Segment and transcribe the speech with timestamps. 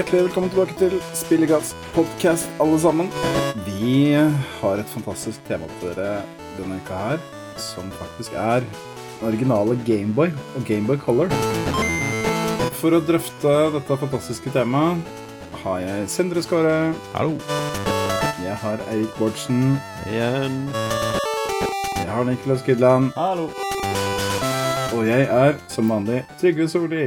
[0.00, 3.08] hjertelig velkommen tilbake til Spillegass podcast, alle sammen.
[3.66, 6.22] Vi har et fantastisk tema til dere
[6.56, 7.18] denne uka her,
[7.60, 8.64] som faktisk er
[9.20, 11.28] originale Gameboy og Gameboy Color.
[12.80, 15.04] For å drøfte dette fantastiske temaet
[15.66, 16.94] har jeg Sindre Skåre.
[17.12, 17.36] Hallo.
[18.40, 19.76] Jeg har Eirik Bårdsen.
[20.08, 20.62] Igjen.
[21.98, 23.12] Jeg har Niklas Kydland.
[23.20, 23.50] Hallo.
[24.96, 27.06] Og jeg er, som vanlig, Trygve Solli.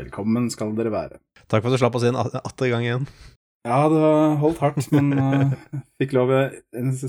[0.00, 1.25] Velkommen skal dere være.
[1.50, 3.06] Takk for at du slapp oss inn at- atter gang igjen.
[3.66, 4.00] Ja, det
[4.38, 5.50] holdt hardt, men uh,
[5.98, 6.60] fikk lov Jeg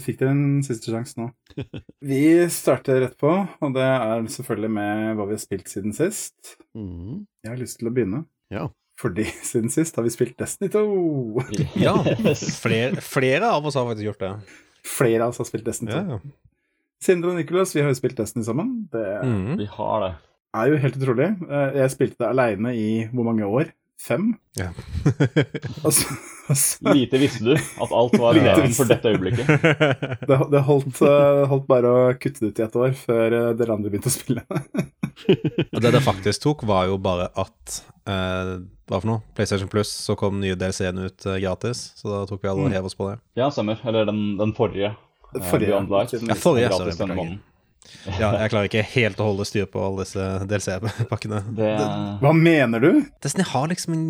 [0.01, 1.27] Fikk dere en siste sjanse nå.
[2.09, 3.29] Vi starter rett på,
[3.61, 6.55] og det er selvfølgelig med hva vi har spilt siden sist.
[6.73, 7.27] Mm.
[7.45, 8.23] Jeg har lyst til å begynne.
[8.53, 8.65] Ja.
[8.97, 10.81] Fordi siden sist har vi spilt Destiny 2.
[11.85, 11.93] Ja,
[12.57, 14.31] flere, flere av oss har faktisk gjort det.
[14.87, 16.01] Flere av oss har spilt Destiny 2.
[16.15, 16.19] Ja.
[17.05, 18.71] Sindre og Nicholas, vi har jo spilt Destiny sammen.
[18.89, 19.59] Det Mm.
[19.61, 20.13] Vi har det.
[20.57, 21.27] er jo helt utrolig.
[21.45, 23.69] Eh, Jeg spilte det aleine i hvor mange år?
[23.97, 24.35] Fem?
[24.53, 24.69] ja.
[25.85, 26.15] altså,
[26.47, 29.49] altså, Lite visste du at alt var Lite leven for dette øyeblikket.
[30.29, 33.49] Det, det holdt, uh, holdt bare å kutte det ut i et år før uh,
[33.57, 34.45] dere andre begynte å spille.
[35.73, 38.53] Og det det faktisk tok, var jo bare at uh,
[38.87, 39.25] Hva for noe?
[39.35, 41.89] PlayStation Plus, så kom nye DLC-en ut gratis.
[41.97, 43.17] Så da tok vi alle og hev oss på det.
[43.41, 43.81] Ja, stemmer.
[43.83, 44.93] Eller den, den forrige.
[45.33, 47.41] Forrige, Ja, forrige, Gratis denne måneden.
[48.17, 51.41] Ja, jeg klarer ikke helt å holde styr på alle disse DLC-pakkene.
[51.57, 51.73] Det,
[52.21, 52.91] Hva mener du?
[53.23, 54.07] Destiny har liksom en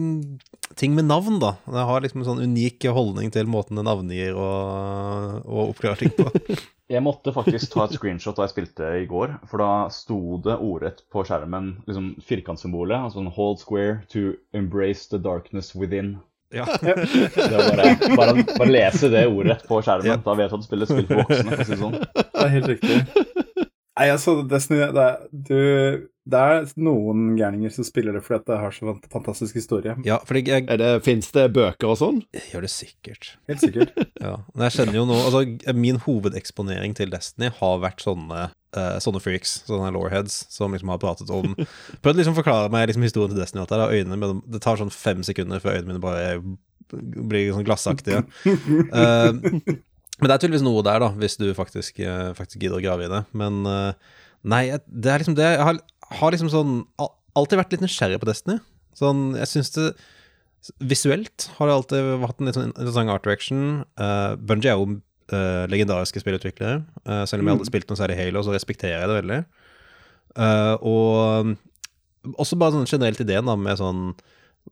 [0.78, 1.56] ting med navn, da.
[1.66, 6.14] Det har liksom en sånn unik holdning til måten det navngir og, og oppklarer ting
[6.18, 6.30] på.
[6.94, 10.60] jeg måtte faktisk ta et screenshot da jeg spilte i går, for da sto det
[10.62, 16.18] ordrett på skjermen liksom firkantsymbolet, altså en hold square to embrace the darkness within.
[16.56, 16.64] Ja.
[16.82, 20.14] Det bare, bare, bare lese det ordet på skjermen.
[20.14, 20.16] Ja.
[20.24, 21.58] Da vet du at du spiller spill for voksne.
[21.68, 21.98] si sånn.
[22.16, 23.36] Det er helt riktig.
[23.98, 25.56] Nei, altså, Destiny det er, du,
[26.30, 29.96] det er noen gærninger som spiller det fordi at det har så fantastisk historie.
[30.06, 32.20] ja, fordi jeg, Er det, Fins det bøker og sånn?
[32.36, 33.32] jeg gjør det sikkert.
[33.50, 33.96] Helt sikkert.
[34.22, 38.48] Ja, men jeg kjenner jo nå Altså, min hovedeksponering til Destiny har vært sånne
[38.78, 41.54] Uh, Sånne freaks, sånne lawheads, som liksom har pratet om
[42.04, 43.64] Prøvd liksom å forklare meg liksom historien til Destiny.
[43.64, 46.34] At det, har øynene mellom, det tar sånn fem sekunder før øynene mine bare
[47.32, 48.26] blir sånn glassaktige.
[49.02, 49.32] Eh,
[50.18, 53.06] men det er tydeligvis noe der, da, hvis du faktisk, eh, faktisk gidder å grave
[53.06, 53.24] i det.
[53.38, 54.14] Men eh,
[54.50, 55.82] nei, det er liksom det Jeg har,
[56.20, 56.78] har liksom sånn
[57.38, 58.58] alltid vært litt nysgjerrig på Destiny.
[58.98, 59.92] Sånn, jeg syns det
[60.84, 63.60] Visuelt har det alltid hatt en litt sånn interessant art direction.
[63.96, 66.82] Uh, Bungie er jo uh, legendariske spillutviklere.
[67.06, 69.38] Uh, selv om jeg aldri spilte noe særlig Halo, så respekterer jeg det veldig.
[70.34, 74.10] Uh, og også bare sånn generelt ideen da med sånn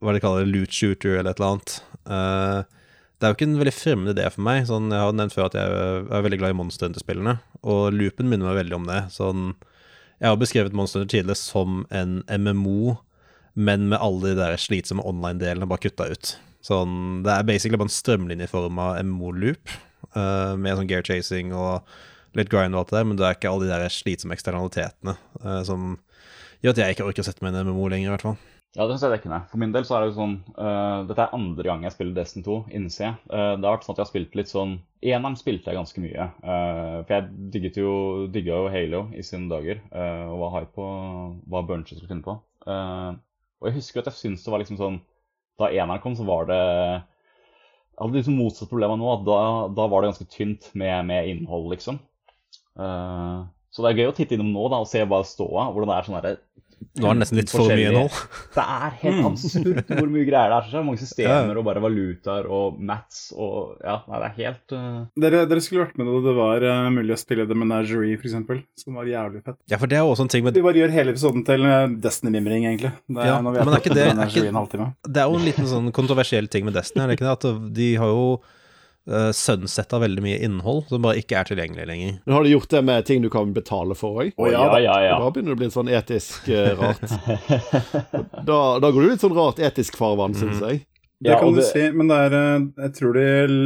[0.04, 1.76] hva de kaller det, loot shooter eller et eller annet.
[2.16, 2.82] Eh,
[3.16, 4.66] det er jo ikke en veldig fremmed idé for meg.
[4.68, 5.76] Sånn, jeg har nevnt før at jeg
[6.12, 9.02] er veldig glad i Monster Hunter-spillene, og loopen minner meg veldig om det.
[9.16, 9.46] Sånn,
[10.20, 12.98] jeg har beskrevet Monster Hunter tidligere som en MMO,
[13.56, 16.34] men med alle de der slitsomme online-delene bare kutta ut.
[16.66, 19.72] Sånn, det er basically bare en strømlinjeforma MMO-loop,
[20.18, 21.86] uh, med sånn gear chasing og
[22.36, 25.16] litt grind og alt det der, men det er ikke alle de der slitsomme eksternalitetene
[25.46, 25.96] uh, som
[26.66, 28.38] gjør at jeg ikke orker å sette meg i en MMO lenger, i hvert fall.
[28.75, 29.38] Ja, det synes jeg dekkende.
[29.47, 32.16] For min del så er det jo sånn uh, Dette er andre gang jeg spiller
[32.18, 33.13] Destiny 2, innser.
[33.31, 34.74] Eh, det har vært sånn at jeg har spilt litt sånn
[35.06, 36.25] Eneren spilte jeg ganske mye.
[36.44, 37.94] Uh, for jeg digget jo,
[38.34, 40.88] digga jo Halo i sine dager, og var hype på
[41.53, 42.35] hva Bunches skulle finne på.
[42.66, 44.96] Og jeg husker at jeg syns det var liksom sånn
[45.62, 49.38] Da eneren kom, så var det Jeg hadde liksom motsatt problem nå, da,
[49.78, 52.02] da var det ganske tynt med, med innhold, liksom.
[52.75, 55.72] Så det er gøy å titte innom nå da, og se hva av.
[55.75, 56.35] Hvordan det er sånn derre
[56.96, 58.03] Nå er det nesten litt for mye nå.
[58.56, 59.25] Det er helt Mm.
[59.28, 60.69] absurd hvor mye greier det er.
[60.72, 65.02] Så mange systemer og bare valutaer og mats og Ja, nei, det er helt uh...
[65.19, 68.64] Dere, dere skulle vært med da det var uh, mulig å spille The Menagerie, eksempel,
[68.80, 69.59] som var jævlig fett.
[69.72, 71.88] Ja, for det er også en ting med Vi bare gjør hele episoden til eh,
[72.06, 72.94] Destiny-mimring, egentlig.
[73.12, 74.47] Det Ja, når vi men er ikke det- er ikke-
[74.85, 74.94] en.
[75.03, 77.35] Det er jo en liten sånn kontroversiell ting med Destiny, er det ikke det?
[77.40, 78.28] At de har jo
[79.09, 82.17] uh, sunsetta veldig mye innhold som bare ikke er tilgjengelig lenger.
[82.25, 84.34] Men har de gjort det med ting du kan betale for òg?
[84.37, 85.19] Oh, ja, ja, ja, ja.
[85.19, 87.05] Da begynner det å bli litt sånn etisk uh, rart.
[88.46, 90.84] Da, da går du litt sånn rart etisk farvann, syns jeg.
[91.23, 93.23] Det Ja, kan og du det- si, men det er, eh, jeg tror de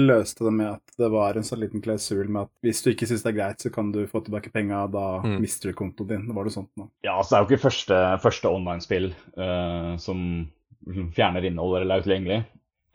[0.07, 3.07] løste det med at det var en sånn liten klausul med at hvis du ikke
[3.09, 5.39] syns det er greit, så kan du få tilbake penga, da Mm.
[5.41, 6.27] mister du kontoen din.
[6.27, 6.87] Det var det sånt nå.
[7.03, 10.47] Ja, så det er jo ikke første, første online-spill uh, som
[11.17, 12.45] fjerner innhold eller er utilgjengelig.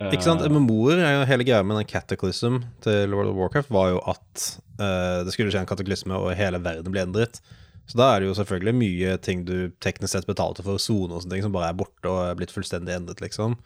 [0.02, 0.42] Eh, Ikke sant?
[0.50, 4.46] MMO-er er jo hele greia med den cataclysm til World of Warcraft var jo at
[4.80, 7.38] uh, det skulle skje en kataklysme, og hele verden ble endret.
[7.86, 11.22] Så da er det jo selvfølgelig mye ting du teknisk sett betalte for sone og
[11.22, 13.58] sånne ting, som bare er borte og er blitt fullstendig endret, liksom.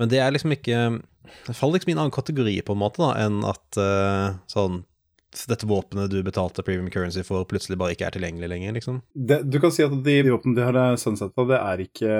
[0.00, 0.78] Men det er liksom ikke
[1.46, 4.82] Det faller liksom i en annen kategori, på en måte, da, enn at uh, sånn
[5.48, 9.00] dette våpenet du betalte premium currency for, plutselig bare ikke er tilgjengelig lenger, liksom.
[9.14, 12.18] Det, du kan si at de våpnene de har sunsetta, det er ikke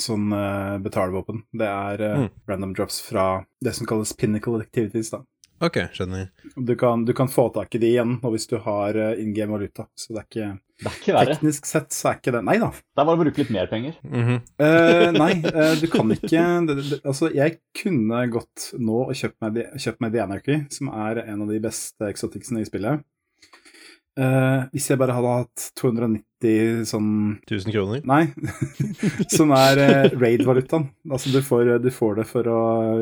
[0.00, 1.44] sånn uh, betalvåpen.
[1.52, 2.28] Det er uh, Mm.
[2.48, 5.10] random drops fra det som kalles pinnacle activities.
[5.10, 5.22] da.
[5.62, 6.28] Ok, skjønner.
[6.56, 9.30] Du kan, du kan få tak i de igjen nå hvis du har uh, in
[9.36, 10.48] game valuta, så det er ikke
[10.82, 11.36] Det er ikke verre.
[11.38, 12.72] Teknisk sett så er ikke det Nei da.
[12.74, 13.94] Det er bare å bruke litt mer penger.
[14.02, 14.40] Mm -hmm.
[14.64, 19.40] uh, nei, uh, du kan ikke det, det, Altså, jeg kunne gått nå og kjøpt
[19.40, 23.04] meg, kjøpt meg The som er en av de beste exoticsene i spillet.
[24.14, 27.08] Uh, hvis jeg bare hadde hatt 290 sånn
[27.48, 28.04] 1000 kroner?
[28.06, 28.28] Nei,
[29.36, 30.86] som er eh, raid-valutaen.
[31.10, 32.60] Altså, du får, du får det for å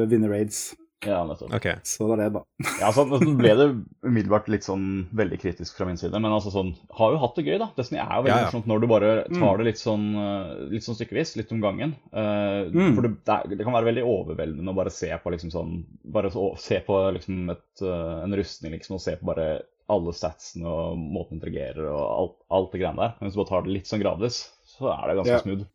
[0.09, 0.71] vinne raids.
[1.07, 1.51] Ja, nettopp.
[1.59, 1.77] Okay.
[1.89, 2.43] Så det er det, da.
[2.83, 3.67] Ja, så ble det
[4.07, 7.45] umiddelbart litt sånn veldig kritisk fra min side, men altså sånn, har jo hatt det
[7.49, 7.69] gøy, da.
[7.77, 8.51] Destiny er jo veldig Ja, ja.
[8.51, 11.97] morsomt når du bare tar det litt sånn, eh, litt sånn stykkevis, litt om gangen.
[12.15, 12.95] Uh, Mm.
[12.95, 15.73] For det, det, det kan være veldig overveldende å bare se på liksom sånn
[16.15, 19.63] Bare så, se på liksom et, eh, en rustning, liksom, og se på bare
[19.93, 23.15] alle statsene og måten den interagerer og alt, alt det greiene der.
[23.19, 24.39] Men hvis du bare tar det litt sånn gradvis,
[24.73, 25.41] så er det ganske Ja.
[25.43, 25.67] smooth.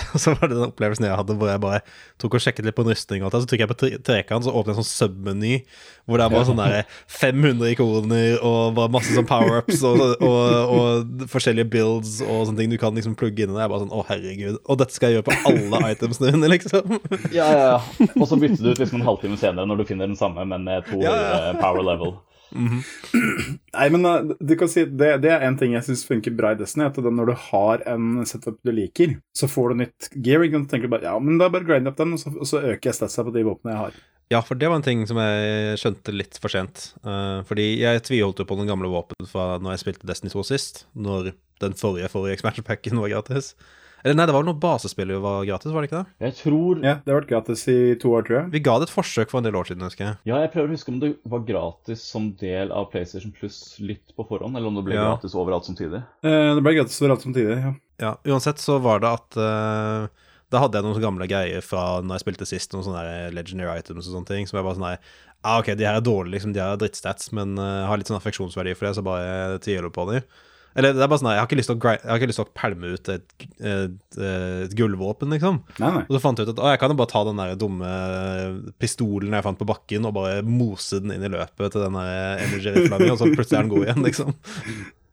[0.14, 1.80] Og så var det den opplevelsen jeg hadde hvor jeg bare
[2.22, 4.44] tok og sjekket litt på en rustning, og alt, så trykker jeg på tre- trekant,
[4.46, 5.54] så åpner jeg en sånn submeny
[6.08, 6.62] hvor det er bare sånn
[7.20, 12.72] 500 ikoner og bare masse sånn power-ups og, og, og forskjellige builds og sånne ting
[12.72, 13.64] du kan liksom plugge inn i det.
[13.66, 14.56] Jeg bare sånn, å herregud.
[14.64, 16.96] Og dette skal jeg gjøre på alle itemsene mine, liksom.
[17.34, 18.08] Ja, ja, ja.
[18.16, 20.64] Og så bytter du ut liksom en halvtime senere når du finner den samme, men
[20.68, 21.52] med to Ja, ja.
[21.60, 22.16] power level.
[22.54, 26.54] Nei, men uh, du kan si det, det er en ting jeg syns funker bra
[26.54, 26.88] i Destiny.
[26.88, 30.44] At det, når du har en setup du liker, så får du nytt gear.
[30.44, 30.54] Og?
[30.54, 32.62] Så tenker du bare ja, men da bare grind opp den, og så, og så
[32.62, 33.98] øker jeg statsa på de våpnene jeg har.
[34.28, 36.90] Ja, for det var en ting som jeg skjønte litt for sent.
[37.00, 40.44] Uh, fordi jeg tviholdt jo på den gamle våpen fra når jeg spilte Destiny 2
[40.50, 43.54] sist, når den forrige forrige expansion packen var gratis.
[44.04, 46.12] Eller nei, det var vel noe basespill jo var gratis, var det ikke det?
[46.28, 48.50] Jeg tror Ja, Det har vært gratis i to år, tror jeg.
[48.54, 50.16] Vi ga det et forsøk for en del år siden, husker jeg.
[50.30, 54.14] Ja, jeg prøver å huske om det var gratis som del av PlayStation Plus litt
[54.16, 55.10] på forhånd, eller om det ble Ja.
[55.16, 56.02] gratis overalt samtidig.
[56.22, 57.58] Eh, det ble gratis overalt samtidig.
[57.62, 57.74] ja.
[57.98, 60.08] Ja, uansett så var det at uh
[60.50, 64.06] Da hadde jeg noen gamle greier fra når jeg spilte sist, noen sånne legendary items
[64.08, 64.96] og sånne ting, som jeg bare sånn nei,
[65.44, 68.08] ah, Ok, de her er dårlige, liksom, de her er drittstats, men uh, har litt
[68.08, 70.22] sånn affeksjonsverdi for det, så bare tviler på dem.
[70.78, 72.38] Eller det er bare sånn jeg har ikke lyst til å, jeg har ikke lyst
[72.38, 75.58] til å pælme ut et, et, et gullvåpen, liksom.
[75.82, 76.04] Nei, nei.
[76.06, 77.90] Og så fant jeg ut at å, jeg kan jo bare ta den der dumme
[78.78, 83.02] pistolen jeg fant på bakken, og bare mose den inn i løpet til den energy-rifla
[83.08, 84.38] og så plutselig er den god igjen, liksom.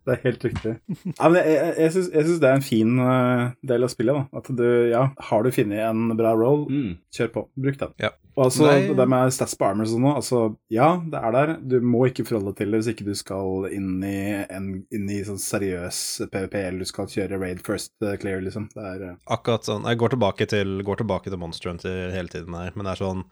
[0.05, 0.75] Det er helt riktig.
[1.17, 4.13] Ja, men jeg jeg, jeg syns det er en fin eh, del av spillet.
[4.19, 4.39] da.
[4.41, 6.91] At du, ja, Har du funnet en bra roll, Mm.
[7.15, 7.43] kjør på.
[7.57, 7.95] Bruk den.
[8.03, 8.11] Ja.
[8.35, 8.93] Og altså, Nei.
[8.99, 10.39] det med stats på armor og sånn altså,
[10.73, 11.53] ja, det er der.
[11.71, 15.09] Du må ikke forholde deg til det hvis ikke du skal inn i, en, inn
[15.09, 16.01] i sånn seriøs
[16.33, 18.67] PVP, eller du skal kjøre raid first eh, clear, liksom.
[18.75, 19.13] Det er uh...
[19.31, 22.85] Akkurat sånn Jeg går tilbake til, går tilbake til Monster Hunter hele tiden her, men
[22.89, 23.23] det er sånn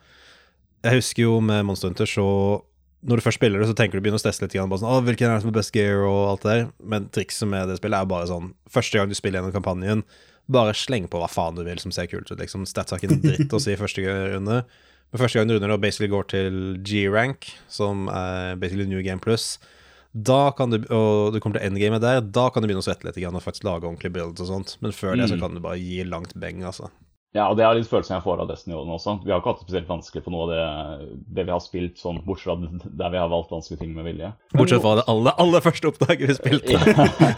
[0.88, 2.28] Jeg husker jo med Monster Hunter så
[3.04, 4.54] Når du først spiller det, så tenker du begynner å stresse litt.
[4.56, 6.68] Grann, bare sånn, å, hvilken er det som er best gear og alt det der.
[6.94, 10.04] Men trikset med det spillet er bare sånn Første gang du spiller gjennom kampanjen,
[10.52, 12.40] bare sleng på hva faen du vil som ser kult ut.
[12.40, 14.64] liksom Stats har ikke en dritt å si første runde.
[15.14, 19.20] Men første gang du runder og basically går til G-rank, som er basically New Game
[19.24, 19.60] Plus,
[20.14, 23.06] da kan du, og du kommer til endgamet der, da kan du begynne å svette
[23.08, 24.76] litt grann og faktisk lage ordentlige builds og sånt.
[24.82, 25.42] Men før det så Mm.
[25.42, 26.90] kan du bare gi langt beng, altså.
[27.34, 29.16] Ja, og det er litt følelsen jeg får av Destiny også.
[29.24, 31.96] Vi har ikke hatt det spesielt vanskelig på noe av det, det vi har spilt,
[31.98, 34.30] sånn, bortsett fra der vi har valgt vanskelige ting med vilje.
[34.54, 36.78] Bortsett fra det aller, aller første oppdraget vi spilte.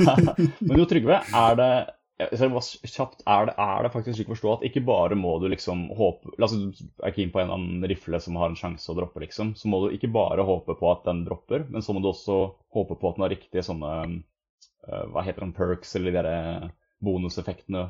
[0.68, 1.70] Men jo, Trygve, er det
[2.16, 2.52] jeg
[2.92, 5.90] kjapt, er det, er det faktisk slik å forstå at ikke bare må du liksom
[5.98, 8.60] håpe La oss si du er keen på en eller annen rifle som har en
[8.60, 9.52] sjanse å droppe, liksom.
[9.60, 12.40] Så må du ikke bare håpe på at den dropper, men så må du også
[12.76, 16.72] håpe på at den har riktige sånne eh, Hva heter den, perks, eller de derre
[17.04, 17.90] bonuseffektene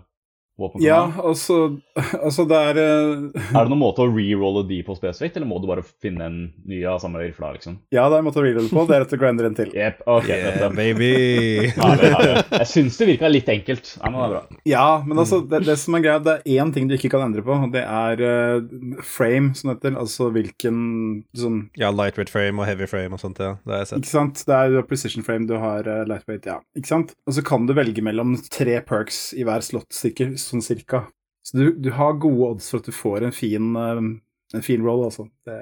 [0.80, 1.78] Ja, altså,
[2.26, 3.26] altså det er uh...
[3.36, 6.38] Er det noen måte å rerolle de på spesifikt, eller må du bare finne en
[6.68, 7.76] ny av samme rifle, liksom?
[7.92, 8.86] Ja, det er en måte å rerolle på.
[8.88, 9.74] Det er at du grinder en til.
[9.86, 11.10] Yep, okay, Yeah, baby!
[11.76, 12.46] Herlig, herlig.
[12.54, 13.92] Jeg syns det virka litt enkelt.
[14.00, 14.60] Ja, men det er bra.
[14.70, 17.26] Ja, men altså, det, det som er greit, det er én ting du ikke kan
[17.28, 20.00] endre på, og det er uh, frame, som det heter.
[20.00, 20.80] Altså hvilken
[21.36, 23.58] sånn Ja, lightweight frame og heavy frame og sånt, ja.
[23.66, 24.06] Det har jeg sett.
[24.06, 24.46] Ikke sant?
[24.48, 26.62] Det er jo precision frame, du har uh, lightweight, ja.
[26.80, 27.16] Ikke sant?
[27.28, 31.06] Og så kan du velge mellom tre perks i hver slott, sikker, sånn cirka.
[31.46, 34.00] Så du, du har gode odds for at du får en fin, eh,
[34.58, 35.28] en fin roll, altså.
[35.46, 35.60] Det,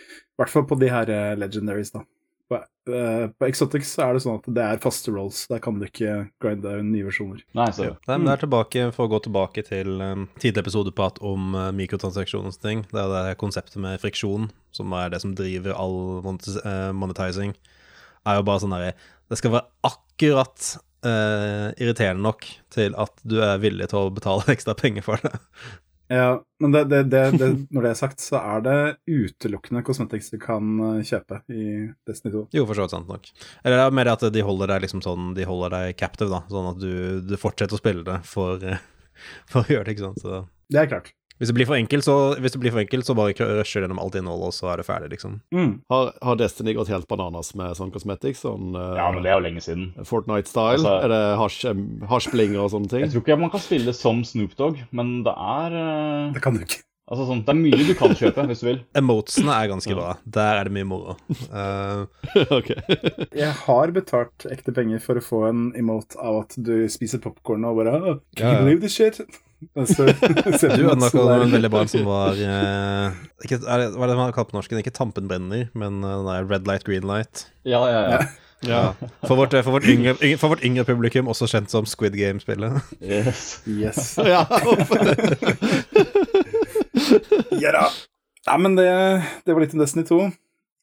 [0.00, 2.06] I hvert fall på de her eh, legendaries, da.
[2.50, 5.42] På, eh, på Exotics er det sånn at det er faste rolls.
[5.52, 7.44] Der kan du ikke grinde nye versjoner.
[7.60, 7.94] Nei, så Ja.
[8.08, 12.48] Men det er tilbake, For å gå tilbake til um, tidligere episodeprat om uh, mikrotransaksjoner
[12.48, 12.84] og sånne ting.
[12.88, 17.52] Det er det konseptet med friksjon, som er det som driver all monetizing,
[18.24, 18.94] er jo bare sånn derre
[19.30, 20.72] Det skal være akkurat
[21.06, 25.38] eh, irriterende nok til at du er villig til å betale ekstra penger for det.
[26.10, 30.32] Ja, men det, det, det, det, når det er sagt, så er det utelukkende cosmetics
[30.32, 31.66] du kan eh, kjøpe i
[32.08, 32.42] Destiny 2.
[32.56, 33.30] Jo, for så vidt sant nok.
[33.62, 36.42] Eller det er mer at de holder deg liksom sånn De holder deg captive, da.
[36.50, 36.92] Sånn at du,
[37.22, 38.58] du fortsetter å spille det for,
[39.52, 40.24] for å gjøre det, ikke sant.
[40.24, 41.14] Så Det er klart.
[41.40, 44.00] Hvis det blir for enkelt, så, hvis det blir for enkelt, så bare rusher gjennom
[44.02, 45.38] alt innholdet, og så er det ferdig, liksom.
[45.56, 45.72] Mm.
[45.88, 48.42] Har, har Destiny gått helt bananas med sånn cosmetics?
[48.44, 49.88] Sånn uh, Ja, men det er jo lenge siden.
[50.04, 50.76] Fortnite-style?
[50.76, 51.82] Altså- er det hasj, em,
[52.12, 53.06] hasjblinger og sånne ting?
[53.06, 56.30] Jeg tror ikke man kan spille som Snoop Dogg, men det er uh...
[56.36, 56.82] Det kan du ikke.
[57.10, 58.80] Altså sånn, Det er mye du kan kjøpe hvis du vil.
[59.00, 60.12] Emotesene er ganske bra.
[60.38, 61.16] Der er det mye moro.
[61.48, 62.04] Uh...
[62.58, 62.74] ok.
[63.42, 67.66] Jeg har betalt ekte penger for å få en emote av at du spiser popkorn
[67.66, 69.24] og bare oh, Can you believe this shit?
[69.76, 70.06] Og så-
[70.58, 74.16] ser du unlocka en veldig bra som var eh, ikke, er det, Hva er det
[74.20, 74.80] man kaller på norsken?
[74.80, 77.46] Ikke Tampen brenner, men eh, den red light, green light.
[77.68, 78.20] Ja, ja, ja.
[78.60, 78.80] Ja.
[79.24, 82.76] For vårt, for vårt, yngre, for vårt yngre publikum, også kjent som Squid Game-spillet.
[83.00, 83.62] Yes.
[83.64, 84.18] Yes.
[84.34, 84.42] ja.
[87.60, 87.86] Ja da.
[88.48, 88.86] Nei, men det,
[89.44, 90.20] det var litt om Destiny 2.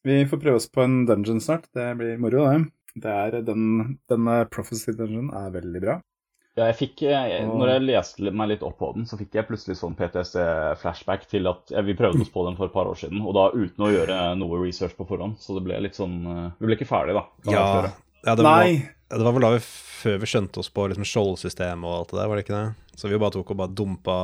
[0.06, 1.66] Vi får prøve oss på en dungeon snart.
[1.74, 2.60] Det blir moro, det.
[2.98, 5.98] Det er den, denne Prophecy Dungeon er veldig bra.
[6.58, 9.46] Ja, jeg fikk, jeg, når jeg leste meg litt opp på den, så fikk jeg
[9.46, 12.98] plutselig sånn PTSD-flashback til at ja, vi prøvde oss på den for et par år
[12.98, 15.38] siden, og da uten å gjøre noe research på forhånd.
[15.42, 17.26] Så det ble litt sånn eh, Vi ble ikke ferdig, da.
[17.46, 17.64] Ja,
[18.26, 18.97] ja det, var, Nei!
[19.10, 19.62] Det var vel da vi
[19.98, 22.98] før vi skjønte oss på liksom skjoldsystemet og alt det der, var det ikke det?
[22.98, 24.14] Så vi bare tok og bare dumpa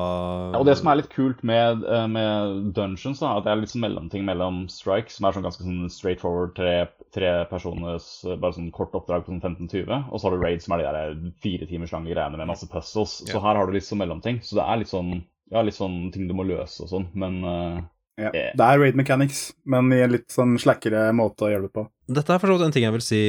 [0.55, 3.61] Ja, og det som er litt kult med, eh, med Dungeons, da, at det er
[3.63, 6.75] litt sånn mellomting mellom Strike, som er sånn ganske sånn straightforward tre,
[7.15, 10.63] tre personers eh, bare sånn kort oppdrag på sånn 15-20, og så har du Raid,
[10.63, 13.21] som er de der fire timers lange greiene med masse puzzles.
[13.25, 13.41] Så Ja.
[13.47, 14.43] her har du litt sånn mellomting.
[14.43, 15.23] Så det er litt sånn
[15.53, 17.83] ja, litt sånn ting du må løse og sånn, men eh,
[18.21, 18.31] Ja.
[18.31, 18.53] Eh.
[18.55, 21.87] Det er raid mechanics, men i en litt sånn slakkere måte å gjøre det på.
[22.15, 23.21] Dette er for så vidt en ting jeg vil si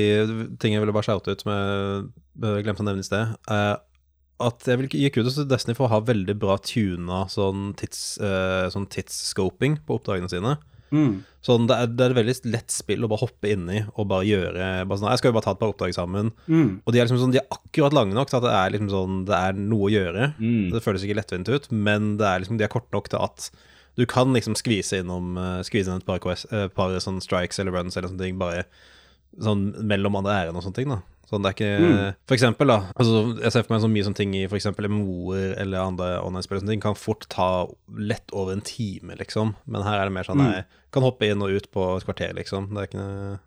[0.59, 3.33] Ting jeg ville bare shoute ut, som jeg glemte å nevne i sted.
[3.49, 3.77] Uh,
[4.45, 8.17] at jeg vil gi kudos til Destiny for å ha veldig bra tuna sånn, tids,
[8.19, 10.57] uh, sånn tidsscoping på oppdragene sine.
[10.93, 11.23] Mm.
[11.43, 14.07] Sånn, det, er, det er et veldig lett spill å bare hoppe inn i og
[14.09, 16.31] bare gjøre bare sånn, Jeg skal jo bare ta et par oppdrag sammen.
[16.45, 16.81] Mm.
[16.83, 18.91] Og de er liksom sånn, de er akkurat lange nok til at det er liksom
[18.93, 20.27] sånn Det er noe å gjøre.
[20.37, 20.67] mm.
[20.75, 23.49] Det føles ikke lettvint ut, men det er liksom, de er korte nok til at
[23.95, 27.59] du kan liksom skvise innom uh, Skvise inn et par, quest, eh, par sånn strikes
[27.59, 28.65] eller runs eller sånne ting, bare
[29.41, 31.01] sånn mellom andre ærend og sånne ting, da.
[31.25, 32.77] Sånn det er ikke For eksempel, da.
[32.95, 36.09] Altså, jeg ser for meg så mye sånne ting i for eksempel MMO-er eller andre
[36.21, 37.47] online-spill sånne ting kan fort ta
[37.97, 39.55] lett over en time, liksom.
[39.65, 40.53] Men her er det mer sånn Mm.
[40.53, 42.69] jeg kan hoppe inn og ut på et kvarter, liksom.
[42.75, 43.39] Det er ikke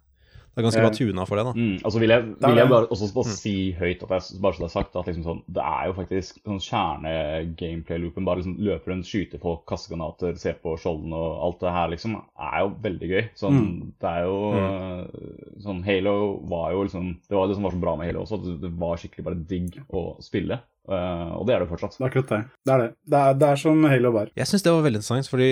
[0.59, 1.53] Det er ganske bra Eh, tuna for det, da.
[1.55, 4.65] Mm, altså vil jeg, vil jeg bare, også bare si høyt, at jeg, bare så
[4.65, 8.27] det er sagt, at liksom sånn, det er jo faktisk sånn kjerne-gameplay-loopen.
[8.27, 11.93] Bare liksom løpe rundt, skyte folk, kaste granater, se på skjoldene og alt det her,
[11.95, 12.17] liksom,
[12.49, 13.25] er jo veldig gøy.
[13.39, 13.93] Sånn, Mm.
[14.01, 15.61] Det er jo mm.
[15.65, 16.15] sånn Halo
[16.49, 18.73] var jo liksom Det var det som var så bra med Halo også, at det,
[18.79, 20.61] var skikkelig bare digg å spille.
[20.89, 21.99] Uh, og det er det fortsatt.
[21.99, 22.41] Det er akkurat det.
[22.65, 22.91] Det er det.
[23.13, 24.31] Det er, det er som Halo var.
[24.39, 25.49] Jeg syns det var veldig interessant, fordi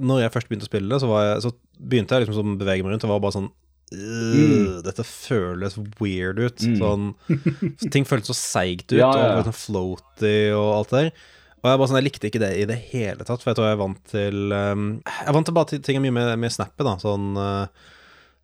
[0.00, 1.52] når jeg først begynte å spille det, så, var jeg, så
[1.92, 3.50] begynte jeg liksom å bevege meg rundt og var bare sånn
[3.92, 6.60] «Øh, Dette føles weird ut.
[6.60, 6.76] Mm.
[6.80, 7.08] Sånn
[7.94, 11.12] Ting føltes så seigt ut, Ja, ja, og sånn floaty og alt det der.
[11.58, 13.66] Og jeg, bare sånn, jeg likte ikke det i det hele tatt, for jeg tror
[13.66, 16.52] jeg er vant til um, Jeg er vant til bare ting er mye med, med
[16.54, 16.92] snappet, da.
[17.02, 17.66] Sånn uh,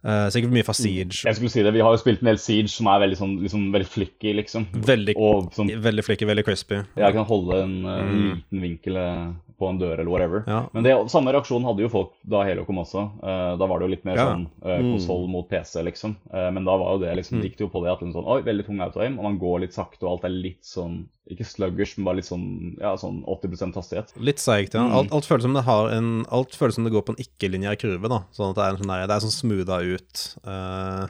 [0.02, 1.20] uh, Sikkert mye fra Siege.
[1.22, 3.36] Jeg skulle si det, Vi har jo spilt en del Siege som er veldig sånn
[3.44, 4.66] liksom, veldig flicky, liksom.
[4.88, 6.80] Veldig, Og sånn, veldig flicky, veldig crispy.
[6.98, 8.26] jeg kan holde en uh, Mm.
[8.34, 8.98] liten vinkel
[9.58, 10.42] på en dør eller whatever.
[10.50, 10.64] Ja.
[10.74, 13.04] Men det, samme reaksjon hadde jo folk da Halo kom også.
[13.22, 14.26] Uh, da var det jo litt mer Ja.
[14.32, 16.16] sånn uh, konsoll mot PC, liksom.
[16.32, 17.44] Uh, men da var jo det liksom, Mm.
[17.46, 19.60] gikk det jo på det at en sånn, oi, veldig tung autoaim, og man går
[19.64, 23.22] litt sakte, og alt er litt sånn Ikke sluggers, men bare litt sånn ja, sånn
[23.24, 24.10] 80 hastighet.
[24.20, 24.82] Litt seigt, ja.
[24.84, 24.92] Mm.
[24.92, 27.78] Alt, alt, føles som det har en, alt føles som det går på en ikke-linjær
[27.80, 28.18] kurve, da.
[28.30, 31.06] Sånn at det er en sånn, det er sånn smootha ut uh,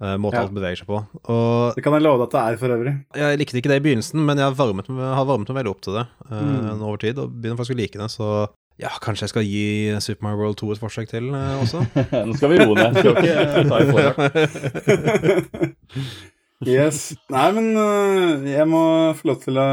[0.00, 0.42] måte Ja.
[0.42, 0.98] alt beveger seg på.
[1.30, 2.94] Og Det kan jeg love deg at det er for øvrig.
[3.14, 5.80] jeg likte ikke det i begynnelsen, men jeg har varmet, har varmet meg veldig opp
[5.80, 6.82] til det uh, Mm.
[6.82, 10.22] over tid, og begynner faktisk å like det, så ja, kanskje jeg skal gi Super
[10.26, 11.86] Mario World 2 et forsøk til uh, også.
[12.26, 12.94] Nå skal vi roe ned.
[12.98, 15.74] Skal ikke ta i.
[16.68, 17.00] Yes.
[17.32, 18.82] Nei, men øh, jeg må
[19.18, 19.66] få lov til å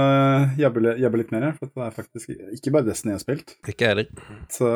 [0.60, 3.54] jabbe, jabbe litt mer, for det er faktisk ikke bare Destiny jeg har spilt.
[3.68, 4.40] ikke jeg heller.
[4.52, 4.70] Så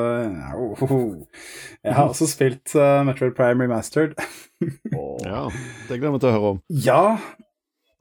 [0.55, 1.47] oh, oh.
[1.83, 4.15] Jeg har også spilt uh, Metroid Prime Remastered.
[4.95, 5.17] oh.
[5.25, 5.47] Ja,
[5.89, 6.61] det gleder jeg meg til å høre om.
[6.85, 7.01] ja,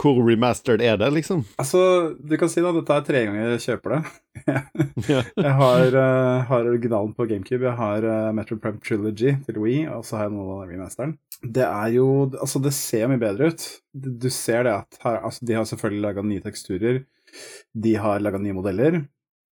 [0.02, 1.44] Hvor remastered er det, liksom?
[1.60, 1.80] altså
[2.18, 4.00] Du kan si at dette er tre ganger jeg kjøper det.
[5.44, 9.84] Jeg har, uh, har originalen på GameCube, jeg har uh, Metro Prime Trilogy til Wii,
[9.94, 11.14] og så har jeg noen av remasteren.
[11.44, 12.06] Det er jo
[12.40, 13.64] Altså, det ser mye bedre ut.
[13.94, 17.02] Du ser det at her, altså, De har selvfølgelig laga nye teksturer.
[17.86, 19.04] De har laga nye modeller.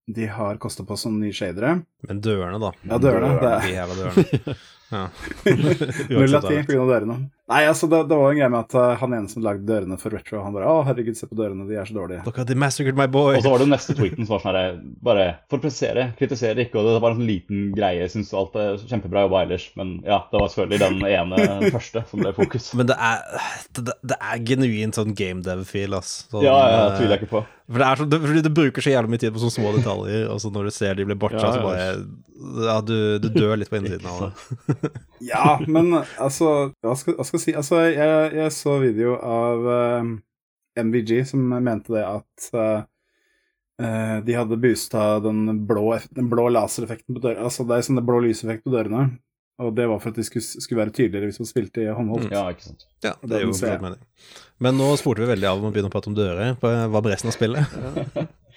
[0.09, 1.75] De har kosta på sånne nye shadere.
[2.07, 2.71] Men dørene, da.
[2.89, 3.35] Ja, dørene.
[3.37, 4.59] Det De er jævla dørene.
[4.89, 5.03] Ja.
[6.09, 6.85] null av ti pga.
[6.89, 7.15] dørene.
[7.49, 9.97] Nei, altså, det, det var en greie med at uh, han ene som lagde dørene
[9.97, 12.21] for Retro, han bare Å, herregud, se på dørene, de er så dårlige.
[12.27, 13.39] Dere hadde massacred my boy.
[13.39, 14.77] Og så var det neste tweeten som var sånn her
[15.09, 16.77] Bare for å presisere, kritisere ikke.
[16.77, 18.03] Og det var en sånn liten greie.
[18.03, 19.65] Jeg syns alt er kjempebra jobba ellers.
[19.79, 22.69] Men ja, det var selvfølgelig den ene første som ble fokus.
[22.77, 23.45] Men det er,
[23.79, 26.19] det, det er genuint sånn game dev-feel, ass.
[26.29, 27.47] Sånn, Ja, ja, det tviler jeg ikke på.
[27.69, 29.73] For det er sånn, det, fordi du bruker så jævlig mye tid på sånne små
[29.75, 31.83] detaljer, og så når du ser de blir borte, Ja, så bare
[32.65, 34.89] Ja, du, du dør litt på innsiden av det.
[35.27, 37.57] Ja, men altså Hva skal, hva skal jeg si?
[37.57, 40.17] Altså, jeg, jeg så video av uh,
[40.83, 42.83] MVG som mente det at eh,
[43.85, 47.47] eh, de hadde boosta den blå, den blå lasereffekten på dørene.
[47.49, 49.09] Altså, det er sånn det blå lyseffekt på dørene.
[49.59, 52.29] Og det var for at de skulle, skulle være tydeligere hvis man spilte i håndholdt.
[52.31, 52.85] Ja, ikke sant.
[53.03, 54.05] Ja, det er jo en god mening.
[54.63, 56.53] Men nå spurte vi veldig av om å begynne å prate om dører.
[56.61, 57.75] Hva med resten av spillet?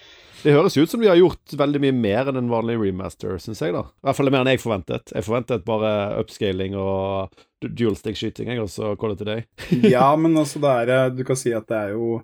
[0.43, 3.61] Det høres ut som de har gjort veldig mye mer enn en vanlig remaster, syns
[3.63, 3.85] jeg, da.
[4.03, 5.13] I hvert fall mer enn jeg forventet.
[5.15, 9.45] Jeg forventet bare upscaling og du- dual stick-skyting, jeg, og så call it a day.
[9.95, 12.17] Ja, men altså det er eh, Du kan si at det er jo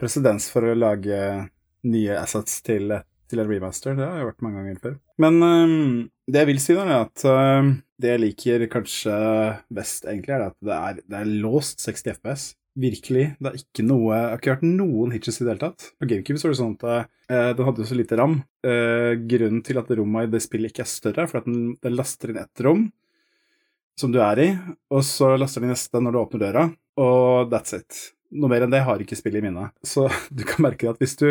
[0.00, 1.16] presedens for å lage
[1.86, 2.92] nye assets til,
[3.30, 3.96] til en remaster.
[3.96, 4.98] Det har jeg vært mange ganger før.
[5.22, 5.74] Men um,
[6.28, 7.24] det jeg vil si, da, er at
[7.62, 7.72] um,
[8.02, 9.16] det jeg liker kanskje
[9.72, 12.46] best, egentlig, er at det er, det er låst 60 FPS.
[12.76, 13.30] Virkelig.
[13.40, 15.86] Det er ikke noe Jeg har ikke hørt noen hitches i det hele tatt.
[15.96, 18.36] På GameCube så var det sånn at eh, den hadde jo så lite ram.
[18.68, 21.96] Eh, grunnen til at rommet i det spillet ikke er større, er fordi den, den
[21.96, 22.84] laster inn ett rom
[23.96, 24.50] som du er i,
[24.92, 26.66] og så laster den neste når du åpner døra,
[27.00, 28.02] og that's it.
[28.36, 29.72] Noe mer enn det har ikke spillet i minnet.
[29.86, 30.04] Så
[30.36, 31.30] du kan merke at hvis du,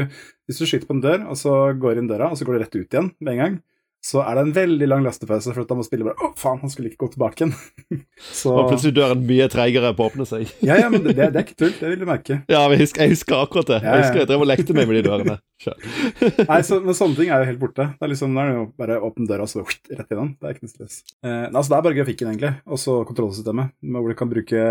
[0.49, 2.63] hvis du skyter på en dør, og så går inn døra, og så går du
[2.63, 3.59] rett ut igjen med en gang,
[4.05, 6.69] så er det en veldig lang lastepause, for da må spillet bare Å, faen, han
[6.69, 7.53] skulle ikke gå tilbake igjen.
[8.39, 10.51] så Og plutselig dør en mye treigere på å åpne seg.
[10.65, 11.71] Ja, ja, men det, det er ikke tull.
[11.79, 12.37] Det vil du merke.
[12.53, 13.79] Ja, jeg husker, jeg husker akkurat det.
[13.81, 13.95] Ja, ja.
[13.95, 15.37] Jeg husker jeg drev og lekte meg med de dørene.
[16.51, 17.87] Nei, så, men sånne ting er jo helt borte.
[17.95, 20.29] Det er liksom, da er det jo bare åpne døra og så rett gjennom.
[20.37, 20.99] Det er ikke noe stress.
[21.25, 24.67] Eh, altså, det er bare grafikken, egentlig, og så kontrollsystemet, med hvor du kan bruke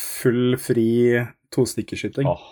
[0.00, 0.88] full, fri
[1.52, 2.32] tostikkerskyting.
[2.32, 2.48] Oh.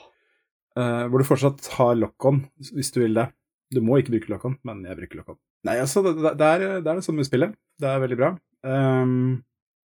[0.77, 2.45] Eh, hvor du fortsatt har lock-on,
[2.77, 3.31] hvis du vil det.
[3.73, 5.41] Du må ikke bruke lock-on, men jeg bruker lock-on.
[5.65, 7.55] Nei, altså, det, det, er, det er det samme spillet.
[7.81, 8.31] Det er veldig bra.
[8.65, 9.45] Um,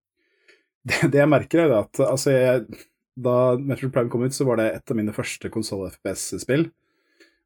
[0.88, 2.86] det, det jeg merker, er at altså, jeg,
[3.16, 6.70] da Metroid Prime kom ut, så var det et av mine første konsoll-FPS-spill.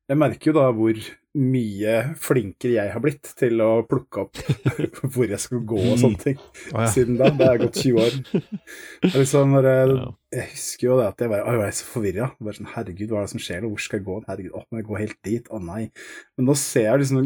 [0.10, 0.98] Jeg merker jo da hvor
[1.38, 4.40] mye flinkere jeg har blitt til å plukke opp
[5.14, 6.88] hvor jeg skal gå og sånne ting oh, ja.
[6.90, 7.30] siden da.
[7.30, 8.18] Det er gått 20 år.
[9.20, 10.00] Liksom, når jeg,
[10.34, 12.32] jeg husker jo det at jeg bare jeg er så forvirra.
[12.58, 13.70] Sånn, Herregud, hva er det som skjer?
[13.70, 14.18] Hvor skal jeg gå?
[14.32, 15.54] Herregud, å, må jeg gå helt dit?
[15.54, 15.84] Å nei.
[16.40, 17.22] Men nå ser jeg liksom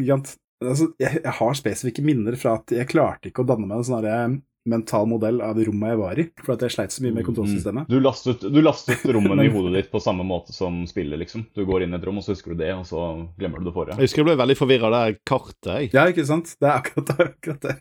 [0.71, 3.87] altså, jeg, jeg har spesifikke minner fra at jeg klarte ikke å danne meg en
[3.87, 7.15] sånn mental modell av det rommet jeg var i, for at jeg sleit så mye
[7.17, 7.89] med kontrollsystemet.
[7.91, 11.45] Du lastet, du lastet rommene i hodet ditt på samme måte som spillet, liksom.
[11.55, 13.03] Du går inn i et rom, og så husker du det, og så
[13.39, 13.97] glemmer du det forrige.
[13.99, 15.71] Jeg husker jeg ble veldig forvirra av det kartet.
[15.73, 15.91] jeg.
[15.95, 16.55] Ja, ikke sant?
[16.55, 17.27] Det er akkurat det.
[17.33, 17.75] akkurat det.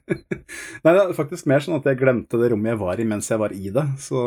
[0.82, 3.30] Nei, det er faktisk mer sånn at jeg glemte det rommet jeg var i mens
[3.30, 4.26] jeg var i det, så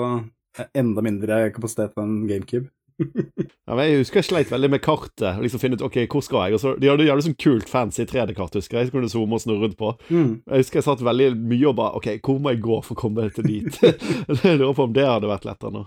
[0.71, 2.69] enda mindre kapasitet enn GameCube.
[3.65, 5.39] Ja, men jeg husker jeg sleit veldig med kartet.
[5.41, 6.57] liksom finne ut, ok, hvor skal jeg?
[6.57, 8.87] Og så, De hadde jævlig sånn kult fancy 3D-kart, husker jeg.
[8.87, 9.89] Så kunne du zoome og snurre rundt på.
[10.13, 10.29] Mm.
[10.45, 12.99] Jeg husker jeg satt veldig mye og bare OK, hvor må jeg gå for å
[12.99, 13.79] komme til dit?
[14.45, 15.85] jeg lurer på om det hadde vært lettere nå.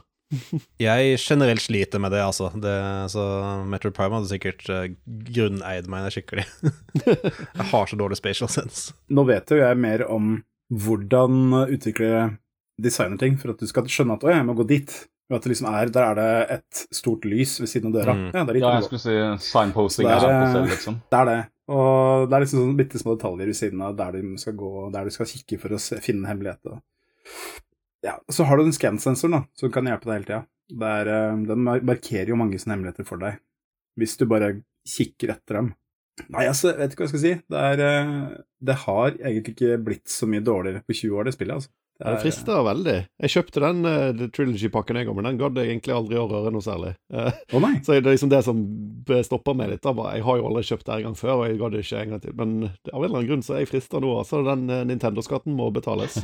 [0.82, 2.50] Jeg generelt sliter med det, altså.
[2.60, 2.74] Det,
[3.14, 3.22] så
[3.70, 4.84] Metro Prime hadde sikkert uh,
[5.30, 6.44] grunneid meg skikkelig.
[7.06, 8.92] jeg har så dårlig spatial sense.
[9.08, 10.34] Nå vet jo jeg mer om
[10.68, 12.26] hvordan utviklere
[12.82, 14.92] designer ting, for at du skal skjønne at å, jeg må gå dit.
[15.28, 18.14] At det liksom er, Der er det et stort lys ved siden av døra.
[18.16, 18.26] Mm.
[18.32, 19.16] Ja, det er Ja, jeg skulle si
[19.50, 21.00] signposting det er er, eh, selv, liksom.
[21.10, 21.40] Det er det.
[21.68, 24.70] Og det er liksom sånne bitte små detaljer ved siden av der du skal gå,
[24.92, 26.80] der du skal kikke for å se, finne en hemmelighet.
[28.06, 30.46] Ja, så har du den scan-sensoren som kan hjelpe deg hele tida.
[30.80, 33.36] Der, eh, den markerer jo mange sånne hemmeligheter for deg,
[34.00, 35.74] hvis du bare kikker etter dem.
[36.32, 37.34] Nei, altså, jeg vet ikke hva jeg skal si.
[37.52, 41.36] Det, er, eh, det har egentlig ikke blitt så mye dårligere på 20 år, det
[41.36, 41.60] spillet.
[41.60, 41.70] altså.
[41.98, 42.96] Det frister veldig.
[43.24, 46.52] Jeg kjøpte den uh, Trilogy-pakken jeg òg, men den gadd jeg egentlig aldri å røre
[46.54, 46.94] noe særlig.
[47.18, 47.78] Uh, nei!
[47.82, 48.58] så det er liksom det som
[49.26, 49.82] stopper meg litt.
[49.82, 52.12] da Jeg har jo aldri kjøpt det en gang før, og jeg gadd ikke en
[52.12, 52.34] gang til.
[52.38, 54.12] Men av en eller annen grunn så er jeg frista nå.
[54.20, 56.20] Altså, den uh, Nintendo-skatten må betales.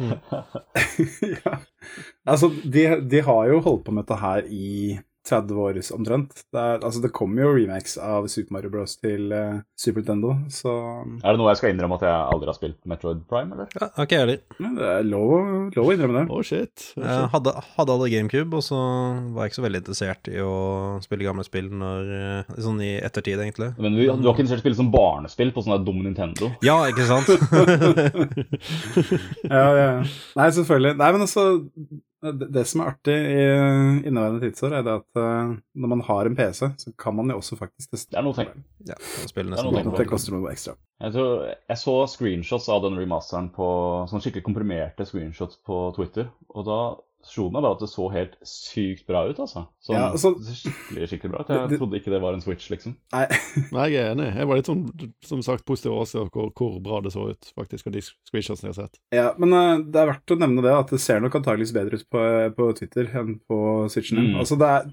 [1.35, 1.57] ja.
[2.29, 6.35] Altså, de, de har jo holdt på med dette her i 30 år omtrent.
[6.53, 8.97] Det, er, altså, det kommer jo remakes av Super Mario Bros.
[9.01, 10.75] til uh, Super Nintendo, så
[11.23, 13.71] Er det noe jeg skal innrømme at jeg aldri har spilt Metroid Prime, eller?
[13.81, 14.43] Ja, okay, heller.
[14.59, 15.33] ja, det er lov,
[15.77, 16.25] lov å innrømme det.
[16.29, 16.91] Oh, shit.
[17.01, 18.81] Jeg hadde, hadde aldri GameCube, og så
[19.35, 20.55] var jeg ikke så veldig interessert i å
[21.05, 23.73] spille gamle spill når, eh, sånn i ettertid, egentlig.
[23.81, 26.03] Men du, du har ikke interessert i å spille som barnespill på sånn der dum
[26.05, 26.53] Nintendo?
[26.65, 27.33] Ja, ikke sant?
[29.45, 29.73] Ja, ja.
[29.79, 30.03] ja.
[30.39, 30.95] Nei, selvfølgelig.
[30.99, 31.45] Nei, men altså
[32.33, 33.45] det, som er artig i
[34.09, 37.39] inneværende tidsår, er det at eh, når man har en PC, så kan man jo
[37.41, 40.09] også faktisk teste Det er noe å tenke ja, spille Det nesten uten at det
[40.11, 40.77] koster noe ekstra.
[41.05, 43.67] Jeg, tror, jeg så screenshots av den remasteren på
[44.11, 46.79] sånn skikkelig komprimerte screenshots på Twitter, og da
[47.29, 49.63] slo var at det så helt sykt bra ut, altså.
[49.85, 50.33] Sånn, Ja, så...
[50.39, 51.53] skikkelig, skikkelig bra ut.
[51.55, 52.97] Jeg Det- trodde ikke det var en Switch, liksom.
[53.15, 53.25] Nei,
[53.77, 54.29] Nei, jeg er enig.
[54.37, 54.83] Jeg var litt sånn,
[55.25, 58.71] som sagt, positiv overrasket over hvor, hvor bra det så ut, faktisk, av de screenshotsene
[58.71, 59.01] jeg har sett.
[59.15, 62.01] ja, men uh, det er verdt å nevne det, at det ser nok antageligvis bedre
[62.01, 62.25] ut på,
[62.61, 63.61] på Twitter enn på
[63.93, 64.21] Switchen.
[64.33, 64.39] Mm.
[64.45, 64.89] Altså, det er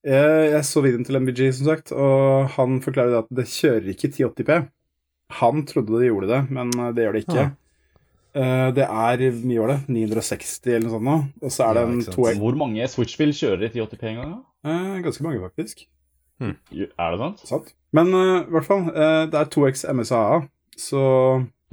[0.00, 4.08] jeg, jeg så videoen til MBG, som sagt, og han forklarer at det kjører ikke
[4.14, 4.60] 1080P.
[5.40, 7.42] Han trodde det gjorde det, men eh, det gjør det ikke.
[7.44, 7.56] Ah.
[8.34, 11.80] Eh, det er mye var det, 960 eller noe sånt nå, og så er det
[11.82, 14.34] Ja, en ikke 2X Hvor mange Switch-spill kjører i 1080p en gang?
[14.36, 14.70] da?
[14.70, 15.86] eh, Ganske mange, faktisk.
[16.40, 17.40] Er det sant?
[17.48, 17.72] Sant.
[17.92, 20.42] Men eh, i hvert fall, uh, det er 2X MSAA,
[20.78, 21.02] så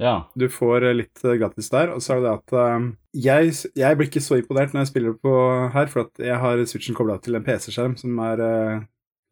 [0.02, 0.16] Ja.
[0.36, 1.90] du får litt gratis der.
[1.94, 4.90] Og så er det det at uh, jeg, jeg blir ikke så imponert når jeg
[4.92, 5.32] spiller på
[5.72, 8.82] her, for at jeg har Switchen kobla til en PC-skjerm som er uh,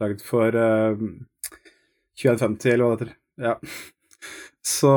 [0.01, 0.97] laget for eh,
[2.17, 3.17] 2150, eller hva det heter.
[3.41, 3.55] Ja.
[4.67, 4.91] Så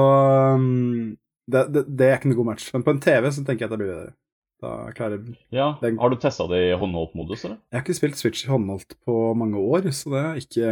[0.56, 1.18] um,
[1.54, 2.70] det, det, det er ikke noe god match.
[2.76, 4.16] Men på en TV så tenker jeg at det blir bedre.
[4.60, 5.22] Da klarer
[5.56, 5.70] ja.
[5.80, 7.60] Den- Har du testa det i håndholdt-modus, eller?
[7.72, 10.72] Jeg har ikke spilt Switch i håndholdt på mange år, så det er ikke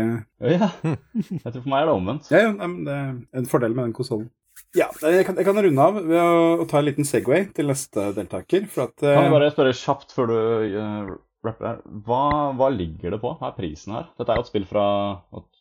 [0.56, 0.68] Ja.
[0.84, 2.28] Jeg tror for meg er det omvendt.
[2.34, 4.28] Ja, ja, men det er en fordel med den konsollen.
[4.76, 7.70] Ja, jeg kan, jeg kan runde av ved å, å ta en liten Segway til
[7.72, 8.68] neste deltaker.
[8.74, 10.36] For at Kan jeg eh, bare spørre kjapt før du
[10.76, 11.12] uh,
[11.48, 11.80] rapper her.
[12.08, 12.22] Hva,
[12.60, 13.32] hva ligger det på?
[13.40, 14.10] Hva er prisen her?
[14.20, 14.84] Dette er jo et spill fra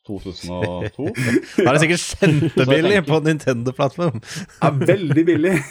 [0.06, 1.08] 2002.
[1.56, 4.20] Da er det sikkert kjempebillig på Nintendo-plattform.
[4.62, 5.56] er veldig billig.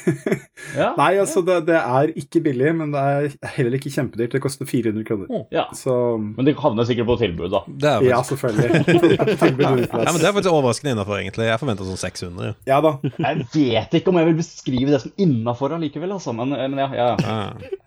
[0.75, 0.89] Ja.
[0.97, 4.33] Nei, altså, det, det er ikke billig, men det er heller ikke kjempedyrt.
[4.35, 5.45] Det koster 400 kroner.
[5.53, 5.65] ja.
[5.77, 7.61] Så Men det havner sikkert på tilbud, da.
[7.67, 8.81] Det er ja, selvfølgelig.
[9.43, 11.47] Tilbud ja, men det er faktisk overraskende innafor, egentlig.
[11.47, 12.55] Jeg forventa sånn 600.
[12.67, 12.95] Ja da.
[13.21, 16.33] Jeg vet ikke om jeg vil beskrive det som innafor allikevel, altså.
[16.35, 17.09] Men, men ja, ja.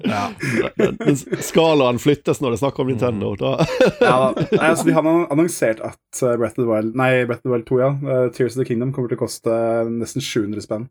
[0.06, 0.24] Ja.
[0.78, 3.34] Men skalaen flyttes når det er snakk om Nintendo.
[3.40, 3.54] Da.
[3.98, 4.46] Ja, da.
[4.54, 7.54] Nei, altså, de har annonsert at uh, Breath of the Wild Nei, Breath of the
[7.56, 7.90] Wild 2, ja.
[8.02, 9.58] uh, Tears of the Kingdom kommer til å koste
[9.90, 10.88] nesten 700 spenn.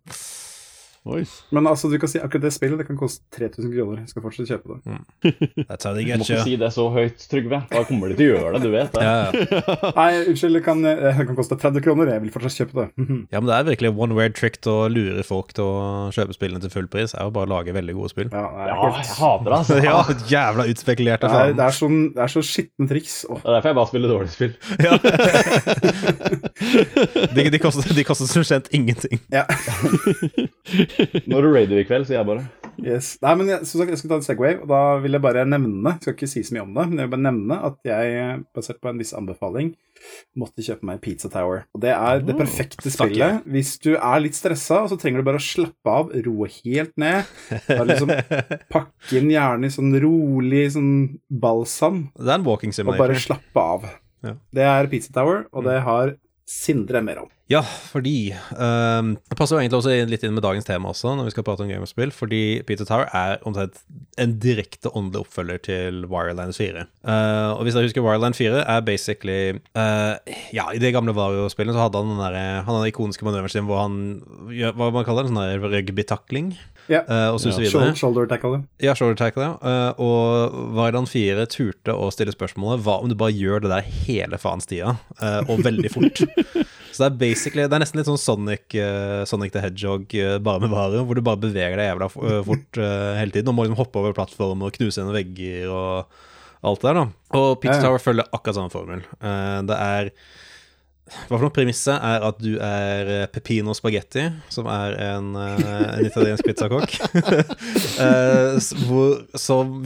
[1.07, 1.21] Oi.
[1.55, 4.01] Men altså, du kan si akkurat det spillet det kan koste 3000 kroner.
[4.03, 4.97] Jeg skal fortsatt kjøpe det.
[5.69, 7.61] That's how they Du get må ikke si det så høyt, Trygve.
[7.71, 9.03] Da kommer de til å gjøre det, du vet det.
[9.05, 9.31] Ja, ja.
[9.99, 12.11] Nei, unnskyld, det kan, eh, det kan koste 30 kroner.
[12.11, 12.87] Jeg vil fortsatt kjøpe det.
[13.33, 15.77] ja, men det er virkelig one weird trick til å lure folk til å
[16.15, 17.15] kjøpe spillene til full pris.
[17.15, 18.29] er jo bare å lage veldig gode spill.
[18.33, 19.79] Ja, det Ja, jeg hater det, altså.
[19.87, 21.55] Ja, jævla utspekulert det er, faen.
[21.57, 23.15] det er, sånn, det er så skitne triks.
[23.29, 23.39] Oh.
[23.39, 24.53] Det er derfor jeg bare spiller dårlige spill.
[27.37, 29.21] De, de, koster, de koster som kjent ingenting.
[29.33, 29.45] ja.
[31.29, 32.45] Når du raider i kveld, sier jeg bare.
[32.81, 33.15] yes.
[33.23, 35.43] Nei, men jeg, som sagt, jeg skal ta en Segway, og da vil jeg bare
[35.49, 38.39] nevne skal ikke si så mye om det, men jeg vil bare nevne at jeg,
[38.57, 39.71] basert på en viss anbefaling,
[40.37, 41.63] måtte kjøpe meg Pizza Tower.
[41.73, 45.23] Og det er det Oh, perfekte spillet hvis du er litt stressa, og så trenger
[45.23, 47.25] du bare å slappe av, roe helt ned.
[47.69, 48.13] Bare liksom
[48.73, 50.91] pakke inn hjernen i sånn rolig sånn
[51.29, 53.89] balsam, Det er en walking og bare slappe av.
[54.25, 54.35] Ja.
[54.53, 56.15] Det er Pizza Tower, og det har
[56.47, 57.31] Sindre mer om.
[57.51, 61.27] Ja, fordi um, Det passer jo egentlig også litt inn med dagens tema også, når
[61.27, 63.81] vi skal prate om gamespill, Fordi Peter Tower er omtrent
[64.19, 66.85] en direkte åndelig oppfølger til Wireland 4.
[67.03, 70.15] Uh, og hvis dere husker Wireland 4, er basically uh,
[70.55, 73.67] Ja, i det gamle Vario-spillet så hadde han den der, han den ikoniske manøveren sin
[73.67, 73.99] hvor han
[74.51, 76.53] gjør hva man kaller det, sånn der rugby-takling.
[76.87, 77.01] Ja.
[77.03, 77.67] Uh, og yeah.
[77.67, 78.61] Shoulder, shoulder tackle.
[78.83, 79.55] Ja, shoulder tackle, ja.
[79.59, 83.89] Uh, og Vaidan 4 turte å stille spørsmålet Hva om du bare gjør det der
[84.07, 86.23] hele faens tida, uh, og veldig fort?
[86.97, 90.37] Så det er basically Det er nesten litt sånn Sonic, eh, Sonic the Hedgehog eh,
[90.41, 93.67] bare med varer, hvor du bare beveger deg jævla f- fort hele tiden og må
[93.67, 96.15] liksom hoppe over plattformer og knuse gjennom vegger og
[96.65, 97.05] alt det der, da.
[97.37, 97.83] Og Pizza.
[97.83, 99.03] Tower følger akkurat samme formel.
[99.21, 100.09] Eh, det er
[101.07, 105.63] hva for noe Premisset er at du er eh, Pepino Spagetti, som er en, eh,
[105.97, 106.97] en italiensk pizzakokk.
[107.97, 108.57] Eh,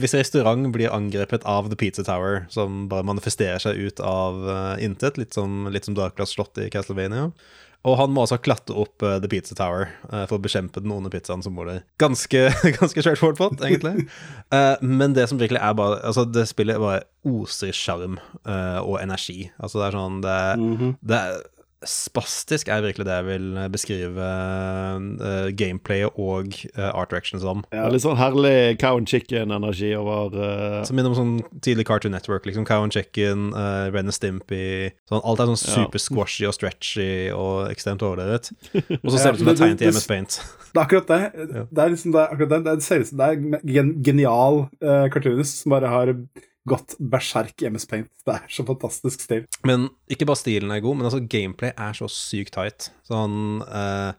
[0.02, 4.42] hvis restaurant blir angrepet av The Pizza Tower, som bare manifesterer seg ut av
[4.82, 7.30] intet, litt som, litt som Draculas slott i Castlevania
[7.84, 10.92] og han må altså klatre opp uh, The Pizza Tower uh, for å bekjempe den
[10.94, 11.80] onde pizzaen som bor der.
[11.98, 12.44] Ganske,
[12.78, 14.06] ganske straightforward plot, egentlig.
[14.54, 19.44] uh, men det som virkelig er bare Altså, det spillet bare oser sjarm og energi.
[19.62, 20.88] Altså, det er sånn Det, Mhm.
[21.06, 21.36] det er
[21.88, 27.64] Spastisk er virkelig det jeg vil beskrive uh, gameplayet og uh, art direction som.
[27.74, 27.88] Ja.
[27.92, 32.46] Litt sånn herlig cow and chicken-energi over uh, Som minner om sånn tidlig Cartoon Network,
[32.48, 35.74] liksom Cow and Chicken, uh, Ren and Stimpy sånn, Alt er sånn Ja.
[35.82, 38.52] super squashy og stretchy og ekstremt overdrevet.
[39.02, 40.38] Og så ser det ut som det er tegnet i MS Paint.
[40.72, 41.48] Det er akkurat det.
[41.68, 42.62] Det er liksom det, akkurat det.
[42.68, 46.14] det ser ut som det er en genial uh, cartoonist som bare har
[46.68, 48.10] gått berserk i MS Paint.
[48.26, 49.46] Det er så fantastisk stil.
[49.66, 52.90] Men ikke bare stilen er god, men altså gameplay er så sykt tight.
[53.08, 54.12] Sånn uh,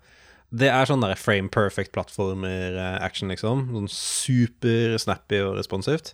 [0.53, 3.69] Det er sånn der frame perfect plattformer-action, liksom.
[3.77, 6.13] Sånn super snappy og responsivt.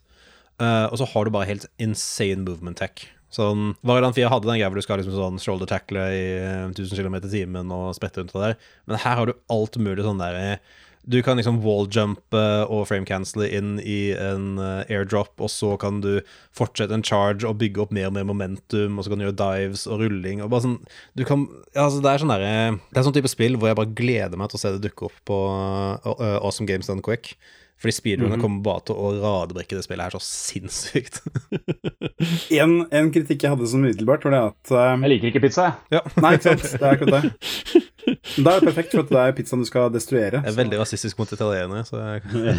[0.60, 3.08] Uh, og så har du bare helt insane movement tech.
[3.34, 6.64] Sånn, Variant 4 hadde den greia hvor du skal liksom sånn shoulder tackle i eh,
[6.72, 8.56] 1000 km i timen og sprette rundt det der,
[8.90, 13.48] men her har du alt mulig sånn der eh, du kan liksom walljumpe og framecancele
[13.56, 16.20] inn i en uh, airdrop, og så kan du
[16.56, 19.40] fortsette en charge og bygge opp mer og mer momentum, og så kan du gjøre
[19.40, 20.76] dives og rulling og bare sånn
[21.18, 22.52] Du kan ja, altså Det er sånn derre
[22.92, 25.08] Det er sånn type spill hvor jeg bare gleder meg til å se det dukke
[25.10, 27.34] opp på uh, Awesome Games Done Quick.
[27.80, 28.42] Fordi speedrunner Mhm.
[28.44, 31.22] kommer bare til å radebrikke det spillet her så sinnssykt.
[32.52, 35.70] En, en kritikk jeg hadde som umiddelbart, var det at uh, Jeg liker ikke pizza,
[35.94, 36.02] jeg.
[36.20, 36.66] Nei, ikke sant.
[36.74, 37.84] Det er akkurat det.
[38.06, 40.42] Da er det perfekt, for at det er pizzaen du skal destruere.
[40.42, 42.00] Jeg er veldig rasistisk mot italienere, så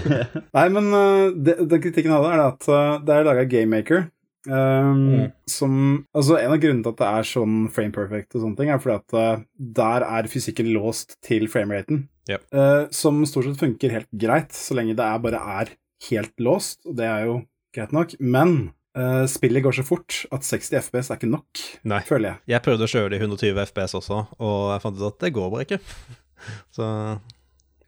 [0.57, 4.09] Nei, men uh, det, den kritikken jeg hadde, er at uh, det er laga GameMaker.
[4.49, 5.33] Um, Mm.
[5.45, 5.75] Som
[6.17, 8.81] Altså, en av grunnene til at det er sånn frame perfect og sånne ting, er
[8.81, 9.45] fordi at uh,
[9.81, 12.07] der er fysikken låst til frameraten.
[12.31, 12.47] Yep.
[12.55, 15.75] Uh, som stort sett funker helt greit, så lenge det er bare er
[16.09, 17.41] helt låst, og det er jo
[17.77, 18.17] greit nok.
[18.21, 22.01] Men uh, spillet går så fort at 60 FPS er ikke nok, Nei.
[22.09, 22.39] føler jeg.
[22.55, 25.33] Jeg prøvde å kjøre det i 120 FPS også, og jeg fant ut at det
[25.37, 25.81] går bare ikke.
[26.77, 26.87] Så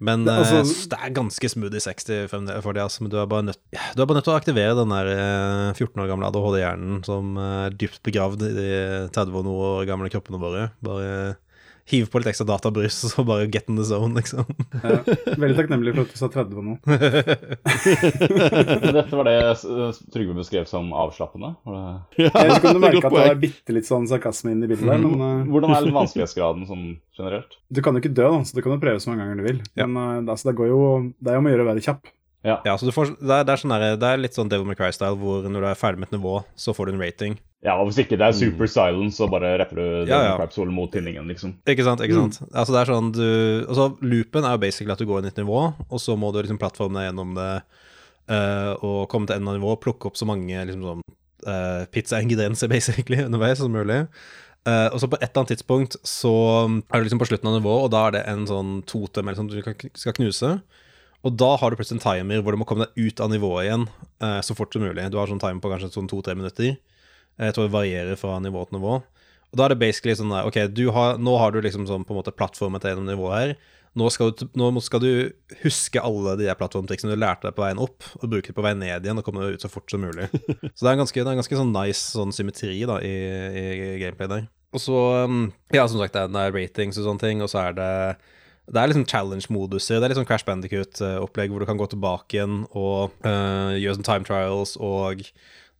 [0.02, 3.02] Men Det- altså- uh, det er ganske smooth i 60 for det, altså.
[3.02, 3.58] Men du er bare nødt,
[3.94, 7.36] du er bare nødt til å aktivere den der eh, 14 år gamle ADHD-hjernen som
[7.38, 8.68] er dypt begravd i de
[9.14, 10.64] 30 og noe år gamle kroppene våre.
[10.82, 11.36] Bare
[11.90, 14.44] hiv på litt ekstra databrus, og så bare get in the zone, liksom.
[14.82, 15.02] Ja,
[15.34, 16.76] veldig takknemlig for at du sa 30 på nå.
[18.92, 21.50] Dette var det eh, Trygve beskrev som avslappende.
[21.66, 24.52] Det- Jeg vet ikke om du er godt at det var bitte litt sånn sarkasme
[24.54, 26.86] inn i bildet der, men uh, Hvordan er vanskelighetsgraden sånn
[27.18, 27.58] generelt?
[27.72, 29.46] Du kan jo ikke dø, da, så du kan jo prøve så mange ganger du
[29.50, 29.60] vil.
[29.78, 29.86] Ja.
[29.86, 30.80] Men uh, altså, det, går jo,
[31.18, 32.02] det er jo om å gjøre å være kjapp.
[32.42, 32.56] Ja.
[32.66, 34.66] Ja, så du får, det, er, det, er sånn der, det er litt sånn Devil
[34.66, 37.36] May Cry-style, hvor når du er ferdig med et nivå, så får du en rating.
[37.62, 40.34] Ja, Hvis ikke det er super silence, så bare retter du Ja, ja.
[40.40, 41.54] Crap-solen mot tinningen, liksom.
[41.70, 42.40] Ikke sant, ikke sant.
[42.50, 43.26] Altså det er sånn du
[43.68, 46.32] Altså Loopen er jo basically at du går inn i et nivå, og så må
[46.34, 47.50] du liksom plattforme deg gjennom det
[48.32, 51.04] uh, og komme til enden av nivået, plukke opp så mange liksom sånn
[51.46, 54.04] uh, pizza-ingredienser basically underveis som mulig.
[54.66, 56.34] Uh, og så på et eller annet tidspunkt så
[56.66, 59.38] er du liksom på slutten av nivået, og da er det en sånn totem eller
[59.38, 60.56] sånn du skal knuse.
[61.22, 63.68] Og da har du plutselig en timer hvor du må komme deg ut av nivået
[63.68, 63.86] igjen
[64.22, 65.06] uh, så fort som mulig.
[65.14, 66.74] Du har sånn timer på kanskje sånn to-tre minutter.
[67.42, 69.02] Eh, Jeg tror det varierer fra nivå til nivå.
[69.52, 72.06] Og da er det basically sånn der, OK, du har, nå har du liksom sånn
[72.08, 73.54] på en måte plattformet til gjennom nivået her.
[74.00, 75.10] Nå skal, du, nå skal du
[75.60, 78.64] huske alle de der plattformtriksene du lærte deg på veien opp, og bruke det på
[78.64, 80.30] vei ned igjen og komme deg ut så fort som mulig.
[80.72, 83.12] Så det er en ganske, det er en ganske sånn nice sånn symmetri da i,
[83.52, 84.46] i gameplay der.
[84.72, 84.96] Og så,
[85.28, 87.90] um, ja, som sagt, det er, ratings og sånne ting, og så er det
[88.72, 89.98] det er liksom challenge-moduser.
[90.00, 94.06] Det er sånn Crash Bandicoot-opplegg hvor du kan gå tilbake igjen og uh, gjøre sånn
[94.06, 95.26] time trials, og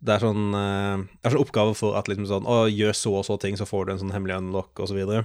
[0.03, 3.13] det er sånn øh, Det er sånn oppgave for at liksom sånn Å, gjør så
[3.21, 5.25] og så ting, så får du en sånn hemmelig unlock, og så videre.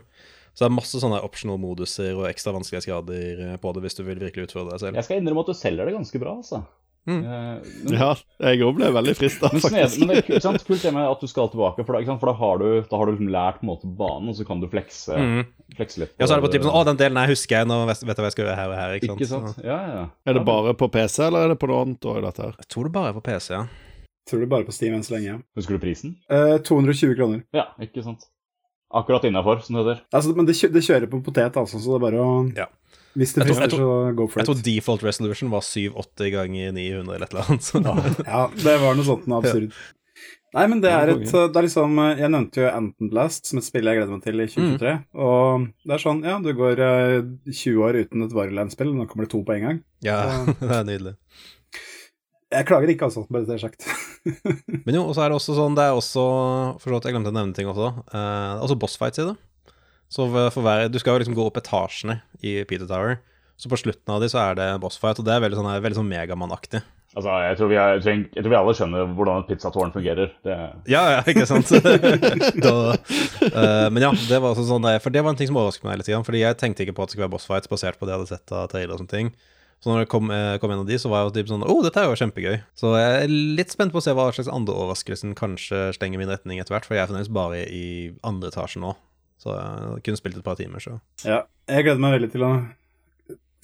[0.54, 4.04] Så det er masse sånne optional moduser og ekstra vanskelighetsgrader eh, på det hvis du
[4.08, 4.98] vil virkelig utfordre deg selv.
[5.02, 6.64] Jeg skal innrømme at du selger det ganske bra, altså.
[7.08, 7.20] Mm.
[7.24, 8.08] Eh, men, Ja,
[8.50, 10.02] jeg òg ble veldig frista, faktisk.
[10.02, 10.66] men det er sant?
[10.68, 12.20] kult det med at du skal tilbake, for da, ikke sant?
[12.26, 14.46] For da har du, da har du liksom lært på en måte banen, og så
[14.50, 15.46] kan du flekse, Mm.
[15.78, 16.14] flekse litt.
[16.20, 18.02] Ja, så er det på typen sånn Å, den delen her husker jeg, nå vet
[18.04, 18.98] vet jeg hva jeg skal gjøre her og her.
[19.00, 19.22] Ikke sant?
[19.22, 19.62] Ikke sant?
[19.64, 20.04] Ja, ja.
[20.28, 22.58] Er det bare på PC, eller er det på noe annet òg, dette her?
[22.66, 23.66] Jeg tror det bare er på PC, ja.
[24.28, 25.38] Tror det bare på Steam enn så lenge.
[25.56, 26.18] Husker du prisen?
[26.30, 27.46] Eh, 220 kroner.
[27.56, 28.26] Ja, ikke sant.
[28.94, 30.02] Akkurat innafor, som det heter.
[30.16, 32.68] Altså, men det, kjø det kjører på potet, altså, så det er bare å Ja.
[33.18, 37.26] Hvis det frister, så go for Jeg tror default resolution var 780 ganger 900 eller
[37.26, 37.64] et eller annet.
[37.66, 37.82] Så.
[38.28, 39.72] Ja, det var noe sånt noe absurd.
[40.56, 43.66] Nei, men det er et Det er liksom Jeg nevnte jo Anton Blast som et
[43.68, 44.94] spill jeg gleder meg til i 2023.
[45.26, 47.18] Og det er sånn, ja, du går eh,
[47.52, 49.82] 20 år uten et Vareland-spill, nå kommer det to på en gang.
[50.06, 50.22] Ja,
[50.62, 51.16] det er nydelig.
[52.54, 53.88] Jeg klager ikke, altså, bare det er sagt.
[54.88, 56.24] Men jo, og så er det også sånn Det er også
[56.82, 57.90] For så vidt, jeg glemte å nevne ting også.
[58.08, 59.36] Eh, det er også bossfights i det.
[60.12, 63.18] Så for, hver, Du skal jo liksom gå opp etasjene i Peter Tower.
[63.60, 65.82] Så på slutten av de så er det bossfight, og det er veldig sånn, er
[65.84, 66.84] veldig sånn Megamann-aktig.
[67.18, 69.94] Altså, jeg tror, vi er, jeg tror- jeg tror vi alle skjønner hvordan et pizzatårn
[69.96, 70.32] fungerer.
[70.46, 70.58] Det,
[70.94, 71.72] Ja, ja, ikke sant?
[72.68, 75.88] da, uh, men ja, det var også sånn For det var en ting som overrasket
[75.90, 76.12] meg litt.
[76.14, 78.22] Grann, fordi jeg tenkte ikke på at det skulle være bossfights basert på det jeg
[78.22, 79.34] hadde sett av trailer og sånne ting.
[79.84, 81.66] Så når det kom, eh, kom en av de, så var jeg jo typ sånn
[81.68, 82.56] Å, dette er jo kjempegøy.
[82.80, 86.32] Så jeg er litt spent på å se hva slags andre overraskelsen kanskje slenger min
[86.34, 87.86] retning etter hvert, for jeg er fremdeles bare i
[88.26, 88.96] andre etasje nå.
[89.38, 92.52] Så jeg kunne spilt et par timer, så Ja, jeg gleder meg veldig til å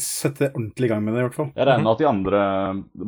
[0.01, 1.51] sette ordentlig i gang med det, i hvert fall.
[1.55, 2.39] jeg regner med at de andre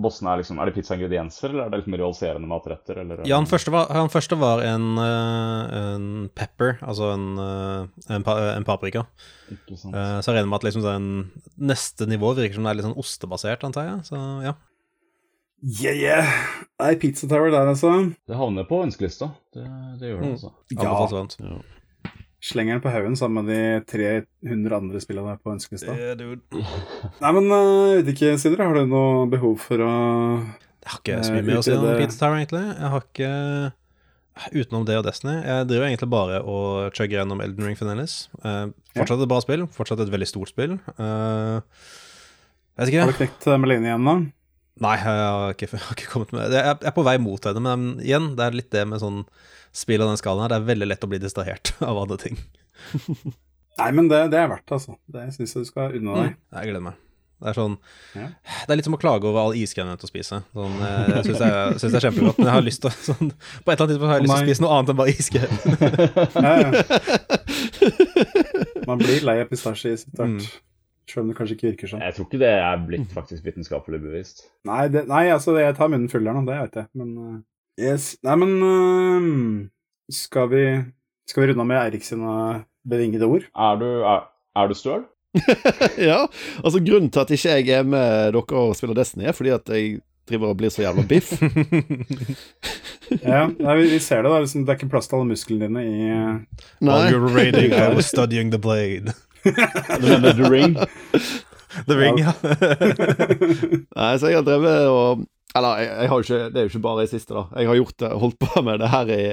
[0.05, 2.99] bossene er liksom Er det pizzaingredienser, eller er det liksom realiserende matretter?
[3.01, 8.13] Eller, Ja, han første var, han første var en, eh, en pepper, altså en, eh,
[8.15, 9.05] en, en paprika.
[9.51, 9.95] Ikke sant.
[9.95, 12.85] Eh, Så jeg regner med at liksom den neste nivå virker som det er litt
[12.89, 14.05] sånn ostebasert, antar jeg.
[14.11, 14.53] Så ja.
[15.65, 16.27] Yeah, yeah!
[16.79, 18.13] Nei, Pizza Tower der, altså.
[18.27, 19.31] Det havner på ønskelista.
[19.55, 19.63] Det,
[19.99, 20.33] det gjør det, Mm.
[20.35, 20.51] altså.
[21.41, 21.61] Ja.
[22.45, 25.95] Slenger den på haugen sammen med de 300 andre spillene på ønskelista.
[25.97, 26.35] Yeah.
[27.23, 31.01] Nei, men eh, jeg vet ikke, Sindre, har du noe behov for å Jeg har
[31.01, 32.63] ikke så Eh, mye mer å si om Pizza Tower, egentlig.
[32.69, 33.31] Jeg har ikke
[34.51, 35.37] Utenom det og Destiny.
[35.47, 38.25] Jeg driver egentlig bare og chugger gjennom Elden Ring Finellis.
[38.43, 39.63] Uh, fortsatt et bra spill.
[39.71, 40.75] Fortsatt et veldig stort spill.
[40.99, 41.61] Eh,
[42.75, 43.05] Vet Har ikke.
[43.13, 44.15] du knekt eh, Melanie igjen, da?
[44.83, 46.59] Nei, jeg har ikke, jeg har ikke kommet med det.
[46.59, 49.21] Jeg er på vei mot henne, men igjen, det er litt det med sånn
[49.75, 50.53] spill av den skalaen her.
[50.55, 52.37] Det er veldig lett å bli distrahert av andre ting.
[53.79, 54.93] Nei, men det, det er verdt det, altså.
[55.11, 56.37] Det syns jeg du skal unna deg.
[56.55, 57.01] Jeg gleder meg.
[57.43, 57.73] Det er sånn
[58.15, 58.27] Ja.
[58.63, 60.37] Det er litt som å klage over all iskrem jeg er nødt til å spise.
[60.55, 61.49] Sånn, eh, jeg syns det,
[61.81, 64.07] synes det er kjempegodt, men jeg har lyst til sånn, På et eller annet tidspunkt
[64.07, 65.53] har jeg lyst til å spise noe annet enn bare iskrem.
[66.39, 66.69] Ja, ja.
[68.87, 70.37] Man blir lei av pistasjeis etter Mm.
[70.39, 70.61] hvert.
[71.11, 72.01] Selv om det kanskje ikke virker sånn.
[72.01, 74.39] Jeg tror ikke det er blitt faktisk vitenskapelig bevisst.
[74.65, 77.35] Nei, det, nei altså, jeg tar munnen full her nå, det vet jeg, men eh,
[77.81, 78.15] Yes.
[78.23, 79.65] Nei, men uh,
[80.13, 80.63] skal vi
[81.27, 83.47] Skal vi runde av med Eirik sine bevingede ord?
[83.51, 85.03] Er du, er, er du støl?
[86.09, 86.21] ja,
[86.63, 89.67] altså Grunnen til at ikke jeg er med dere og spiller Destiny, er fordi at
[89.73, 89.97] jeg
[90.29, 91.33] driver og blir så jævla biff.
[93.21, 94.39] Ja, nei, vi, vi ser det, da.
[94.41, 96.07] Liksom, det er ikke plass til alle musklene dine i
[96.81, 97.11] While Nei.
[97.13, 99.13] you raiding, I was studying the blade.
[99.43, 100.73] Du mener The Ring?
[101.85, 102.33] The ring, ja.
[103.93, 106.73] Nei, så jeg har drevet og Eller, jeg, jeg har jo ikke, det er jo
[106.73, 107.45] ikke bare i siste, da.
[107.55, 109.23] Jeg har gjort det, holdt på med det her i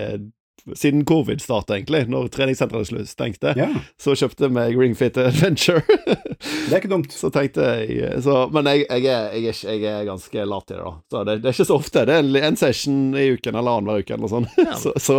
[0.74, 2.04] siden covid starta, egentlig.
[2.08, 3.68] Når treningssenteret stengte, Ja,
[4.00, 5.82] så kjøpte jeg Ringfit Adventure.
[6.68, 7.12] det er ikke dumt.
[7.12, 10.76] så tenkte jeg så, Men jeg, jeg, er, jeg, er, jeg er ganske lat i
[10.76, 10.94] det, da.
[11.10, 12.06] Så det, det er ikke så ofte.
[12.08, 14.58] Det er en, session i uken eller annenhver uke eller noe sånt.
[14.82, 15.16] Så, så,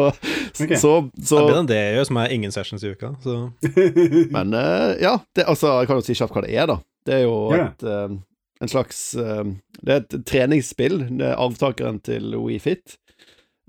[0.64, 0.78] okay.
[0.80, 3.14] så, Det så er bedre enn det jeg gjør, som er ingen sessions i uka.
[3.24, 3.38] Så
[4.36, 6.80] Men eh, ja, det, altså, jeg kan jo si kjapt hva det er, da.
[7.04, 7.72] Det er jo yeah.
[7.74, 8.16] et, eh,
[8.64, 9.46] en slags eh,
[9.82, 11.00] Det er et treningsspill.
[11.20, 12.98] Det er arvtakeren til Wii Fit.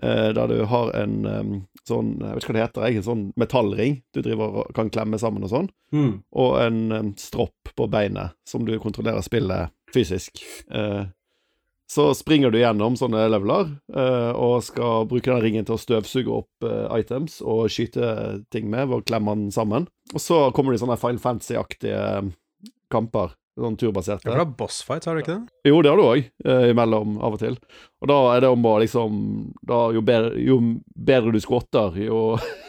[0.03, 1.51] eh, der du har en eh,
[1.87, 5.19] sånn Jeg vet ikke hva det heter, en sånn metallring du driver og kan klemme
[5.21, 5.69] sammen og sånn.
[5.93, 6.15] Mm.
[6.33, 10.41] Og en stropp på beinet som du kontrollerer spillet fysisk.
[11.95, 13.69] Så springer du gjennom sånne leveler
[14.35, 18.09] og skal bruke den ringen til å støvsuge opp items og skyte
[18.51, 19.87] ting med ved å klemme den sammen.
[20.15, 22.33] Og så kommer det sånne Final Fantasy-aktige eh,
[22.93, 23.35] kamper.
[23.55, 24.27] Sånn turbaserte.
[24.27, 25.69] Du har bossfights, har du ikke det?
[25.71, 27.55] Jo, det har du òg, eh, imellom av og til.
[28.03, 29.21] Og da er det om å liksom
[29.63, 30.57] da, jo, bedre, jo
[30.91, 32.19] bedre du skvotter, jo,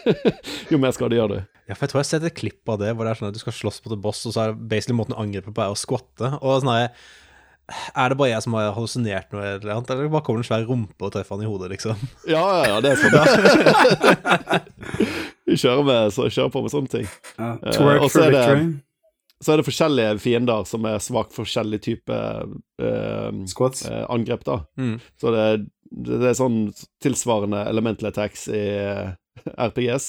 [0.71, 1.39] jo mer skade gjør du.
[1.65, 3.31] Ja, for jeg tror jeg har sett et klipp av det, hvor det er sånn
[3.31, 5.63] at du skal slåss mot en boss, og så er basically måten å angripe på
[5.65, 6.35] er å skvatte.
[6.45, 6.91] Og sånn er
[7.97, 10.49] Er det bare jeg som har hallusinert noe eller annet, eller bare kommer det en
[10.51, 11.97] svær rumpe og treffer han i hodet, liksom?
[12.29, 13.15] Ja, ja, ja, det er sånn.
[15.49, 17.07] Vi kjører, med, så kjører på med sånne ting.
[17.39, 17.55] Ja.
[17.57, 18.67] Eh, Twerk uh, for det- victory.
[19.45, 22.15] Så er det forskjellige fiender som er svak for forskjellig type
[22.81, 24.55] eh, eh, angrep, da.
[24.81, 24.95] Mm.
[25.21, 25.45] Så det,
[26.09, 26.59] det er sånn
[27.05, 29.13] tilsvarende elemental attacks i eh,
[29.53, 30.07] RPGs.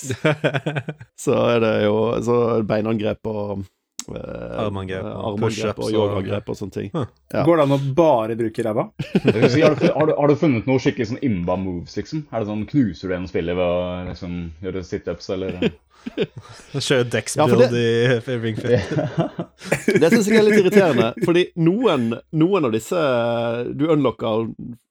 [1.27, 3.65] Så er det jo så er det beinangrep og
[4.15, 6.91] eh, Armangrep og armangrep og og- yogaangrep og sånne ting.
[6.95, 7.43] ja.
[7.45, 8.87] Går det an å bare bruke ræva?
[9.53, 12.25] Si, har, du, har, har du funnet noe skikkelig sånn imba moves, liksom?
[12.31, 15.59] Er det sånn, Knuser du gjennom spillet ved å liksom, gjøre situps, eller
[16.87, 17.85] Kjøre Dex Ja, i
[18.17, 18.65] i Fit.
[20.01, 23.01] Det syns jeg er litt irriterende, fordi noen, noen av disse
[23.77, 24.51] Du unlocker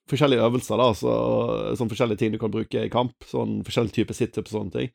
[0.09, 1.15] forskjellige øvelser, da, så,
[1.79, 3.15] sånn forskjellige ting du kan bruke i kamp.
[3.25, 4.93] Sånn forskjellig type situps og sånne ting.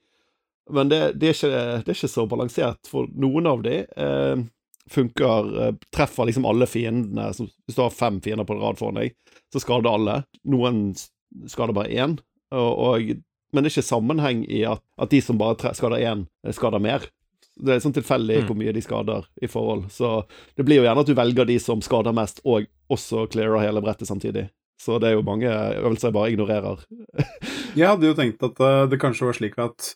[0.70, 4.42] Men det, det, er ikke, det er ikke så balansert, for noen av de eh,
[4.90, 7.30] funker eh, Treffer liksom alle fiendene.
[7.34, 9.16] Som, hvis du har fem fiender på rad foran deg,
[9.52, 10.20] så skader alle.
[10.50, 10.92] Noen
[11.50, 12.18] skader bare én.
[12.54, 13.10] Og, og,
[13.52, 16.80] men det er ikke sammenheng i at, at de som bare skader én, eh, skader
[16.80, 17.06] mer.
[17.60, 18.46] Det er sånn tilfeldig Mm.
[18.48, 19.90] hvor mye de skader i forhold.
[19.92, 20.24] Så
[20.56, 23.82] det blir jo gjerne at du velger de som skader mest, og også clearer hele
[23.82, 24.48] brettet samtidig.
[24.80, 26.84] Så det er jo mange øvelser jeg bare ignorerer.
[27.76, 29.94] Jeg hadde jo tenkt at eh, det kanskje var slik at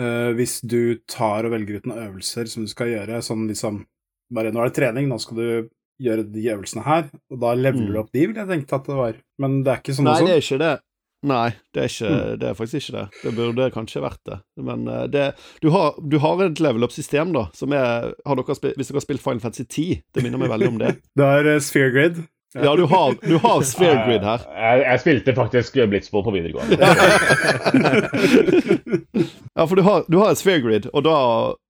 [0.00, 3.84] uh, hvis du tar og velger ut noen øvelser som du skal gjøre, sånn liksom
[4.30, 5.68] Bare nå er det trening, nå skal du
[6.04, 7.92] gjøre de øvelsene her, og da leveler Mm.
[7.94, 9.14] du opp de, ville jeg tenkt at det var.
[9.40, 10.26] Men det er ikke sånn Nei, også.
[10.26, 10.74] det er ikke det.
[11.26, 12.38] Nei, det er, ikke, Mm.
[12.38, 13.06] det er faktisk ikke det.
[13.24, 14.36] Det burde kanskje vært det.
[14.62, 15.24] Men eh, det,
[15.64, 19.00] du, har, du har et level up-system, da, som er har dere spilt, Hvis dere
[19.00, 20.92] har spilt Final Fantasy 10, det minner meg veldig om det.
[21.18, 22.22] Det er eh, sphere grid.
[22.56, 24.40] Ja, du har, du har sphere grid her.
[24.56, 26.78] Jeg, jeg spilte faktisk Blitzball på videregående.
[29.54, 31.14] Ja, for du har, du har sphere grid, og da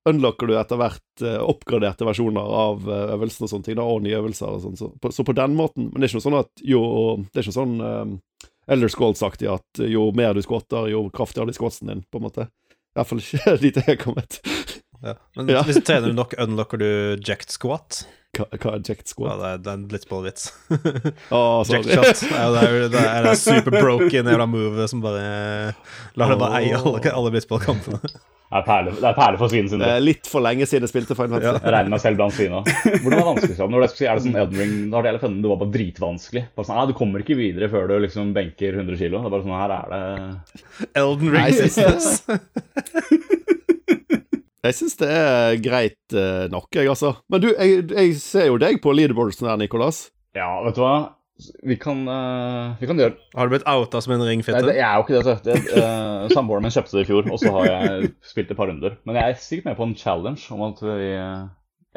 [0.09, 4.19] unlocker du etter hvert eh, oppgraderte versjoner av øvelsene og sånne ting, da, og nye
[4.21, 4.77] øvelser og sånn.
[4.79, 6.81] Så, på- så på den måten Men det er ikke noe sånn at jo
[7.33, 8.13] Det er ikke sånn um,
[8.68, 12.48] Elder Scrolls-aktig at jo mer du skotter, jo kraftigere blir skotsen din, på en måte.
[12.68, 14.40] I hvert fall ikke dit jeg er kommet.
[15.04, 15.14] Ja.
[15.38, 15.62] Men Ja.
[15.64, 16.88] hvis du trener nok, unlocker du
[17.25, 18.02] jacked squat.
[18.37, 19.38] Hva, hva er jacked Ja, squat?
[19.40, 20.48] det er, det er en blitzballvits.
[21.33, 21.85] oh, sorry.
[21.88, 22.33] Jacked shot.
[22.35, 25.23] Ja, det er, det er, det er super broken jævla move som bare
[26.19, 28.02] lar deg bare eie alle, alle blitzballkampene.
[28.49, 29.83] Det er perle, det er perle for svinet sin.
[29.83, 29.96] Det det.
[29.99, 31.61] er litt for lenge siden jeg spilte Final Fantasy.
[31.67, 32.63] Jeg regner meg selv blant svina.
[32.65, 33.57] Hvordan er det vanskelig?
[33.61, 35.75] Når det er det sånn Elden Ring, da har det hele funnet, det var bare
[35.75, 36.42] dritvanskelig.
[36.57, 39.21] Bare sånn, Du kommer ikke videre før du liksom benker 100 kilo.
[39.21, 40.01] Det er bare sånn, her er det
[41.03, 41.53] Elden Ring Nei.
[44.69, 47.13] Jeg syns det er greit eh, nok, jeg, altså.
[47.31, 50.09] Men du, jeg, jeg ser jo deg på leaderboardsen der, Nicolas.
[50.37, 50.96] Ja, vet du hva?
[51.63, 54.83] Vi kan, uh, vi kan gjøre Har du blitt outa som en Nei, det, jeg
[54.83, 55.23] er jo ikke det.
[55.23, 58.59] så det uh, Samboeren min kjøpte det i fjor, og så har jeg spilt et
[58.59, 58.97] par runder.
[59.07, 61.47] Men jeg er sikkert med på en challenge om at vi uh,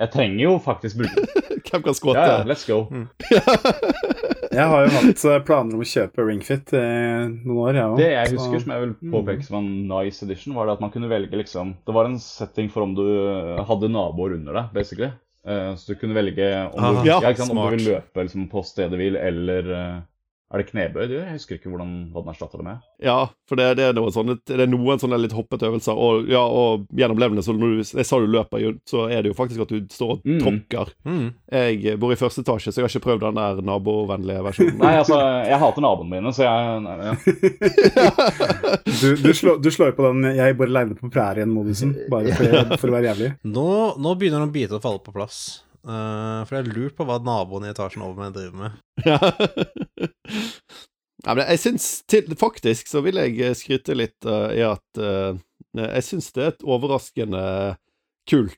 [0.04, 1.26] Jeg trenger jo faktisk bruke.
[1.72, 2.28] Hvem kan Ja, skvatte?
[2.28, 2.84] ja, let's go.
[4.52, 8.00] Jeg har jo hatt planer om å kjøpe Ringfit i noen år, jeg òg.
[8.02, 10.92] Det jeg husker som jeg vil påpeke som en nice edition, var det at man
[10.92, 13.06] kunne velge liksom Det var en setting for om du
[13.70, 15.08] hadde naboer under deg, basically.
[15.48, 18.48] Eh, så du kunne velge om Ah, du, ja, ja, om du vil løpe liksom,
[18.52, 20.00] på stedet hvil, eller eh,
[20.52, 21.28] Er det knebøy du gjør?
[21.30, 22.80] Jeg husker ikke hvordan, hva den erstatter det med.
[22.99, 25.95] Ja, for det, det, er noen sånne, det er noen sånne litt hoppete øvelser.
[25.95, 29.32] Og, ja, og gjennom levende, så når du, jeg sa du løper, så er det
[29.32, 30.39] jo faktisk at du står og Mm.
[30.43, 30.91] tråkker.
[31.08, 31.24] Mm.
[31.56, 34.78] Jeg bor i første etasje, så jeg har ikke prøvd den der nabovennlige versjonen.
[34.84, 37.16] Nei, altså, jeg hater naboene mine, så jeg nei, ja.
[39.02, 42.91] Du, du, slår, du slår på den 'jeg bor aleine på prærien'-modusen, bare for, for
[42.91, 43.32] å være jævlig.
[43.47, 45.64] Nå, nå begynner noen biter å falle på plass.
[45.82, 48.82] Eh, for jeg har lurt på hva naboen i etasjen over meg driver med.
[49.01, 49.17] Ja.
[51.25, 55.01] ja men jeg syns til, Faktisk så vil jeg eh, skryte litt uh, i at
[55.01, 55.34] uh,
[55.77, 57.45] jeg syns det er et overraskende
[58.29, 58.57] kult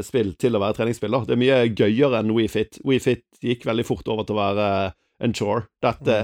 [0.00, 1.12] spill til å være treningsspill.
[1.12, 1.26] da.
[1.28, 2.78] Det er mye gøyere enn WeFit.
[2.88, 4.68] WeFit gikk veldig fort over til å være
[5.20, 5.66] en chore.
[5.84, 6.14] Dette,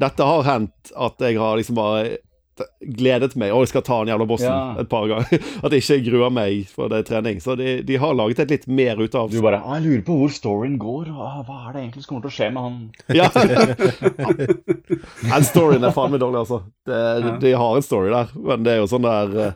[0.00, 2.14] dette har hendt at jeg har liksom bare
[2.80, 4.74] gledet meg Å, jeg skal ta den jævla bossen Ja.
[4.82, 5.26] et par ganger.
[5.64, 7.36] At jeg ikke gruer meg for det er trening.
[7.44, 10.04] Så de, de har laget et litt mer ut av Du bare ah, 'Jeg lurer
[10.06, 11.04] på hvor storyen går.
[11.12, 12.90] Ah, hva er det egentlig som kommer til å skje med han?'
[13.20, 13.28] Ja.
[15.30, 15.36] ja.
[15.44, 16.58] storyen er faen meg dårlig, altså.
[16.86, 17.36] Det, Ja.
[17.40, 19.52] De har en story der, men det er jo sånn der eh,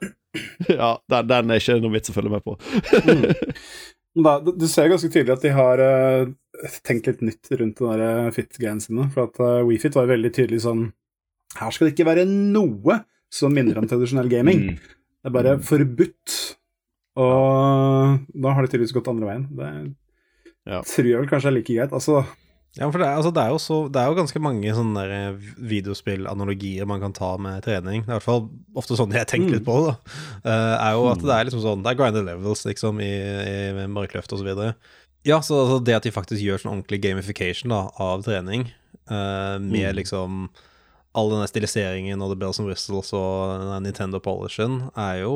[0.74, 2.52] Ja, den, den er ikke noe vits å følge med på.
[4.18, 6.26] Da, du ser ganske tydelig at de har uh,
[6.86, 9.04] tenkt litt nytt rundt den der fit-greiene sine.
[9.14, 10.82] For at uh, WeFit var veldig tydelig sånn
[11.56, 12.98] Her skal det ikke være noe
[13.32, 14.66] som minner om tradisjonell gaming.
[14.68, 14.76] Mm.
[14.78, 16.34] Det er bare forbudt.
[17.18, 19.48] Og da har det tydeligvis gått andre veien.
[19.56, 19.94] Det
[20.68, 20.82] Ja.
[20.82, 21.92] tror jeg vel kanskje er like greit.
[21.92, 22.26] Altså,
[22.76, 25.02] Ja, for det er, altså, det er, jo, så, det er jo ganske mange sånne
[25.08, 28.04] eh, videospillanalogier man kan ta med trening.
[28.04, 29.94] Det er i hvert fall ofte sånn jeg tenker litt på det.
[29.96, 30.12] da.
[30.44, 33.86] Eh, er jo at det er liksom sånn Det er grinded levels liksom i, i
[33.88, 34.74] markløft videre.
[35.24, 38.68] Ja, så altså, det at de faktisk gjør sånn ordentlig gamification da, av trening,
[39.10, 40.46] uh, med liksom
[41.18, 45.32] all denne stiliseringen og the bells and whistles og Nintendo polishen, er jo,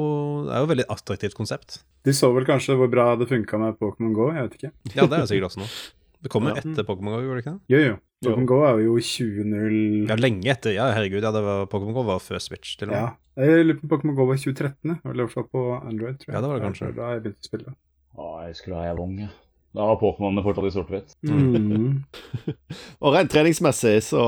[0.49, 1.81] er jo et veldig attraktivt konsept.
[2.07, 4.73] de så vel kanskje hvor bra det funka med Pokémon Go, jeg vet ikke.
[4.97, 5.75] Ja, det er jo sikkert også noe.
[6.23, 6.63] Det kommer Ja.
[6.63, 7.75] etter Pokémon GO, gjorde det ikke det?
[7.75, 7.95] Jo, jo.
[8.23, 8.31] Jo.
[8.31, 10.71] Pokémon Go er jo 20.0 Ja, lenge etter.
[10.77, 11.25] Ja, herregud.
[11.27, 11.33] Ja,
[11.67, 13.01] Pokémon GO var før Switch, til og med.
[13.03, 13.43] Ja.
[13.43, 16.21] Jeg lurer på Pokémon Go var 2013, eller i hvert fall på Android.
[16.23, 16.37] tror jeg.
[16.37, 16.91] Ja, det var det kanskje.
[17.01, 17.75] Da jeg begynte å spille.
[18.15, 19.33] Å, jeg skulle ha jeg vogn, ung.
[19.73, 21.15] Da var Pokémonene fortsatt i sort-hvitt.
[21.25, 22.03] Mm.
[23.05, 24.25] Og rent treningsmessig så,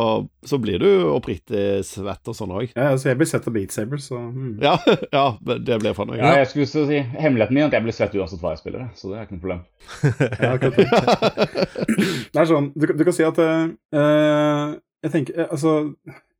[0.48, 2.70] så blir du oppriktig svett og sånn òg.
[2.72, 4.54] Ja, altså, jeg blir sett av Beat Saber, så mm.
[4.64, 4.72] Ja,
[5.18, 7.96] ja, det blir faen meg Ja, jeg skulle si Hemmeligheten min er at jeg blir
[7.98, 9.64] svett uansett hva jeg spiller, så det er ikke noe problem.
[10.44, 10.88] Ja, det.
[12.32, 13.66] det er sånn, du, kan- du kan si at eh,
[14.00, 14.74] eh,
[15.04, 15.74] Jeg tenker eh, Altså,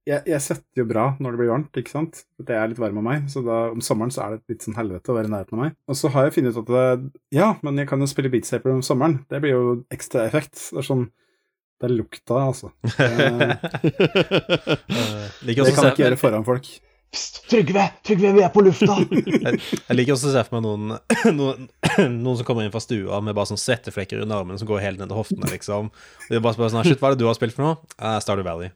[0.09, 2.23] jeg, jeg svetter jo bra når det blir varmt, ikke sant?
[2.37, 4.77] Det er litt varm av meg, så da, om sommeren så er det litt sånn
[4.77, 5.77] helvete å være i nærheten av meg.
[5.89, 8.49] Og så har jeg funnet ut at det, ja, men jeg kan jo spille Beat
[8.49, 9.23] Saper om sommeren.
[9.33, 10.57] Det blir jo ekstra effekt.
[10.71, 11.07] Det er sånn
[11.81, 12.71] Det er lukta, altså.
[12.85, 13.15] Det,
[14.95, 16.69] Eh, det kan jeg ikke gjøre foran folk.
[17.15, 17.79] Psst, Trygve!
[18.03, 18.97] Trygve, vi er på lufta!
[19.87, 20.97] jeg liker også å se for meg noen,
[21.39, 21.69] noen,
[22.25, 24.99] noen som kommer inn fra stua med bare sånn svetteflekker under armen som går helt
[24.99, 25.93] ned til hoftene, liksom.
[25.95, 27.77] Og de bare spør sånn Shit, hva er det du har spilt for noe?
[27.95, 28.75] Uh, Stardew Valley.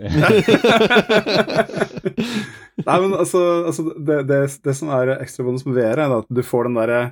[2.88, 6.32] Nei, men altså, altså det, det, det som er ekstra bonus med VR, er at
[6.32, 7.10] du får den derre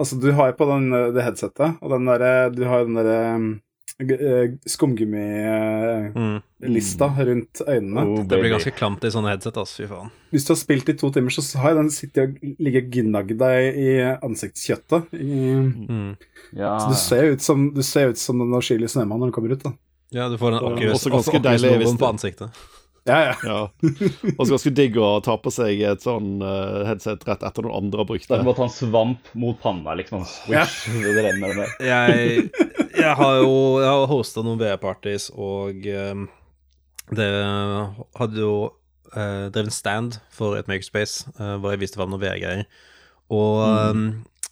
[0.00, 2.96] Altså, du har jo på den, det headsetet, og den derre Du har jo den
[2.96, 3.42] derre eh,
[4.66, 7.18] skumgummilista Mm.
[7.28, 8.00] rundt øynene.
[8.06, 9.76] Oh, Det blir ganske klamt i sånne headset, ass.
[9.76, 10.10] Fy faen.
[10.32, 12.28] Hvis du har spilt i to timer, så har jeg den sittet og
[12.60, 15.02] ligget og gnagd deg i ansiktskjøttet.
[15.14, 15.54] I,
[15.88, 16.16] Mm.
[16.56, 18.50] Ja, så du ser ut som, du ser ut som den
[18.88, 19.62] snømann når den kommer ut.
[19.62, 19.72] da.
[20.12, 22.50] Ja, du får en akkurat, også ganske deilig på ansiktet.
[23.08, 23.34] Ja, ja.
[23.44, 23.60] Ja.
[24.36, 27.78] Og så ganske digg å ta på seg et sånn uh, headset rett etter noen
[27.78, 30.26] andre har brukt Det er må å ta en svamp mot panna, liksom.
[30.28, 31.72] Switch, det renner med.
[31.86, 32.44] Jeg,
[32.98, 36.28] jeg har jo jeg har hosta noen VR-parties, og um,
[37.16, 37.30] det
[38.20, 38.54] hadde jo
[39.16, 42.66] uh, drevet stand for et Makerspace, uh, hvor jeg viste fram noen VR-greier.
[43.30, 44.04] Og um,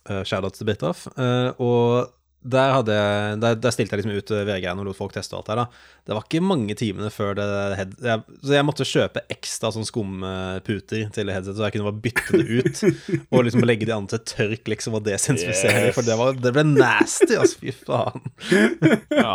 [0.09, 1.07] uh, Shoutout til Bitroff.
[1.18, 5.12] Uh, og der, hadde jeg, der, der stilte jeg liksom ut VG-en og lot folk
[5.16, 5.59] teste alt her.
[5.59, 5.66] da
[6.07, 7.47] Det var ikke mange timene før det
[7.80, 12.03] head, jeg, Så jeg måtte kjøpe ekstra sånn skumputer til headsetet, så jeg kunne bare
[12.07, 12.82] bytte det ut.
[13.34, 15.95] og liksom legge de andre til tørk liksom og desinfisere, Yes.
[15.99, 17.59] for det, var, det ble nasty, altså.
[17.62, 18.22] Fy faen.
[19.18, 19.34] Ja,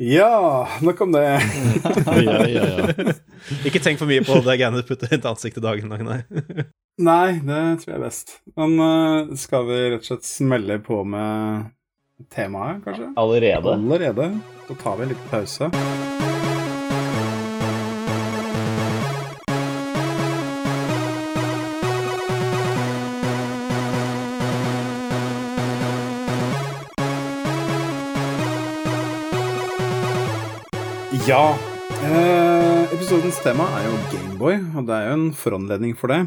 [0.00, 1.20] ja, nok om det.
[1.26, 3.12] ja, ja, ja.
[3.68, 6.64] Ikke tenk for mye på det greiene du putter inn til ansiktet dagen lang, nei.
[7.00, 8.32] Nei, det tror jeg er best.
[8.56, 11.68] Men uh, skal vi rett og slett smelle på med
[12.28, 13.12] temaet, kanskje?
[13.16, 13.72] Allerede?
[13.72, 14.30] Allerede.
[14.68, 15.70] Da tar vi en liten pause.
[31.30, 31.54] Ja.
[32.02, 36.24] Eh, episodens tema er jo Gameboy, og det er jo en foranledning for det.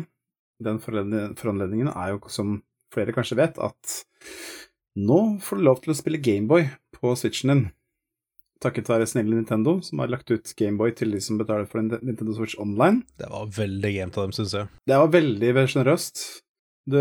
[0.63, 2.61] Den foranledningen er jo, som
[2.93, 4.03] flere kanskje vet, at
[4.99, 6.67] nå får du lov til å spille Gameboy
[6.97, 7.63] på Switchen din.
[8.63, 11.89] Takket være snille Nintendo, som har lagt ut Gameboy til de som betaler for en
[11.99, 13.01] Nintendo Switch Online.
[13.19, 14.69] Det var veldig gamet av dem, syns jeg.
[14.87, 16.21] Det var veldig veldig sjenerøst.
[16.93, 16.99] Du,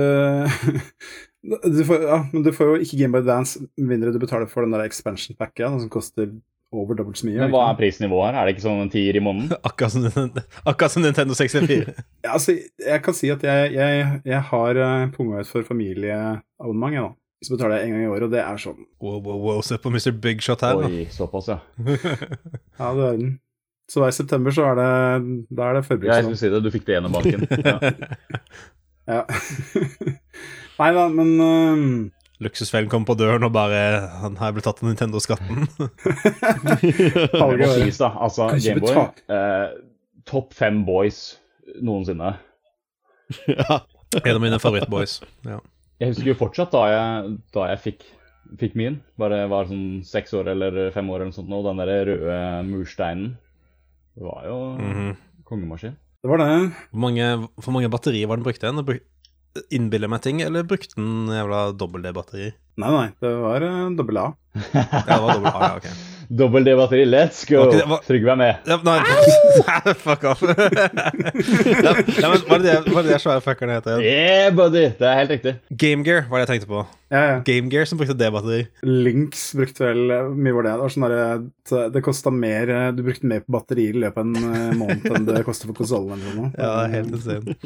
[1.76, 4.66] du, får, ja, men du får jo ikke Gameboy Advance med mindre du betaler for
[4.66, 6.32] den der expansion packa som koster
[6.72, 7.36] over dobbelt så mye.
[7.43, 8.38] Men hva er prisnivået her?
[8.40, 9.53] Er det ikke sånn en tier i måneden?
[9.68, 11.95] Akkurat som, Nintendo- akkurat som Nintendo 64.
[12.24, 16.95] Ja, altså, jeg kan si at jeg, jeg, jeg har uh, punga ut for familieabonnement,
[16.97, 17.18] jeg, da.
[17.43, 19.74] Så betaler jeg en gang i året, og det er sånn Wow, wow, wow, se
[19.82, 20.12] på Mr.
[20.22, 20.86] Big Shot her, da.
[20.86, 21.59] Oi, såpass, ja.
[22.78, 23.32] Ja, du er den.
[23.90, 24.86] Så hver september så er det
[25.59, 26.28] Da er det Jeg forbrukslån.
[26.28, 27.47] skulle si det, du fikk det gjennom banken.
[27.66, 27.76] Ja.
[29.11, 29.22] Ja.
[30.78, 31.86] Nei da, men um...
[32.43, 33.80] Luksusfellen kom på døren og bare
[34.22, 35.66] Han her ble tatt av Nintendo-skatten.
[35.78, 37.66] Det må Halvgøy.
[37.84, 38.09] sies, da.
[38.22, 38.97] Altså, Gameboy
[39.30, 39.76] eh,
[40.26, 41.20] Topp fem boys
[41.82, 42.32] noensinne.
[43.47, 43.78] ja.
[44.24, 45.20] En av mine favorittboys.
[45.49, 45.61] Ja.
[46.03, 48.05] Jeg husker jo fortsatt da jeg, da jeg fikk,
[48.59, 48.96] fikk min.
[49.22, 51.92] Bare var sånn seks år eller fem år eller noe sånt, nå, og den der
[52.11, 53.36] røde mursteinen.
[54.18, 55.12] Det var jo Mhm.
[55.46, 55.94] kongemaskin.
[56.22, 56.50] Det var det.
[56.90, 57.28] Hvor mange,
[57.59, 59.00] hvor mange batterier var den brukt igjen?
[59.70, 62.53] Innbiller meg ting, eller brukte den jævla dobbel D-batteri?
[62.80, 64.26] Nei, nei, det var uh, dobbel A.
[64.72, 65.88] Ja, det var dobbel A, ja, ok.
[66.33, 67.66] Dobbel D-batteri, let's go!
[67.68, 68.68] Ikke var- Trygve er med.
[68.70, 70.41] Ja, nei, fuck off.
[70.49, 74.05] ja, ja, men var det det det svære fuckerne het igjen?
[74.07, 74.87] Yeah, buddy!
[74.97, 75.55] Det er helt riktig.
[75.83, 76.87] Game Gear var det jeg tenkte på.
[77.12, 77.37] Ja, ja.
[77.45, 78.62] Game Gear som brukte D-batteri.
[78.89, 80.72] Lynx brukte vel eh, mye var det.
[80.72, 84.22] Det var sånn at det kosta mer eh, Du brukte mer på batteri i løpet
[84.22, 86.24] av en eh, måned enn det koster for konsollen.
[86.24, 87.59] Ja, det er helt insane.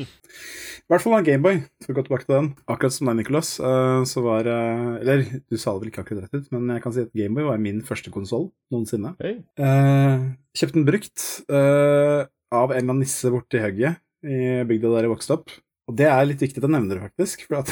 [0.87, 1.57] I hvert fall var Gameboy.
[1.83, 2.51] For å gå tilbake til den.
[2.71, 6.27] Akkurat som deg, Nicholas, eh, så var eh, Eller du sa det vel ikke akkurat
[6.27, 9.15] rett ut, men jeg kan si at Gameboy var min første konsoll noensinne.
[9.21, 9.39] Hey.
[9.61, 15.07] Uh, kjøpte den brukt eh, av en eller annen nisse borti hugget i bygda der
[15.07, 15.53] jeg vokste opp.
[15.87, 17.45] Og det er litt viktig å nevne det, faktisk.
[17.47, 17.71] For at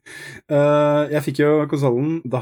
[0.56, 2.40] eh, Jeg fikk jo konsollen da,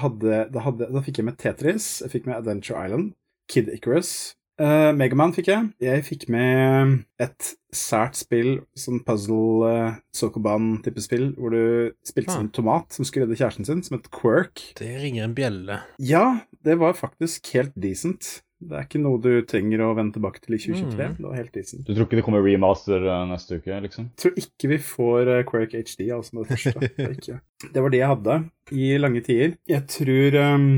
[0.49, 3.12] da, da fikk jeg med Tetris, jeg fikk med Adventure Island,
[3.53, 4.33] Kid Icarus.
[4.62, 5.70] Uh, Megaman fikk jeg.
[5.82, 12.36] Jeg fikk med et sært spill, sånn puzzle uh, Sokoban-type spill, hvor du spilte Ah.
[12.38, 14.62] som en tomat som skulle redde kjæresten sin, som et quirk.
[14.78, 15.80] Det ringer en bjelle.
[15.98, 18.42] Ja, det var faktisk helt decent.
[18.62, 20.94] Det er ikke noe du trenger å vende tilbake til i 2023.
[20.94, 21.16] Mm.
[21.18, 21.82] Det var helt decent.
[21.88, 24.06] Du tror ikke det kommer remaster eh, neste uke, liksom?
[24.12, 26.80] Jeg tror ikke vi får uh, Quirk HD, altså med det første.
[26.86, 27.40] Det, er ikke.
[27.74, 28.36] det var det jeg hadde
[28.70, 29.56] i lange tider.
[29.72, 30.68] Jeg tror um,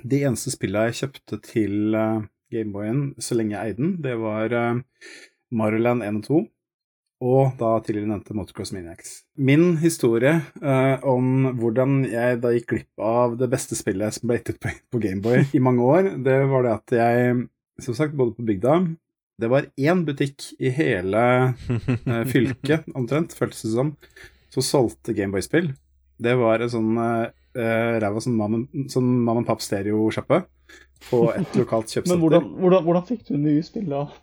[0.00, 4.52] de eneste spillene jeg kjøpte til uh, Gameboyen så lenge jeg eide den, det var
[4.52, 4.82] uh,
[5.54, 6.42] Mario 1 og 2.
[7.24, 9.20] Og da tidligere nevnte Motocross Minix.
[9.38, 14.40] Min historie uh, om hvordan jeg da gikk glipp av det beste spillet som ble
[14.40, 17.38] gitt ut på, på Gameboy i mange år, det var det at jeg,
[17.86, 18.80] som sagt, bodde på bygda.
[19.40, 21.22] Det var én butikk i hele
[21.54, 23.94] uh, fylket, omtrent, føltes det som,
[24.52, 25.72] som solgte Gameboy-spill.
[26.20, 30.44] Det var en sånn eh, ræva sånn mam sånn mam and pap stereo-sjappe
[31.10, 32.14] på et lokalt kjøpesenter.
[32.14, 34.08] Men hvordan, hvordan, hvordan fikk du nye spill, da?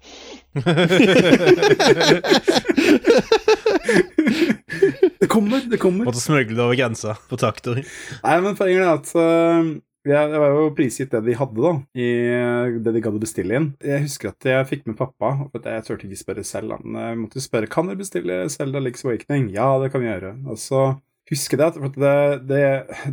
[5.22, 6.06] Det kommer, det kommer.
[6.08, 7.78] Måtte smugle det over grensa på traktor.
[8.24, 9.68] Nei, men poenget er at uh,
[10.08, 13.22] jeg, jeg var jo prisgitt det de hadde, da, i øh, det de gadd å
[13.22, 13.68] bestille inn.
[13.86, 16.74] Jeg husker at jeg fikk med pappa, for at jeg turte ikke spørre selv.
[16.74, 19.52] Han måtte spørre kan dere bestille Selda Leaks Awakening.
[19.54, 20.34] Ja, det kan vi gjøre.
[20.50, 20.88] Og så
[21.30, 22.18] husker jeg at det,
[22.50, 22.66] det,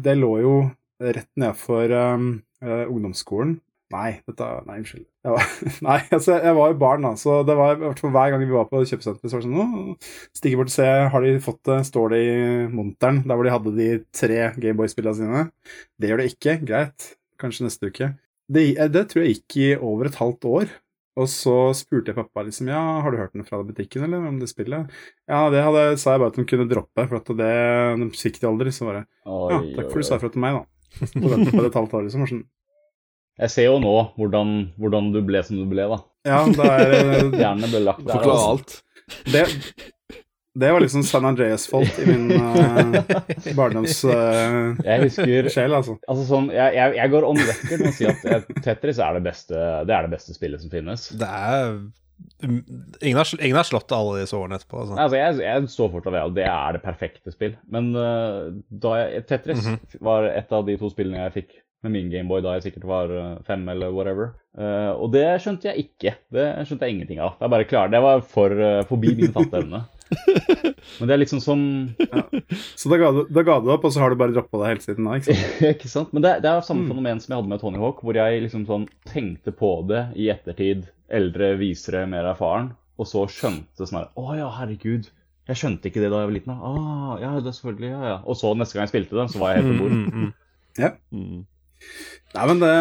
[0.07, 0.55] det lå jo
[0.99, 2.31] rett nedfor um,
[2.63, 3.59] ungdomsskolen.
[3.89, 5.05] Nei, dette Nei, unnskyld.
[5.25, 5.45] Var,
[5.87, 8.43] nei, altså, jeg var jo barn, da, så det var i hvert fall hver gang
[8.45, 9.95] vi var på kjøpesenteret, så var det sånn nå,
[10.37, 12.35] Stikke bort og se, har de fått det, står det i
[12.73, 15.47] monteren, der hvor de hadde de tre Gameboy-spillene sine.
[15.97, 17.09] Det gjør det ikke, greit,
[17.41, 18.11] kanskje neste uke.
[18.49, 20.77] Det, det tror jeg gikk i over et halvt år.
[21.19, 24.37] Og så spurte jeg pappa liksom, ja, har du hørt den fra butikken, eller om
[24.39, 24.93] det spillet?
[25.27, 27.55] Ja, det hadde, sa jeg bare at de kunne droppe, for at det,
[28.05, 28.75] de fikk de aldri.
[28.75, 30.78] Så bare, ja, takk for du sa ifra til meg, da.
[30.97, 32.25] På det et halvt år, liksom.
[32.31, 32.47] Sånn,
[33.39, 36.01] Jeg ser jo nå hvordan, hvordan du ble som du ble, da.
[36.29, 36.97] ja, det er
[37.43, 38.19] Hjernen ble lagt der.
[38.19, 38.51] Forklare altså.
[38.57, 39.25] alt.
[39.33, 39.45] det,
[40.59, 42.99] det var liksom San Andreas-folk i min uh,
[43.59, 45.95] barndomssjel, Jeg husker altså.
[46.09, 49.21] Altså sånn, jeg, jeg, jeg går on record med å si at eh, Tetris er
[49.21, 49.55] det beste,
[49.87, 51.07] det er det beste spillet som finnes.
[51.21, 51.79] Det er
[52.43, 54.83] ingen, har, ingen har slått alle disse årene etterpå.
[54.83, 54.99] Altså.
[54.99, 57.57] Altså, jeg, jeg står fortsatt ved at det er det perfekte spill.
[57.73, 59.65] Men uh, jeg, Tetris
[60.05, 63.13] var et av de to spillene jeg fikk med min Gameboy da jeg sikkert var
[63.15, 64.33] eh, fem eller whatever.
[64.59, 66.17] Uh, og det skjønte jeg ikke.
[66.35, 67.37] Det skjønte jeg ingenting av.
[67.39, 69.85] Det er bare klart, det var for, uh, forbi min fatteevne.
[70.99, 71.61] Men det er liksom som
[72.79, 74.71] Så da ga, du, da ga du opp, og så har du bare droppa det
[74.73, 75.61] hele siden da, ikke sant?
[75.75, 76.15] Ikke sant?
[76.17, 78.65] Men det, det er samme fenomen som jeg hadde med Tony Hawk, hvor jeg liksom
[78.69, 80.89] sånn tenkte på det i ettertid,
[81.21, 85.13] eldre, visere, mer erfaren, og så skjønte sånn her Å ja, herregud.
[85.49, 86.57] Jeg skjønte ikke det da jeg var liten.
[86.57, 88.17] Ah, ja, det er selvfølgelig, ja, ja.
[88.29, 89.95] Og så neste gang jeg spilte det, så var jeg helt på bord.
[89.95, 90.35] Mm, mm, mm.
[91.19, 91.39] Mm.
[92.35, 92.75] Nei, men det,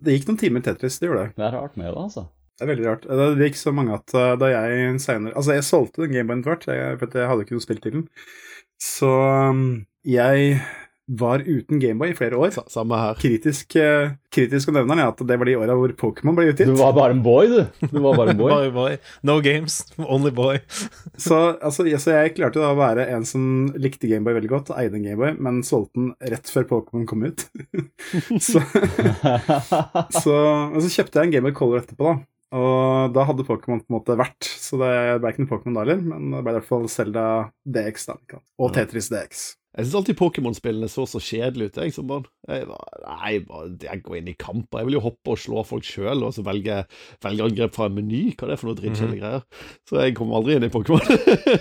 [0.00, 1.36] det gikk noen timer Tetris, det gjorde det.
[1.36, 2.24] Det er rart med det, altså.
[2.56, 3.02] Det er veldig rart.
[3.04, 6.40] Det er gikk så mange at uh, da jeg senere Altså, jeg solgte den Gameboyen
[6.40, 8.08] etter hvert, jeg- for jeg hadde ikke noe spill til den.
[8.80, 9.10] Så
[9.52, 9.62] um,
[10.08, 10.56] jeg
[11.06, 12.50] var uten Gameboy i flere år.
[12.72, 13.14] Samme her.
[13.20, 16.66] Kritisk, uh, kritisk å nevne er at det var de åra hvor Pokémon ble utgitt.
[16.72, 17.86] Du var bare en boy, du.
[17.92, 18.50] Du var bare en boy.
[18.56, 18.96] bare boy.
[19.22, 20.58] No games, only boy.
[21.26, 23.44] Så, altså, jeg, så jeg klarte da å være en som
[23.78, 27.46] likte Gameboy veldig godt, eide en Gameboy, men solgte den rett før Pokémon kom ut.
[28.48, 28.64] så,
[30.10, 30.34] så,
[30.72, 32.24] og så kjøpte jeg en Gameboy Color etterpå, da.
[32.56, 35.84] Og da hadde Pokémon på en måte vært, så det ble ikke noe Pokémon da
[35.84, 37.26] heller, men det ble i hvert fall Zelda
[37.68, 38.42] DX, da.
[38.62, 39.46] Og Tetris DX.
[39.76, 42.22] Jeg syns alltid Pokémon-spillene så så kjedelige ut, jeg, som barn.
[42.48, 44.80] Jeg, bare, nei, bare jeg går inn i kamper.
[44.80, 46.78] Jeg vil jo hoppe og slå folk sjøl, og så velge,
[47.26, 48.22] velge angrep fra en meny.
[48.32, 49.44] Hva er det for noe drittkjedelige greier?
[49.84, 51.04] Så jeg kommer aldri inn i Pokémon.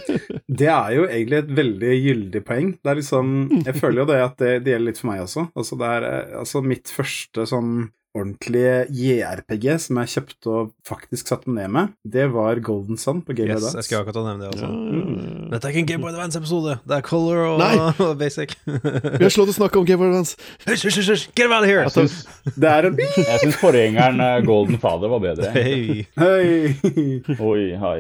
[0.61, 2.71] Det er jo egentlig et veldig gyldig poeng.
[2.79, 3.35] Det er liksom,
[3.65, 5.47] Jeg føler jo det at det, det gjelder litt for meg også.
[5.57, 7.71] Altså det er eh, altså mitt første sånn
[8.15, 13.19] ordentlige JRPG som jeg kjøpte og faktisk satte meg ned med, det var Golden Sun
[13.25, 14.69] på Game Yes, of jeg skulle akkurat nevne det også.
[14.69, 15.49] Mm.
[15.51, 16.77] Dette er ikke en Game Boy Advance-episode.
[16.87, 17.73] Det er Color og, Nei.
[18.07, 18.55] og Basic.
[18.65, 20.37] Vi har slått å snakke om Game of Advance.
[20.65, 21.25] Hysj, hysj, hysj!
[21.35, 21.83] Get out of here!
[21.87, 22.21] Jeg syns,
[22.55, 25.51] Det er en jeg syns forgjengeren eh, Golden Father var bedre.
[25.55, 26.05] Hei.
[26.19, 27.35] Hei!
[27.35, 27.99] Oi, hei.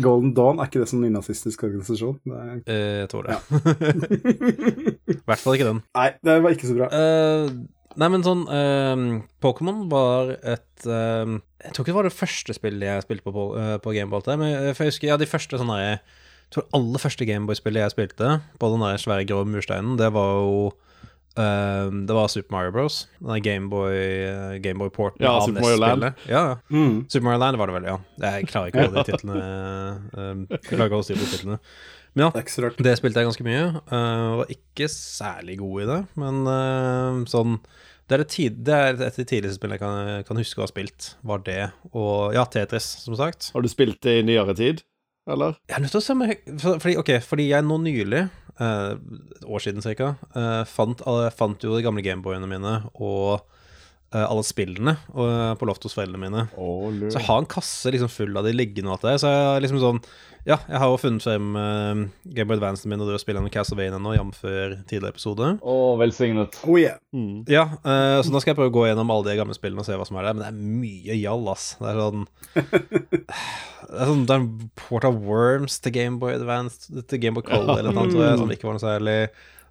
[0.00, 2.16] Golden Dawn, er ikke det som nynazistisk organisasjon?
[2.24, 2.58] Det er...
[2.66, 3.36] Eh, jeg tror det.
[5.12, 5.82] I hvert fall ikke den.
[5.98, 6.88] Nei, det var ikke så bra.
[6.96, 7.50] Eh,
[8.00, 9.04] nei, men sånn eh,
[9.44, 11.32] Pokémon var et eh,
[11.64, 14.24] Jeg tror ikke det var det første spillet jeg spilte på, eh, på Gameboy.
[14.36, 16.00] Men jeg, for jeg husker ja, de første sånne Jeg
[16.54, 20.72] tror aller første Gameboy-spillet jeg spilte, på den der svære grå mursteinen, det var jo
[21.38, 22.98] eh, det var Super Mario Bros.
[23.20, 26.06] Gameboy uh, Game Porten Ja, av Super Mario Land.
[26.28, 26.44] Ja.
[26.70, 27.04] Mm.
[27.08, 27.98] Super Mario Land var det vel, ja.
[28.26, 29.42] Jeg klarer ikke holde de titlene
[30.12, 31.58] um, klarer ikke å holde på titlene.
[32.12, 32.42] Men ja,
[32.76, 33.64] Det spilte jeg ganske mye.
[33.88, 37.56] Uh, var ikke særlig god i det, men uh, sånn
[38.10, 40.64] det er, tid, det er et av de tidligste spillene jeg kan, kan huske å
[40.66, 41.70] ha spilt, var det.
[41.96, 43.48] Og ja, Tetris, som sagt.
[43.54, 44.82] Har du spilt det i nyere tid,
[45.30, 45.54] eller?
[45.70, 48.41] Jeg er nødt til å se meg, for- fordi, okay, fordi jeg nå nylig, eh,
[48.60, 53.46] et år siden cirka, eh, fant, alle- fant jo de gamle Gameboyene mine og eh,
[54.20, 56.44] alle spillene og, på loftet hos foreldrene mine.
[56.60, 56.90] Oh.
[57.08, 59.14] Så jeg har en kasse liksom full av de liggende og alt det.
[59.22, 60.02] Så jeg har liksom sånn
[60.42, 64.00] Ja, jeg har jo funnet frem uh, Advance-en min og det har spille med Castlevania
[64.02, 64.40] nå, jf.
[64.90, 65.52] tidligere episode.
[65.62, 66.58] Å, velsignet.
[66.66, 66.98] Oh yeah.
[67.14, 67.44] Mm.
[67.50, 69.88] Ja, uh, så nå skal jeg prøve å gå gjennom alle de gamle spillene og
[69.88, 70.36] se hva som er der.
[70.36, 71.68] Men det er mye gjall, ass.
[71.80, 72.26] Det er sånn
[73.92, 77.80] Det er sånn Det er en Port of Worms til Gameboy Advance til Gameboy Color
[77.80, 79.18] eller noe, annet, som ikke var noe særlig.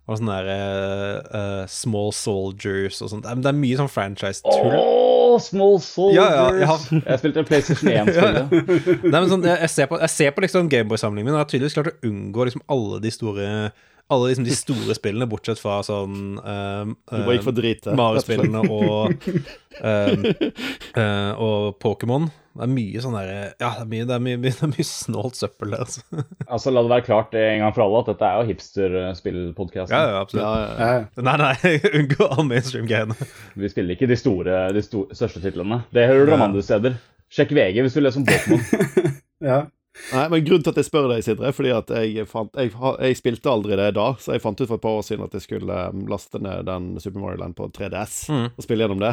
[0.10, 3.28] Og sånn der eh, eh, Small Soldiers og sånt.
[3.28, 4.74] Det er, mye sånn franchise-tull.
[4.76, 6.18] Oh, Small Soldiers!
[6.18, 8.52] Ja, ja, har- Jeg spilte PlayStation 1-spillet.
[9.14, 9.22] ja.
[9.30, 11.78] sånn, jeg, jeg, ser på, jeg ser på liksom Gameboy-samlingen min, og jeg har tydeligvis
[11.78, 13.47] klart å unngå liksom alle de store
[14.12, 17.86] Alle liksom de store spillene, bortsett fra sånn um, Du bare gikk for drit.
[17.95, 19.14] Mario-spillene og
[19.80, 20.26] um,
[20.99, 22.28] eh, Og Pokémon.
[22.52, 24.86] Det er mye sånn derre Ja, det er mye, det er mye, det er mye
[24.88, 26.02] snålt søppel der, altså.
[26.52, 29.95] Altså, La det være klart en gang for alle at dette er jo hipster-spillpodkasten.
[29.95, 30.45] Ja, ja, absolutt.
[30.45, 31.24] Ja, ja, ja.
[31.28, 33.16] Nei, nei, unngå all mainstream-greiene.
[33.56, 35.84] Vi spiller ikke de store, de store, største titlene.
[35.95, 36.97] Det hører du om andre steder.
[37.32, 39.14] Sjekk VG hvis du leser om Pokémon.
[39.52, 39.62] ja.
[40.14, 42.72] Nei, men Grunnen til at jeg spør deg, Sindre, er fordi at jeg, fant, jeg,
[42.72, 44.06] jeg spilte aldri det da.
[44.24, 46.64] Så jeg fant ut for et par år siden at jeg skulle um, laste ned
[46.70, 48.45] den Super Mario Land på 3DS Mm.
[48.56, 49.12] og spille gjennom det.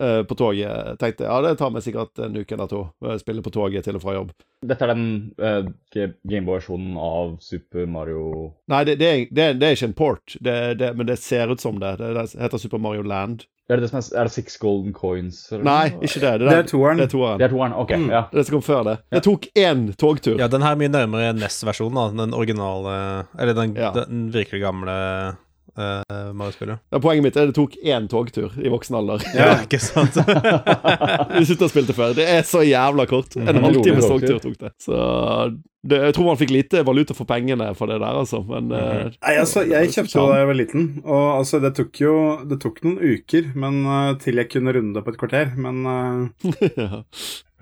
[0.00, 0.98] Eh, på toget.
[0.98, 2.86] Tenkte ja, det tar meg sikkert en uke eller to.
[3.04, 4.30] å Spille på toget til og fra jobb.
[4.64, 5.06] Dette er den
[5.42, 10.36] uh, Gameboy-versjonen av Super Mario Nei, det, det, er, det, det er ikke en port,
[10.38, 11.96] det, det, men det ser ut som det.
[12.00, 13.44] Det, det heter Super Mario Land.
[13.68, 15.44] Er det det som er, er det Six Golden Coins?
[15.52, 15.66] Eller?
[15.68, 16.32] Nei, ikke det.
[16.40, 16.98] Det, Det er toeren.
[17.02, 17.38] Det er toeren.
[17.42, 17.76] Det er toeren.
[17.84, 17.94] OK.
[17.98, 18.08] Mm.
[18.14, 18.24] ja.
[18.32, 18.96] Det som kom før det.
[19.12, 20.40] Det tok én togtur.
[20.40, 22.24] Ja, den her er mye nærmere NES-versjonen, da.
[22.24, 22.96] Den originale
[23.38, 23.92] Eller den, Ja.
[23.96, 24.96] den virkelig gamle
[25.78, 26.80] uh, Mario-spillet.
[26.92, 29.24] Ja, poenget mitt er det tok én togtur i voksen alder.
[29.36, 30.16] Ja, ikke sant?
[31.38, 32.14] Vi sitter å spille før.
[32.18, 33.36] Det er så jævla kort.
[33.38, 33.62] En Mhm.
[33.68, 34.72] halvtimes togtur tok det.
[34.82, 34.96] Så
[35.82, 38.38] det, jeg tror man fikk lite valuta for pengene for det der, altså.
[38.46, 41.98] Men eh, Nei, altså, jeg kjøpte jo da jeg var liten, og altså, det tok
[42.04, 42.12] jo
[42.46, 45.82] Det tok noen uker men, uh, til jeg kunne runde det på et kvarter, men
[45.82, 46.52] uh...
[46.84, 47.02] ja.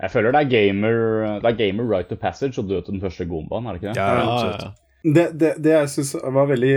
[0.01, 0.95] Jeg føler det er gamer,
[1.41, 3.91] det er gamer right to passage å dø til den første gombaen, er det ikke
[3.93, 3.97] det?
[3.97, 4.71] Ja, Ja, ja, ja.
[5.01, 6.75] Det, det, det jeg syns var veldig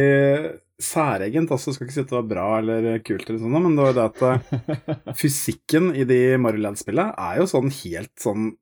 [0.82, 3.84] særegent, altså skal ikke si at det var bra eller kult, eller sånn, men det
[3.86, 8.52] var det at eh, fysikken i de Mario Land-spillene er jo sånn helt sånn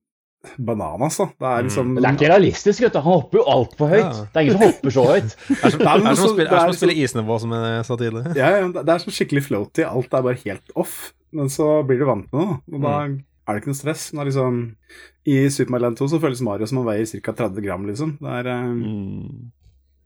[0.59, 1.29] bananas, da.
[1.39, 2.99] Det er liksom Men det er ikke realistisk, vet du.
[3.05, 4.03] Han hopper jo altfor høyt.
[4.03, 4.25] Ja.
[4.27, 5.37] Det er ingen som hopper så høyt.
[5.53, 7.85] Det er som, det er som, det er som er å spille isnivå, som jeg
[7.87, 8.33] sa tidligere.
[8.41, 9.85] Ja, ja, det er som skikkelig floaty.
[9.87, 10.97] Alt er bare helt off.
[11.33, 12.59] Men så blir du vant med det.
[12.75, 13.15] Og da er
[13.55, 14.09] det ikke noe stress.
[14.11, 14.59] Men det er liksom
[15.31, 17.37] I Super Mario Land 2 så føles Mario som han veier ca.
[17.47, 18.17] 30 gram, liksom.
[18.21, 19.51] Det er eh, Mm.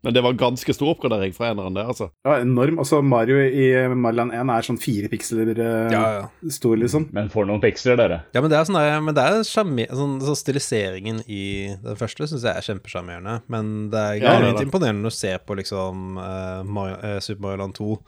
[0.04, 2.10] Men det var ganske stor oppgradering fra eneren, det, altså.
[2.26, 2.76] ja, enorm.
[2.78, 3.64] Altså, Mario i
[3.96, 6.50] Mariland 1 er sånn fire piksler eh, Ja, ja.
[6.52, 7.08] stor, liksom.
[7.16, 8.20] Men for noen piksler, dere.
[8.36, 12.44] Ja, men det er sånn men det er sånn, så stiliseringen i den første syns
[12.46, 13.40] jeg er kjempesjarmerende.
[13.50, 14.62] Men det er Ja, det.
[14.68, 17.98] imponerende å se på liksom eh, Mario, eh, Super Mario Land 2.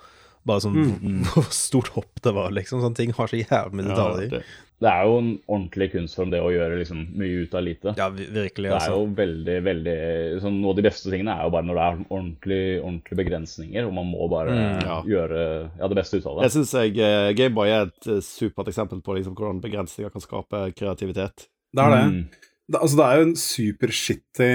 [0.48, 1.20] Bare sånn Mm.
[1.34, 2.80] hvor stort hopp det var, liksom.
[2.80, 4.30] Sånne ting har så jævlig mye Ja, detaljer.
[4.38, 4.42] det,
[4.78, 7.94] Det er jo en ordentlig kunstform, det å gjøre liksom mye ut av lite.
[7.98, 8.94] Ja, vi- virkelig, Det er altså.
[8.94, 9.96] jo veldig, veldig
[10.40, 13.86] sånn, Noe av de beste tingene er jo bare når det er ordentlig, ordentlige begrensninger,
[13.88, 15.02] og man må bare Mm, ja.
[15.02, 18.68] gjøre ja, det beste ut av det Jeg syns eh, Gameboy er et eh, supert
[18.70, 21.48] eksempel på liksom, hvordan begrensninger kan skape kreativitet.
[21.74, 22.04] Det er det.
[22.06, 22.28] Mm.
[22.68, 22.80] Det.
[22.82, 24.48] Altså, det er jo en supershitty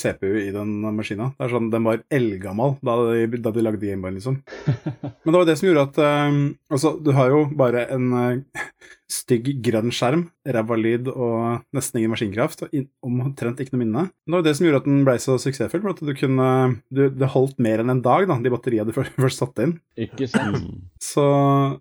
[0.00, 1.30] CPU i den maskina.
[1.36, 4.38] Det er sånn, Den var eldgammel da de, da de lagde Gameboy, liksom.
[5.24, 6.00] Men det var det som gjorde at
[6.32, 6.38] um,
[6.72, 8.64] Altså, du har jo bare en uh,
[9.10, 14.04] stygg grønn skjerm, ræva lyd og nesten ingen maskinkraft, og in- omtrent ikke noe minne.
[14.08, 16.48] Men Det var det som gjorde at den ble så suksessfull, for at du kunne
[16.94, 19.76] du, Det holdt mer enn en dag, da, de batteriene du først først satte inn.
[20.06, 20.62] Ikke sant?
[21.02, 21.26] Så,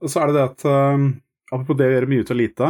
[0.01, 1.09] og så er det det at um,
[1.49, 2.67] Apropos det å gjøre mye ut av lite,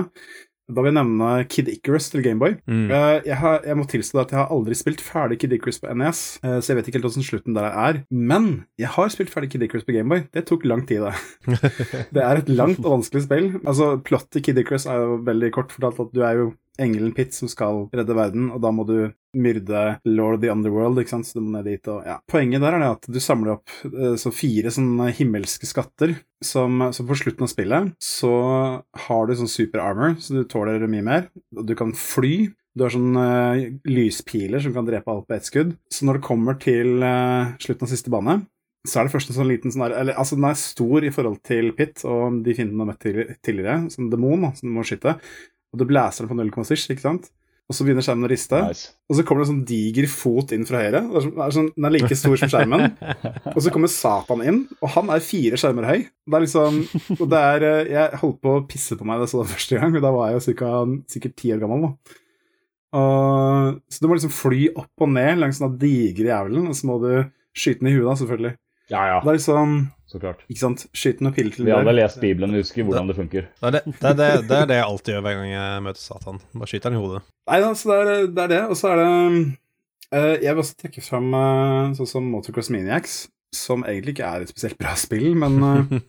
[0.69, 2.55] da vil jeg nevne Kid Icarus til Gameboy.
[2.69, 2.85] Mm.
[2.91, 5.91] Uh, jeg, har- jeg må tilstå at jeg har aldri spilt ferdig Kid Icarus på
[5.97, 8.01] NES, uh, så jeg vet ikke helt hvordan slutten der er.
[8.13, 8.49] Men
[8.79, 10.27] jeg har spilt ferdig Kid Icarus på Gameboy.
[10.35, 11.59] Det tok lang tid, det.
[12.15, 13.51] det er et langt og vanskelig spill.
[13.65, 16.49] Altså, Plottet i Kid Icarus er jo veldig kort fortalt at du er jo
[16.81, 21.01] engelen Pitt som skal redde verden, og da må du myrde Lord of the Underworld,
[21.01, 22.17] ikke sant, så du må ned dit og ja.
[22.29, 26.87] Poenget der er det at du samler opp eh, så fire sånne himmelske skatter, som,
[26.95, 28.33] så på slutten av spillet så
[29.07, 31.27] har du sånn super armor, så du tåler mye mer,
[31.57, 35.47] og du kan fly, du har sånne uh, lyspiler som kan drepe alt på ett
[35.49, 35.73] skudd.
[35.91, 38.37] Så når det kommer til uh, slutten av siste bane,
[38.87, 41.41] så er det først en sånn liten sånn eller, Altså, den er stor i forhold
[41.47, 45.17] til Pit og de fiendene du har møtt tidligere, som demon, som du må skyte.
[45.73, 47.29] Og du blæser den på 0,6, ikke sant?
[47.69, 48.87] Og så begynner skjermen å riste, Nice.
[49.05, 51.03] og så kommer det en sånn diger fot inn fra høyre.
[51.05, 52.85] Er sånn, er sånn, den er like stor som skjermen.
[53.53, 55.99] Og så kommer Satan inn, og han er fire skjermer høy.
[56.09, 56.79] Det er liksom
[57.19, 59.51] Og det er eh, Jeg holdt på å pisse på meg da jeg så det
[59.53, 60.71] første gang, og da var jeg jo cirka,
[61.13, 61.85] sikkert ti år gammel.
[61.85, 62.17] da.
[62.97, 66.89] Og, så du må liksom fly opp og ned langs den digre jævelen, og så
[66.89, 67.11] må du
[67.53, 68.55] skyte den i huet, da, selvfølgelig.
[68.89, 69.77] Ja, ja, Det er liksom
[70.09, 70.41] så klart.
[70.49, 70.83] Ikke sant?
[70.97, 73.47] Skyt noen piller til Vi har vel lest Bibelen og husker hvordan det funker.
[73.53, 75.83] Det, er det, det, er det, det er det jeg alltid gjør hver gang jeg
[75.87, 76.43] møter Satan.
[76.57, 77.23] Bare skyter han i hodet.
[77.49, 78.43] Nei altså, så det er det.
[78.43, 78.61] Er det.
[78.73, 79.09] Og så er det
[80.17, 83.17] uh, Jeg vil også trekke fram uh, sånn som Motocross Maniacs,
[83.55, 85.99] som egentlig ikke er et spesielt bra spill, men uh,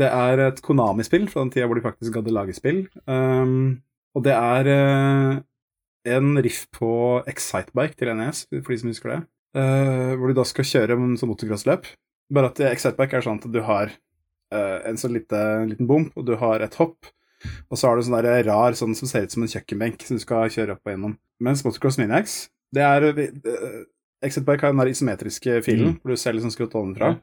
[0.00, 2.84] det er et Konami-spill fra den tida hvor de faktisk hadde lage spill.
[3.10, 3.80] Um,
[4.16, 5.40] og det er eh,
[6.14, 6.92] en riff på
[7.30, 9.20] Excitebike til NES, for de som husker det.
[9.60, 11.86] eh, hvor du da skal kjøre en sånn motocrossløp.
[12.30, 13.90] Bare at Excitebike er sånn at du har
[14.54, 17.08] uh, en sånn lite, liten bump, og du har et hopp.
[17.72, 20.18] Og så har du sånn der rar sånn som ser ut som en kjøkkenbenk som
[20.18, 21.16] du skal kjøre opp og gjennom.
[21.40, 23.80] Mens Motocross Miniax, det er uh,
[24.22, 25.98] Excitebike har den der isometriske filen, Mm.
[26.02, 27.14] hvor du ser liksom skrutt ovenfra.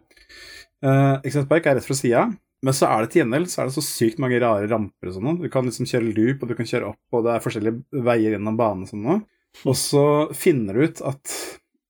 [0.84, 2.24] Uh, Excitebike er rett fra sida,
[2.66, 5.14] men så er det til gjengjeld så er det så sykt mange rare ramper og
[5.14, 5.38] sånn.
[5.44, 8.34] Du kan liksom kjøre loop, og du kan kjøre opp, og det er forskjellige veier
[8.34, 9.22] gjennom banen og sånn.
[9.70, 10.04] Og så
[10.38, 11.32] finner du ut at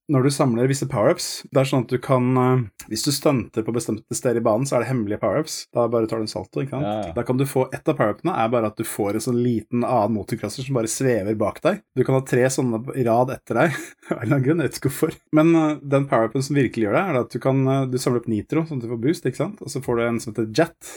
[0.08, 3.64] når du samler visse powerups Det er sånn at du kan eh, Hvis du stunter
[3.64, 5.58] på bestemte steder i banen, så er det hemmelige powerups.
[5.74, 6.86] Da bare tar du en salto, ikke sant.
[6.88, 7.14] Ja, ja.
[7.16, 9.84] Da kan du få Et av powerupene er bare at du får en sånn liten
[9.84, 11.82] annen motocrosser som bare svever bak deg.
[11.96, 13.76] Du kan ha tre sånne i rad etter deg.
[14.08, 15.20] Av en eller annen grunn, jeg vet ikke hvorfor.
[15.36, 18.24] Men eh, den powerupen som virkelig gjør det, er at du kan eh, Du samler
[18.24, 19.62] opp nitro, sånn at du får boost, ikke sant.
[19.64, 20.92] Og så får du en som heter jet.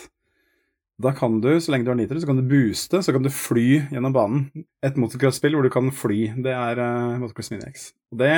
[1.01, 3.31] Da kan du, så lenge du har nitro, så kan du booste, så kan du
[3.33, 4.65] fly gjennom banen.
[4.85, 7.87] Et motocross-spill hvor du kan fly, det er uh, Motocross Mini-X.
[8.13, 8.33] Og det,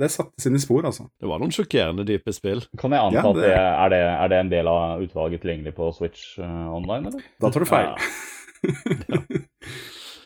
[0.00, 1.04] det satte sine spor, altså.
[1.20, 2.62] Det var noen sjokkerende dype spill.
[2.80, 5.42] Kan jeg anta Ja, at det- det, er, det, er det en del av utvalget
[5.44, 7.26] tilgjengelig på Switch uh, online, eller?
[7.40, 7.92] Da tar du feil.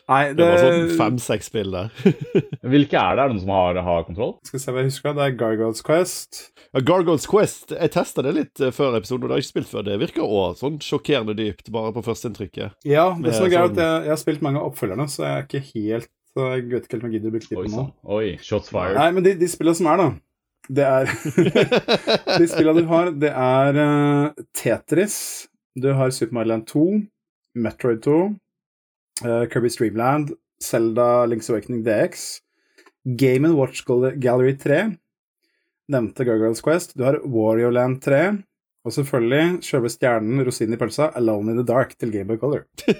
[0.07, 1.89] Nei, Det det, var sånn fem-seks spill der.
[2.71, 3.23] Hvilke er det?
[3.25, 4.37] Er det noen som har, har kontroll?
[4.47, 5.15] Skal se hva jeg husker.
[5.17, 6.39] Det er Gargoyles Quest.
[6.71, 9.55] Ja, Gargoyles Quest, jeg testa det litt eh, før episoden, og det har jeg ikke
[9.57, 9.83] spilt før.
[9.89, 12.77] Det virker òg sånn sjokkerende dypt, bare på førsteinntrykket.
[12.87, 15.09] Ja, det Det er så er sånn- at jeg, jeg har spilt mange av oppfølgerne,
[15.11, 17.49] så jeg er ikke helt så Jeg vet ikke helt om jeg gidder å bruke
[17.49, 17.83] tid på nå.
[18.13, 18.97] Oi, shots fired.
[18.99, 20.09] Nei, men de, de spillene som er, da
[20.77, 21.13] Det er
[22.43, 25.17] De spillene du har, det er uh, Tetris,
[25.77, 26.83] du har Super Mario Land 2,
[27.65, 28.19] Metroid 2,
[29.25, 32.27] uh, Kirby Streamland, Zelda Links Awakening DX,
[33.17, 33.81] Game Watch
[34.21, 34.83] Gallery 3,
[35.89, 38.21] nevnte Gargoyles Quest, du har Wario Land 3,
[38.85, 42.63] og selvfølgelig selve stjernen, rosinen i pølsa, Alone in the Dark til Gameboy Color.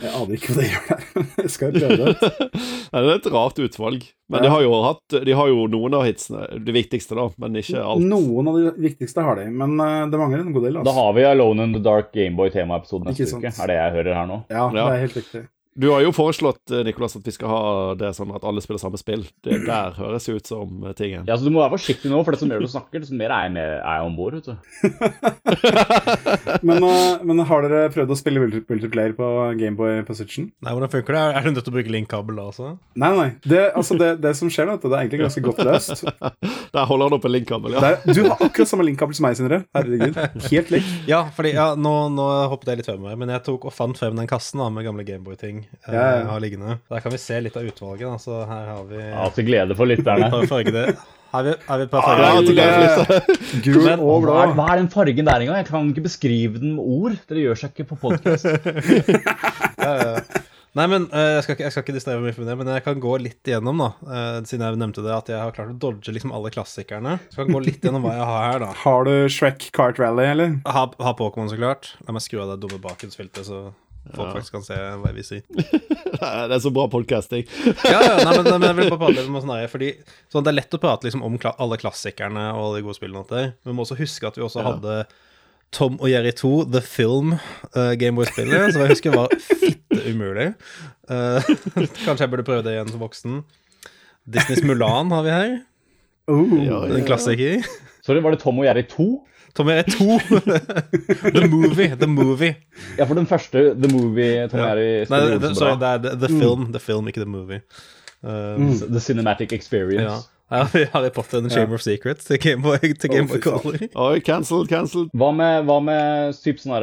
[0.00, 2.30] Jeg aner ikke hva det gjør der, men jeg skal prøve det.
[2.94, 4.06] Nei, det er et rart utvalg.
[4.32, 4.42] Men Ja.
[4.46, 6.46] de har jo hatt De har jo noen av hitsene.
[6.64, 8.06] Det viktigste, da, men ikke alt.
[8.08, 10.78] Noen av de viktigste har de, men eh, det mangler en god del.
[10.78, 10.96] Da Altså.
[11.02, 13.52] har vi Alone in the Dark Gameboy-temaepisode neste uke.
[13.52, 14.40] Er det jeg hører her nå?
[14.48, 15.42] Ja, det er helt riktig.
[15.78, 17.60] Du har jo foreslått Nikolas, at vi skal ha
[17.98, 19.22] det sånn at alle spiller samme spill.
[19.44, 21.24] Det der høres ut som eh, tingen.
[21.28, 23.30] Ja, så Du må være forsiktig nå, for det som mer du snakker, desto mer
[23.36, 24.34] er jeg, med, er jeg om bord.
[24.34, 24.54] vet du.
[26.66, 29.26] Men, eh, men har dere prøvd å spille multiplayer på
[29.58, 30.48] Gameboy Position?
[30.64, 31.22] Nei, hvordan funker det?
[31.38, 32.66] Er du nødt til å bruke link-kabel da også?
[33.00, 33.28] Nei, nei.
[33.44, 36.04] Det, altså det, det som skjer, vet du, det er egentlig ganske godt løst.
[36.74, 37.80] Der holder han opp en linkkabel, ja.
[37.82, 39.58] Det er, du har akkurat samme linkkabel som meg, Sindre.
[39.76, 40.14] Herregud.
[40.50, 40.90] Helt lik.
[41.10, 43.98] Ja, fordi ja, nå, nå hoppet jeg litt før meg, men jeg tok og fant
[43.98, 46.10] frem den kassen da, med gamle Gameboy-ting eh, Ja, ja.
[46.20, 46.76] jeg har liggende.
[46.90, 48.06] Der kan vi se litt av utvalget.
[48.08, 48.18] Da.
[48.22, 50.28] Så her har vi Ja, Til glede for lytterne.
[51.30, 54.36] er vi, er vi et par Ja, fargede til glede for Gul Men og blå.
[54.58, 55.60] Hva er, den fargen der engang?
[55.62, 57.18] Jeg kan ikke beskrive den med ord.
[57.30, 58.48] Dere gjør seg ikke på podkast.
[59.80, 60.46] Ja, ja, ja.
[60.78, 62.82] Nei, men eh, jeg, skal ikke, jeg skal ikke distrahere mye med det, men jeg
[62.84, 63.88] kan gå litt igjennom, da.
[64.06, 67.16] eh, siden jeg nevnte det, at jeg har klart å dodge liksom alle klassikerne.
[67.32, 68.68] Så jeg kan gå litt gjennom hva jeg har her, da.
[68.84, 70.52] Har du Shrek Kart Rally, eller?
[70.70, 71.90] Har, har Pokémon, så klart.
[72.06, 73.64] La meg skru av det dumme bakgrunnsfilteret, så
[74.16, 75.42] folk faktisk kan se hva jeg viser.
[76.20, 77.44] Det er så bra podcasting.
[77.86, 79.90] Ja, ja, nei, men, men jeg vil bare prate litt om sånn her, fordi
[80.32, 82.98] sånn, Det er lett å prate liksom, om kla alle klassikerne og alle de gode
[82.98, 83.24] spillene.
[83.30, 84.72] der, Men vi må også huske at vi også Ja.
[84.72, 84.96] hadde
[85.70, 87.36] Tom og Jerry 2, The Film,
[87.76, 90.48] uh, Gameboy-spillet, som jeg husker var fitte umulig.
[91.06, 91.38] Uh,
[92.04, 93.36] kanskje jeg burde prøve det igjen som voksen.
[94.26, 95.52] Disneys Mulan har vi her.
[96.30, 96.56] Oh.
[96.66, 97.62] Ja, En klassiker.
[98.02, 99.06] Sorry, var det Tom og Jerry 2?
[99.60, 100.18] Tom og Jerry 2.
[101.36, 101.88] The Movie.
[102.00, 102.54] The Movie.
[102.98, 104.66] Ja, for den første, The Movie Tom Ja.
[104.72, 107.60] Jerry Nei, spiller det, sorry, det er the, the Film, The Film, ikke The Movie.
[108.22, 108.74] Um, Mm.
[108.90, 110.02] The Cinematic Experience.
[110.12, 110.18] ja.
[110.50, 113.38] Vi Harry Potter and the Chamber of Secrets til Gameboy Game oh.
[113.38, 113.84] Color.
[113.94, 115.12] Oi, cancelled, cancelled.
[115.14, 116.74] Hva med, hva med typ sånn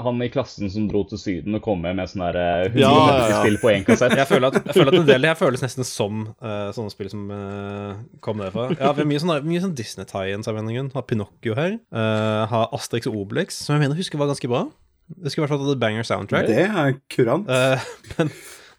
[0.00, 2.92] Han i klassen som dro til Syden og kom med med sånn derre 150 Ja,
[2.96, 3.40] ja, ja.
[3.42, 4.16] spill på én kassett?
[4.16, 6.70] Jeg føler, at, jeg føler at en del av det her føles nesten som uh,
[6.76, 8.70] sånne spill som uh, kom derfra.
[8.76, 10.92] Ja, vi har mye sånn, mye sånn Disney-tie-ins av en eller.
[10.96, 11.76] Har Pinocchio her.
[11.92, 14.64] Uh, har Asterix og Obelix, som jeg mener husker var ganske bra.
[15.10, 16.48] Det skulle i hvert fall hatt banger soundtrack.
[16.48, 17.50] Det er kurant.
[17.50, 18.30] Eh, men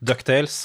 [0.01, 0.63] Ducktales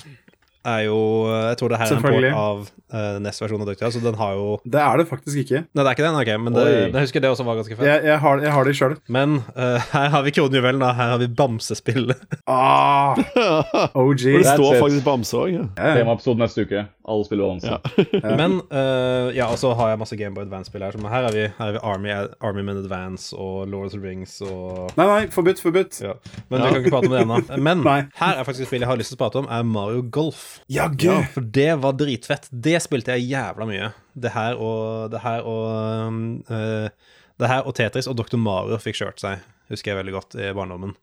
[0.66, 0.98] er jo
[1.30, 2.62] Jeg tror det her er en port av
[2.94, 5.62] uh, NES-versjonen av Ducktales, så den har jo Det er det faktisk ikke.
[5.66, 7.86] Nei, det er ikke den, ok, men det, jeg husker det også var ganske fett.
[7.88, 8.96] Jeg, jeg, har, jeg har det sjøl.
[9.08, 10.92] Men uh, her har vi kronjuvelen, da.
[10.98, 12.22] Her har vi Bamsespillet.
[12.46, 13.16] Ah,
[13.98, 14.22] Og OG.
[14.38, 15.50] det står faktisk Bamse òg.
[15.56, 15.64] Ja.
[15.98, 16.84] Temaepisode neste uke.
[17.06, 17.76] Alle spiller bamse.
[18.26, 18.34] Ja.
[18.38, 20.94] Men uh, ja, og så har jeg masse Gameboy Advance-spill her.
[20.96, 22.10] Som her har vi, her er vi Army,
[22.44, 25.98] Army Men Advance og Lord of the Rings og Nei, nei, forbudt, forbudt.
[26.02, 26.14] ja.
[26.50, 26.66] Men Ja.
[26.66, 27.60] vi kan ikke prate om det ennå.
[27.68, 30.02] Men her er faktisk et spill jeg har lyst til å prate om, er Mario
[30.02, 30.60] Golf.
[30.72, 30.88] Ja.
[31.34, 32.48] For det var dritfett.
[32.50, 33.90] Det spilte jeg jævla mye.
[34.14, 36.88] Det her og Det her og eh,
[37.36, 38.38] Det her og Tetris og Dr.
[38.40, 40.94] Mario fikk kjørt seg, husker jeg veldig godt i barndommen.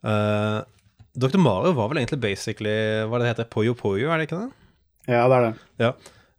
[0.00, 0.62] Uh,
[1.12, 1.36] Dr.
[1.42, 2.72] Mario var vel egentlig basically
[3.04, 4.70] Hva det heter Poyo Poyo, er det ikke det?
[5.10, 5.50] Ja, det er det.
[5.82, 5.90] Ja.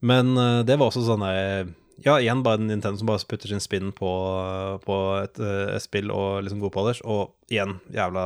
[0.01, 1.69] Men uh, det var også sånn der
[2.01, 4.09] Ja, igjen bare en Nintendo som bare putter sin spinn på,
[4.81, 7.03] på et, eh, et spill og liksom god polish.
[7.05, 8.23] Og igjen, jævla,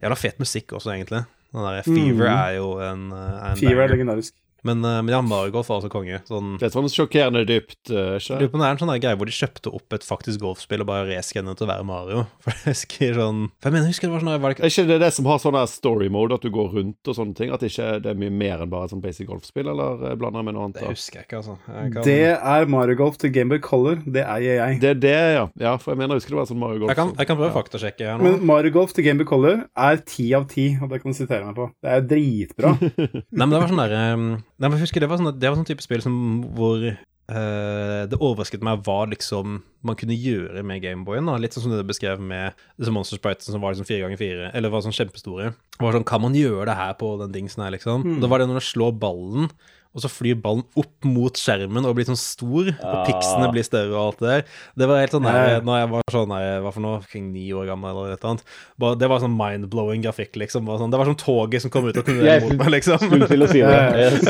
[0.00, 1.20] jævla fet musikk også, egentlig.
[1.52, 2.38] Den der Fever mm.
[2.38, 4.32] er jo en, eh, en Fever er legendarisk.
[4.64, 6.20] Men, eh, men ja, Mario Golf var også konge.
[6.28, 8.38] Sånn, Det er sånn sjokkerende dypt, Uh, ikke?
[8.38, 10.80] lurer på om det er en sånn greie hvor de kjøpte opp et faktisk golfspill
[10.84, 12.26] og bare reskannet til å være Mario.
[12.44, 14.64] For jeg husker sånn For jeg mener, jeg husker det var sånn var det ikke,
[14.68, 17.34] Er ikke det det som har sånn story mode, at du går rundt og sånne
[17.34, 17.50] ting?
[17.52, 20.14] At det ikke det er mye mer enn bare et sånn basic golfspill, eller eh,
[20.20, 20.78] blander jeg med noe annet?
[20.78, 21.58] Det husker jeg ikke, altså.
[21.66, 22.16] Jeg kan, Det
[22.54, 23.98] er Mario Golf til Gameboy Color.
[24.06, 24.80] Det eier jeg.
[24.86, 25.44] Det er det, ja.
[25.66, 26.94] Ja, for jeg mener, jeg husker det var sånn Mario Golf.
[26.94, 27.58] jeg kan, jeg kan prøve å Ja.
[27.58, 28.22] faktasjekke her nå.
[28.30, 31.44] Men Mario Golf til Gameboy Color er ti av ti, og det kan du sitere
[31.50, 31.68] meg på.
[31.82, 32.72] Det er dritbra.
[33.32, 34.26] Nei, men det var sånn der um,
[34.60, 36.14] Nei, men husker det var sånn, det var sånn type spill som
[36.56, 36.92] hvor
[37.32, 41.30] Uh, det overrasket meg hva liksom man kunne gjøre med Gameboyen.
[41.40, 44.50] Litt sånn som du beskrev med disse Monster Sprites som var liksom fire ganger fire,
[44.52, 45.52] eller var sånn kjempestore.
[45.54, 48.04] Det var sånn, Kan man gjøre det her på den dingsen her, liksom?
[48.04, 48.18] Mm.
[48.20, 49.48] Da var det når du slår ballen,
[49.92, 53.92] og så flyr ballen opp mot skjermen og blir sånn stor, og piksene blir større
[53.92, 54.58] og alt det der.
[54.82, 55.62] Det var helt sånn nei, ja.
[55.64, 58.34] Når jeg var sånn nei, hva for noe, omkring ni år gammel eller et eller
[58.34, 60.66] annet, bare, det var sånn mind-blowing grafikk, liksom.
[60.68, 63.02] Bare sånn, det var sånn toget som kom ut og kunne mot meg, liksom.
[63.06, 63.70] Skulle til å si det.
[63.82, 64.24] Ja, Yes.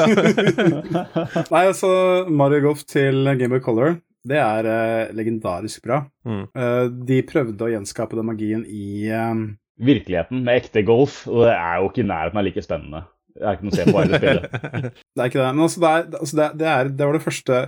[1.52, 1.90] Nei, altså,
[2.28, 3.96] Mario Golf til Gameboy Color,
[4.28, 6.02] det er uh, legendarisk bra.
[6.28, 6.44] Mm.
[6.54, 9.42] Uh, de prøvde å gjenskape den magien i eh,
[9.82, 13.00] Virkeligheten med ekte golf, og det er jo ikke i nærheten av like spennende.
[13.32, 14.60] Det er ikke noe å se på hele spillet.
[15.14, 15.48] Det er ikke det.
[15.54, 17.58] Men altså, det, er, altså det, det, er, det var det første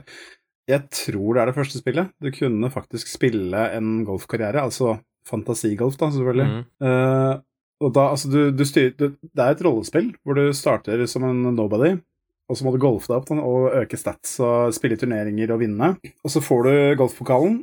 [0.71, 2.15] Jeg tror det er det første spillet.
[2.25, 4.99] Du kunne faktisk spille en golfkarriere, altså
[5.29, 6.47] fantasigolf, da, selvfølgelig.
[6.53, 6.65] Mm.
[6.85, 7.43] Uh,
[7.85, 11.27] Og da, altså, du, du styrer, det, det er et rollespill hvor du starter som
[11.29, 11.95] en nobody,
[12.49, 15.95] og så må du golfe deg opp og øke stats og spille turneringer og vinne.
[16.25, 17.62] Og så får du golfpokalen,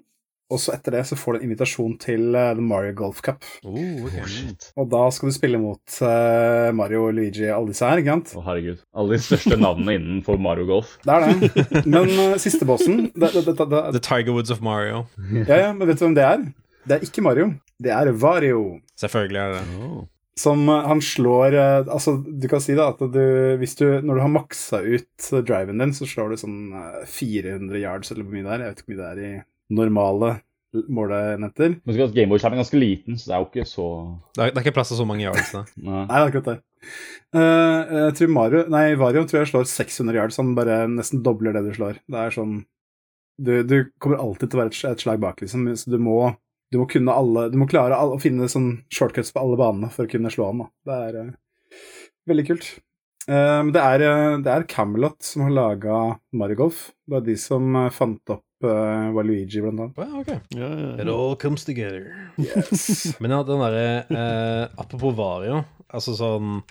[0.51, 3.45] og så etter det så får du en invitasjon til uh, The Mario Golf Cup.
[3.63, 3.77] Oh,
[4.07, 4.17] ok.
[4.19, 4.69] Oh.
[4.83, 8.33] Og da skal du spille mot uh, Mario og Luigi, alle disse her, ikke sant?
[8.35, 8.83] Å, herregud.
[8.91, 10.97] Alle de største navnene innenfor Mario Golf.
[11.05, 11.83] Det er det.
[11.85, 15.05] Men uh, siste bossen det, det, det, det, The Tiger Woods of Mario.
[15.47, 16.47] Ja, ja, men vet du hvem det er?
[16.87, 17.53] Det er ikke Mario.
[17.81, 18.65] Det er Vario.
[18.99, 19.61] Selvfølgelig er det.
[19.79, 20.01] Oh.
[20.39, 23.23] Som han slår Altså, du kan si da at du
[23.59, 27.81] hvis du Når du har maksa ut driven din, så slår du sånn eh, 400
[27.81, 28.63] yards, eller hvor mye det er.
[28.63, 29.33] Jeg vet ikke hvor mye det er i
[29.71, 30.35] normale
[30.71, 31.75] måleenheter.
[31.83, 33.87] Men Gameboy-skjermen er ganske liten, så det er jo ikke så
[34.35, 35.51] Det er, det er ikke plass til så mange yards.
[35.53, 35.63] Da.
[35.75, 36.03] Nei.
[36.03, 36.57] Nei, det er akkurat det.
[37.35, 40.39] Uh, jeg tror Mario Nei, Vario tror jeg slår 600 yards.
[40.41, 41.99] Han bare nesten dobler det du slår.
[42.07, 42.61] Det er sånn
[43.41, 45.67] Du, du kommer alltid til å være et, et slag bak, liksom.
[45.75, 46.33] Så du må
[46.71, 49.89] du må kunne alle Du må klare alle, å finne sånn shortcuts på alle banene
[49.91, 50.63] for å kunne slå han.
[50.63, 50.69] da.
[50.87, 51.81] Det er uh,
[52.31, 52.69] veldig kult.
[53.27, 54.05] Eh, Men det, er,
[54.41, 55.97] det er Camelot som har laga
[56.31, 56.87] Mario Golf.
[57.03, 59.97] Det var de som fant opp uh, Waluigi, blant annet.
[59.97, 60.37] Å, okay.
[60.55, 61.01] yeah, yeah, yeah.
[61.03, 62.11] It all comes together.
[62.41, 63.11] Yes.
[63.21, 66.61] Men ja, den derre eh, Apropos Vario, altså sånn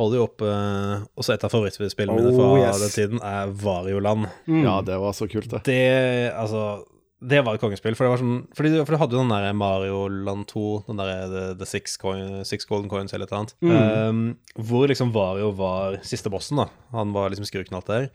[0.00, 2.80] Holder jo oppe eh, Også et av favorittspillene mine fra Oh, yes.
[2.82, 4.26] den tiden er Varioland.
[4.50, 4.64] Mm.
[4.64, 5.62] ja, det var så kult, det.
[5.68, 6.82] Det Altså
[7.24, 7.94] det var et kongespill.
[7.96, 10.64] For det var sånn Fordi du, for du hadde jo den der Mario Land 2,
[10.90, 14.10] den der The, the six, coin, six Golden Coins eller et eller annet.
[14.10, 16.68] Um, hvor liksom Vario var siste bossen, da.
[16.92, 18.10] Han var liksom skurken alt der.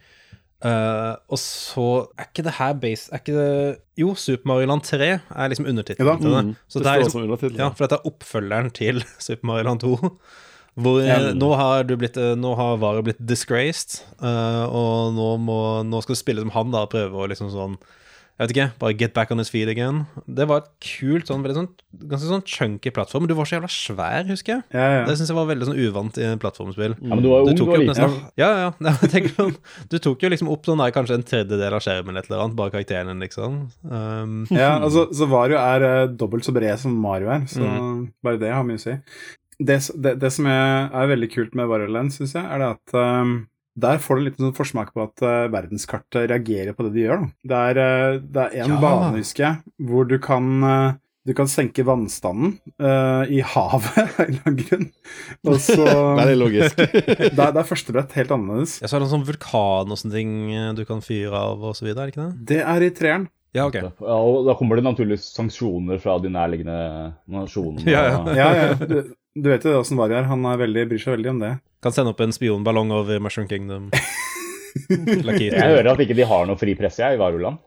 [0.60, 1.84] Uh, og så
[2.20, 5.64] Er ikke det her base Er ikke det Jo, Super Mario Land 3 er liksom
[5.70, 6.42] undertittelen til det.
[6.44, 6.50] Mm.
[6.68, 10.12] Så det det er liksom ja, for dette er oppfølgeren til Super Mario Land 2.
[10.80, 15.30] Hvor eh, nå har du blitt eh, Nå har Vario blitt disgraced, uh, og nå,
[15.42, 17.74] må, nå skal du spille som han, da, og prøve å liksom sånn
[18.40, 20.06] Jeg vet ikke, bare get back on his feet again.
[20.24, 21.66] Det var et kult, sånn, veldig sånn,
[22.08, 23.26] ganske sånn chunky plattform.
[23.28, 24.62] Du var så jævla svær, husker jeg.
[24.72, 25.02] Ja, ja.
[25.04, 26.94] Det syns jeg var veldig sånn uvant i plattformspill.
[27.02, 27.90] Ja, men du var jo ung, og liten.
[27.92, 28.70] nesten Ja, ja.
[28.80, 29.52] ja jeg tenker sånn,
[29.92, 32.46] du tok jo liksom opp sånn der, kanskje en tredjedel av skjermen eller et eller
[32.46, 33.60] annet, bare karakteren din, liksom.
[33.84, 37.68] Um, Ja, altså, så Vario er eh, dobbelt så bred som Mario er, så
[38.24, 38.96] bare det har mye å si.
[39.60, 42.72] Det, det, det som er, er veldig kult med Vario Land, syns jeg, er det
[42.78, 43.42] at ehm,
[43.82, 47.22] der får du litt sånn forsmak på at uh, verdenskartet reagerer på det de gjør.
[47.22, 47.30] Da.
[47.52, 48.80] Det er, eh, det er en Ja.
[48.82, 54.20] bane, husker jeg, hvor du kan uh, du kan senke vannstanden eh, i havet av
[54.24, 54.86] en eller annen grunn.
[55.46, 55.84] Og så
[56.20, 56.80] Veldig logisk.
[57.36, 58.78] Da da er førstebrett helt annerledes.
[58.80, 61.60] Ja, så er det en sånn vulkan og sånne ting eh, du kan fyre av
[61.70, 62.48] og så videre, er det ikke det?
[62.54, 63.28] Det er i treeren.
[63.52, 63.76] Ja, ok.
[63.82, 66.76] Ja, og da kommer det naturligvis sanksjoner fra de nærliggende
[67.30, 67.82] nasjonene.
[67.90, 68.34] Ja, ja.
[68.38, 69.02] Ja, ja.
[69.38, 70.28] Du, vet jo åssen Vario er.
[70.30, 71.54] Han er veldig, bryr seg veldig om det.
[71.84, 73.90] Kan sende opp en spionballong over Mushroom Kingdom.
[74.70, 77.58] Jeg hører at ikke de har noe fri presse jeg, i Varuland.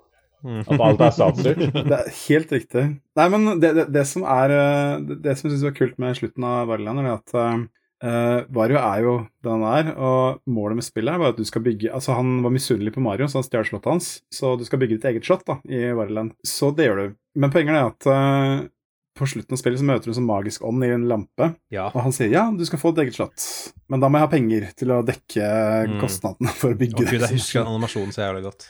[0.44, 0.62] Mm.
[0.62, 1.62] At alt er statsstyrt.
[1.90, 2.84] Det er helt riktig.
[3.20, 6.20] Nei, men det, det, det som er eh, Det, som jeg syns var kult med
[6.20, 10.88] slutten av Varuland, er at uh, Vario er jo det han er, og målet med
[10.88, 13.48] spillet er bare at du skal bygge Altså, han var misunnelig på Mario, så han
[13.48, 16.36] stjal slottet hans, så du skal bygge ditt eget slott da, i Varuland.
[16.48, 17.18] Så det gjør du.
[17.40, 18.68] Men poenget er at eh,
[19.18, 21.88] på slutten av spillet så møter du en sånn magisk ånd i en lampe, Ja.
[21.94, 23.44] og han sier ja, du skal få et eget slott,
[23.90, 25.50] men da må jeg ha penger til å dekke
[25.84, 26.00] Mm.
[26.02, 28.68] kostnadene for å bygge gud, jeg husker den animasjonen så jævlig godt.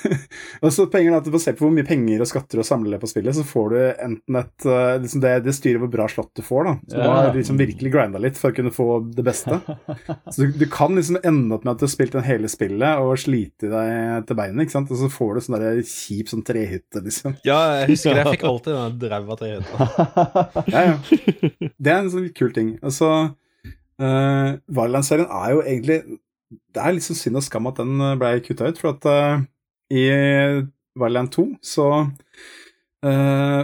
[0.64, 2.66] og så penger er at du får se på hvor mye penger og skatter og
[2.66, 3.78] samler på spillet, så får du
[4.08, 6.74] enten et eh, liksom det, det styrer hvor bra slott du får, da.
[6.88, 7.14] Så du Ja.
[7.14, 9.60] har liksom virkelig grinda litt for å kunne få det beste.
[10.32, 12.98] Så du, du kan liksom ende opp med at du har spilt den hele spillet
[13.04, 16.44] og slite deg til beinet, ikke sant, og så får du sånn der kjip sånn
[16.46, 17.36] trehytte, liksom.
[17.46, 18.24] Ja, jeg husker det.
[18.24, 19.83] Jeg fikk alltid den ræva trehytta.
[20.74, 20.94] Ja, ja.
[21.78, 22.74] Det er en sånn kul ting.
[22.84, 23.10] Altså,
[24.02, 25.98] uh, Varland-serien er jo egentlig
[26.74, 29.44] Det er litt sånn synd og skam at den ble kutta ut, for at uh,
[29.94, 30.04] i
[30.98, 31.88] Varland 2 så
[33.06, 33.62] uh,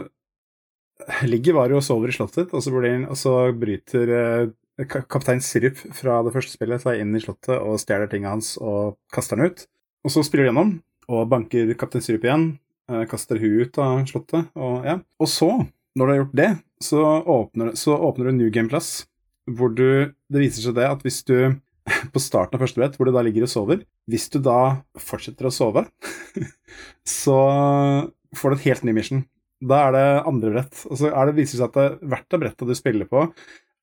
[1.26, 4.50] ligger Vario og sover i slottet, og så, blir, og så bryter uh,
[4.86, 8.96] kaptein Sirup fra det første spillet seg inn i slottet og stjeler tingene hans og
[9.14, 9.66] kaster den ut.
[10.06, 10.72] Og så spiller de gjennom
[11.10, 12.46] og banker kaptein Sirup igjen,
[12.90, 15.00] eh, kaster hun ut av slottet, og ja.
[15.18, 15.50] Og så,
[15.98, 16.50] når du har gjort det,
[16.84, 19.04] så åpner, så åpner du New Game Plus,
[19.50, 21.56] hvor du Det viser seg det at hvis du
[22.14, 25.48] på starten av første brett, hvor du da ligger og sover Hvis du da fortsetter
[25.48, 25.86] å sove,
[27.22, 27.40] så
[28.36, 29.24] får du et helt ny mission.
[29.60, 30.84] Da er det andre brett.
[30.88, 33.26] Og så er det, viser det seg at det, hvert av bretta du spiller på,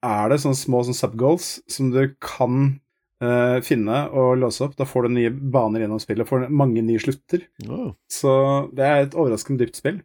[0.07, 2.77] er det sånne små sånne subgoals som du kan
[3.23, 4.77] uh, finne og låse opp.
[4.79, 7.45] Da får du nye baner gjennom spillet, får mange nye slutter.
[7.67, 7.91] Oh.
[8.11, 8.31] Så
[8.77, 10.01] det er et overraskende dypt spill.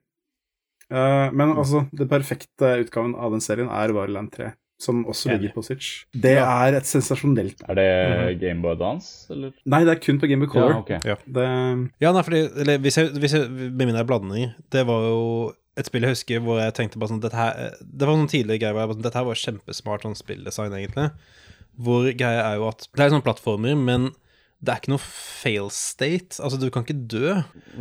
[0.93, 4.51] Eh, men altså, det perfekte utgaven av den serien er Vareland 3,
[4.83, 5.91] som også ligger på Switch.
[6.13, 7.89] Det er et sensasjonelt Er det
[8.43, 9.55] Gameboy Dance, eller?
[9.65, 10.77] Nei, det er kun på Gameboy Color.
[10.77, 11.25] Ja, ok.
[11.39, 11.49] Det,
[12.03, 15.27] Ja, nei, fordi eller, hvis jeg, hvis jeg, Med blander i Det var jo
[15.79, 18.61] et spill jeg husker hvor jeg tenkte bare sånn dette her, Det var noen tidligere
[18.61, 21.07] greier hvor jeg bare sånn Dette her var kjempesmart sånn spilldesign, egentlig.
[21.81, 24.11] Hvor greia er jo at Det er sånne plattformer, men
[24.63, 26.39] det er ikke noe fail state.
[26.39, 27.33] Altså, du kan ikke dø,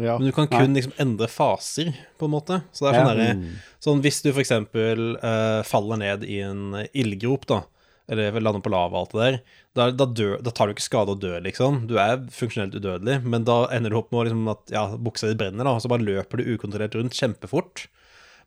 [0.02, 0.18] Ja.
[0.18, 2.64] men du kan kun liksom endre faser, på en måte.
[2.74, 3.14] Så det er sånn Ja.
[3.14, 7.64] derre Sånn hvis du for eksempel eh, faller ned i en ildgrop, da,
[8.10, 9.40] eller lander på lava og alt det der,
[9.74, 11.88] da, da, dør, da tar du ikke skade og dør, liksom.
[11.88, 15.36] Du er funksjonelt udødelig, men da ender du opp med liksom at ja, buksa di
[15.40, 17.86] brenner, da, og så bare løper du ukontrollert rundt kjempefort.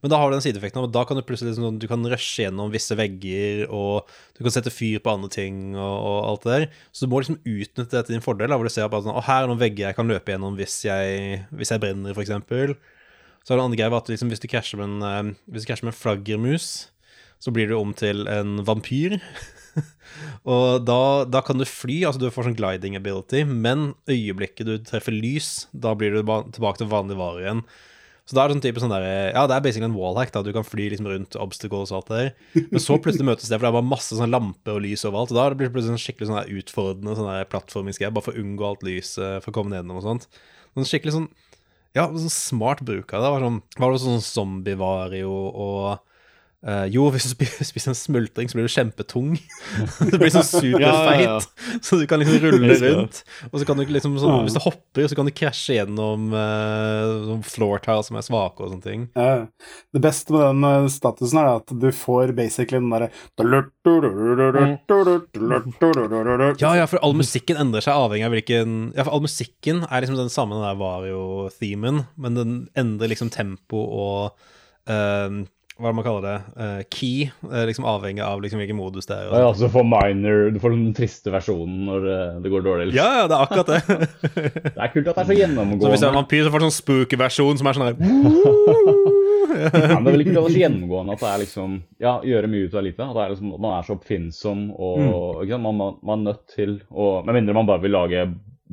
[0.05, 2.03] Men da har du den sideeffekten av da kan du plutselig liksom, sånn, du kan
[2.13, 6.43] rushe gjennom visse vegger, og du kan sette fyr på andre ting og, og alt
[6.45, 6.67] det der.
[6.93, 9.17] Så du må liksom utnytte det til din fordel, da, hvor du ser bare sånn
[9.25, 12.75] her er noen vegger jeg kan løpe gjennom hvis jeg, hvis jeg brenner, eksempel.
[13.41, 15.73] Så er det andre greia at liksom, hvis du krasjer med en, eh, hvis du
[15.73, 16.69] med en flaggermus,
[17.41, 19.17] så blir du om til en vampyr.
[20.53, 24.77] og da, da kan du fly, altså du får sånn gliding ability, men øyeblikket du
[24.85, 27.67] treffer lys, da blir du tilbake til vanlig vare igjen.
[28.25, 29.05] Så da er det sånn type sånn der,
[29.35, 30.41] Ja, det er basically en wallhack, da.
[30.41, 32.63] Du kan fly liksom rundt obstacles og alt det der.
[32.73, 35.35] Men så plutselig møtes det, for det er bare masse sånn lamper og lys overalt.
[35.35, 38.33] Og da blir det plutselig sånn skikkelig sånn der utfordrende sånn der plattformingsgreier, bare for
[38.33, 40.29] å unngå alt lyset, for å komme nedom og sånt.
[40.73, 41.29] Sånn skikkelig sånn
[41.95, 43.35] Ja, sånn smart bruk av det.
[43.37, 46.01] Var, sånn, var det sånn zombie-vario og
[46.67, 49.35] eh, jo, hvis du spi- spiser en smultring, så blir du kjempetung.
[50.11, 50.85] du blir sånn superfeit.
[50.85, 51.39] Ja, ja,
[51.87, 53.23] Så du kan liksom rulle rundt.
[53.51, 57.37] Og så kan du liksom sånn, Hvis du hopper, så kan du krasje gjennom uh,
[57.47, 59.07] floor tiles som er svake og sånne ting.
[59.17, 59.45] Ja.
[59.95, 63.11] Det beste med den eh, statusen er at du får basically den derre
[66.61, 70.05] Ja, ja, for all musikken endrer seg avhengig av hvilken Ja, for all musikken er
[70.05, 74.47] liksom den samme den der Vario-themen, men den endrer liksom tempo og
[74.91, 75.45] eh,
[75.75, 76.35] hva er det man kaller det?
[76.55, 79.33] uh, key, uh, liksom avhengig av liksom hvilken modus det er.
[79.33, 82.87] Ja, altså for minor, du får den triste versjonen når det, det går dårlig.
[82.93, 83.01] liksom.
[83.03, 83.81] Ja, ja, det er akkurat det.
[84.75, 85.83] Det er kult at det er så gjennomgående.
[85.83, 87.99] så hvis det er en vampyr, så får du sånn spooky-versjon som er sånn her
[89.55, 92.67] Ja, men det er vel er så gjennomgående at det er liksom Ja, gjøre mye
[92.69, 93.07] ut av lite.
[93.07, 95.67] At det er liksom, man er så oppfinnsom og ikke sant?
[95.67, 98.27] Man, man, man er nødt til å Med mindre man bare vil lage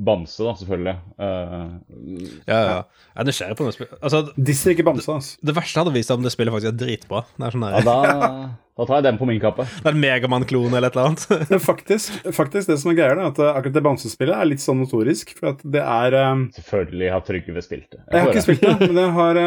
[0.06, 0.96] bamse, da, selvfølgelig.
[1.22, 2.80] Uh, Ja, ja.
[3.12, 3.88] Jeg er nysgjerrig på det.
[4.00, 5.38] Altså, er ikke bamse, altså.
[5.46, 7.24] det verste hadde vist seg om det spillet faktisk er dritbra.
[7.38, 7.96] Det er sånn ja, da,
[8.82, 9.66] da tar jeg den på min kappe.
[9.70, 11.64] det er en Megamann-klone eller et eller annet.
[11.70, 14.82] Faktisk, faktisk, det som er greia, er at eh, akkurat det bamsespillet er litt sånn
[14.82, 15.36] notorisk.
[15.38, 16.46] For at det er um...
[16.56, 18.02] Selvfølgelig har Trygve spilt det.
[18.06, 18.46] Jeg har ikke det.
[18.48, 19.42] spilt det, men det, har,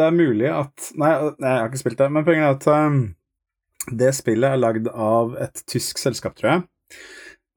[0.00, 3.04] det er mulig at nei, jeg har ikke spilt det, men poenget er at um,
[3.92, 6.66] det spillet er lagd av et tysk selskap, tror jeg.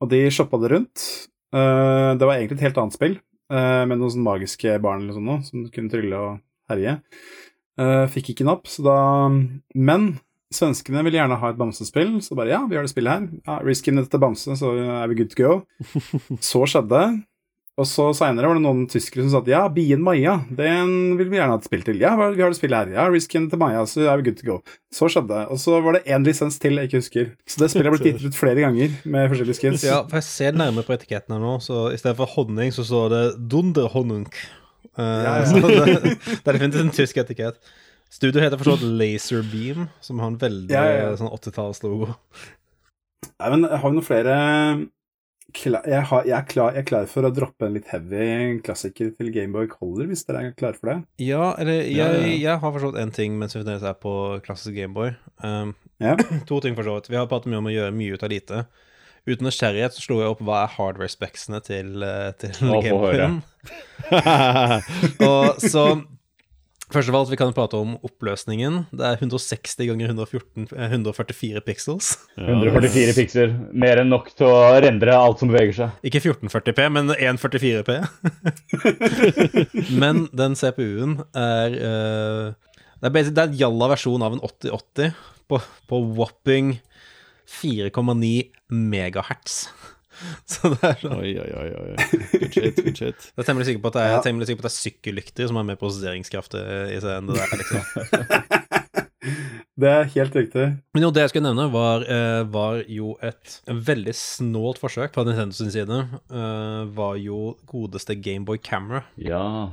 [0.04, 1.08] Og de shoppa det rundt.
[1.54, 3.18] Eh, Det var egentlig et helt annet spill,
[3.54, 6.40] uh, med noen sånne magiske barn eller sånn noe, som kunne trylle og
[6.72, 6.98] herje.
[7.80, 8.98] Uh, Fikk ikke napp, så da
[9.76, 10.20] Men
[10.54, 13.26] svenskene ville gjerne ha et bamsespill, så bare ja, vi har det spillet her.
[13.46, 15.52] Ja, Reskin dette bamse, så er vi good to go.
[16.42, 17.08] Så skjedde det.
[17.78, 21.28] Og så seinere var det noen tyskere som sa at ja, Bien Maya, den vil
[21.30, 22.00] vi gjerne ha et spill til.
[22.02, 22.94] Ja, vi har det spillet her.
[22.96, 24.56] Ja, Risken til Maya, så er vi good to go.
[24.90, 25.44] Så skjedde det.
[25.54, 27.30] Og så var det én lisens til jeg ikke husker.
[27.46, 29.86] Så det spillet har blitt gitt ut flere ganger med forskjellige skins.
[29.86, 32.88] Ja, for jeg ser nærmere på etiketten her nå, så i stedet for honning, så
[32.90, 33.24] står det
[33.54, 34.26] Dunderhonnung.
[34.98, 35.46] Uh, Ja, ja.
[35.54, 37.62] Så det, det er definitivt en tysk etikett.
[38.10, 41.16] Studio heter forstått Laserbeam, som har en veldig Ja, ja, ja.
[41.20, 42.16] sånn 80-tallslogo.
[43.38, 44.38] Nei, men har vi noen flere
[45.56, 48.60] kla jeg, har, jeg, er klar, jeg er klar for å droppe en litt heavy
[48.66, 50.98] klassiker til Gameboy Color, hvis dere er klare for det.
[51.24, 54.14] Ja, eller jeg, jeg har forstått én ting mens vi fremdeles er på
[54.46, 55.16] klassisk Gameboy.
[55.44, 56.18] Um, Ja.
[56.48, 57.10] to ting, for så vidt.
[57.10, 58.66] Vi har pratet mye om å gjøre mye ut av lite.
[59.28, 62.54] Uten nysgjerrighet så slo jeg opp hva er hardware-specsene til, eh, til.
[62.86, 63.42] Gameboyen.
[65.28, 65.88] Og så
[66.88, 68.86] Først av alt, vi kan prate om oppløsningen.
[68.96, 72.14] Det er 160 ganger 114, eh, 144 pixels.
[72.40, 73.52] 144 piksler.
[73.76, 75.98] Mer enn nok til å rendre alt som beveger seg.
[76.08, 77.98] Ikke 1440P, men 144P.
[80.02, 82.56] men den CPU-en er uh,
[83.04, 85.12] Det er, det er en jalla versjon av en 8080
[85.52, 85.60] på,
[85.92, 86.78] på whopping
[87.52, 88.32] 4,9
[88.72, 89.68] megahertz.
[90.52, 91.68] Så det er sånn Oi, oi, oi.
[91.82, 92.08] oi.
[92.34, 93.28] Good shit, good shit.
[93.36, 94.22] Jeg er temmelig sikker på at det er, Ja.
[94.50, 97.58] sikker på at det er sykkellykter som har mer prosesseringskraft i seg enn det der.
[97.62, 97.82] liksom.
[99.78, 100.64] Det er helt riktig.
[100.96, 105.26] Men jo, det jeg skulle nevne, var, eh, var jo et veldig snålt forsøk fra
[105.28, 106.00] Nintendo sin side.
[106.34, 109.04] eh, var jo godeste Gameboy Camera.
[109.22, 109.70] Ja.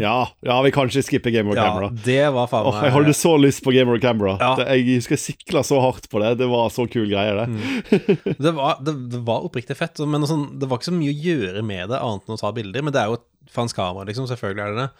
[0.00, 1.90] Ja, ja, vi kan ikke skippe Game of Ja, Camera.
[2.04, 4.38] det var faen Åh, jeg hadde så lyst på Gameboy Camera.
[4.40, 4.54] Ja.
[4.56, 6.38] Det, jeg husker jeg sikla så hardt på det.
[6.40, 7.48] Det var så kul greie, det.
[7.52, 8.36] Mm.
[8.46, 11.22] det, var, det, det var oppriktig fett, men sånn, det var ikke så mye å
[11.28, 12.82] gjøre med det, annet enn å ta bilder.
[12.88, 14.26] Men det er jo et fransk kamera, liksom.
[14.30, 14.92] Selvfølgelig er det det.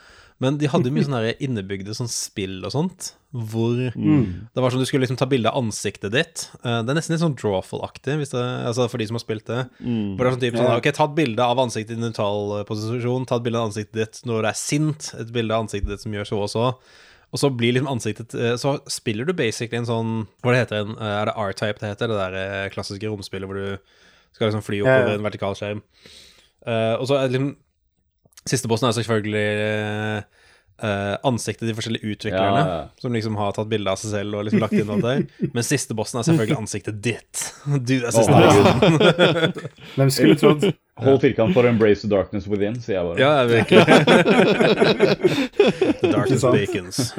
[0.43, 4.89] Men de hadde mye sånne innebygde sånn spill og sånt, hvor det var sånn du
[4.89, 6.49] skulle liksom ta bilde av ansiktet ditt.
[6.61, 9.63] Eh, Det er nesten litt sånn Drawful-aktig, altså for de som har spilt det.
[9.79, 12.67] Hvor det er sånn type sånn, ok, Ta et bilde av ansiktet i neutral eh,
[12.69, 15.95] posisjon, ta et bilde av ansiktet ditt når du er sint, et bilde av ansiktet
[15.95, 16.67] ditt som gjør så og så.
[17.33, 20.11] Og så blir liksom ansiktet eh, Så spiller du basically en sånn
[20.45, 22.11] Hva det heter en, Er det R-type det heter?
[22.13, 23.79] Det der klassiske romspillet hvor du
[24.37, 25.17] skal liksom fly oppover ja.
[25.17, 25.81] en vertikal skjerm.
[26.67, 27.55] Eh, og så er det liksom
[28.49, 30.25] Siste bossen er selvfølgelig
[30.83, 32.59] Uh, ansiktet til de forskjellige utviklerne.
[32.59, 32.87] Ja, ja.
[32.99, 35.21] Som liksom har tatt bilde av seg selv og liksom lagt inn alt der.
[35.55, 37.43] Men siste bossen er selvfølgelig ansiktet ditt.
[37.87, 38.65] Du er siste bossen.
[40.01, 40.67] Hvem skulle trodd?
[41.05, 43.19] Hold firkant for 'embrace the darkness within', sier jeg bare.
[43.21, 43.85] Ja, virkelig.
[46.01, 47.15] The Darkness bacons.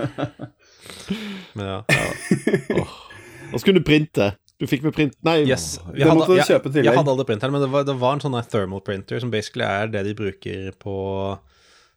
[1.55, 1.79] Men ja.
[3.53, 4.33] Og så kunne du printe.
[4.63, 5.65] Du fikk med print Nei, Yes.
[5.91, 6.87] Vi Det hadde, måtte du kjøpe i tillegg.
[6.87, 9.65] jeg hadde aldri printeren, men det var, det var en sånn thermal printer som basically
[9.67, 10.95] er det de bruker på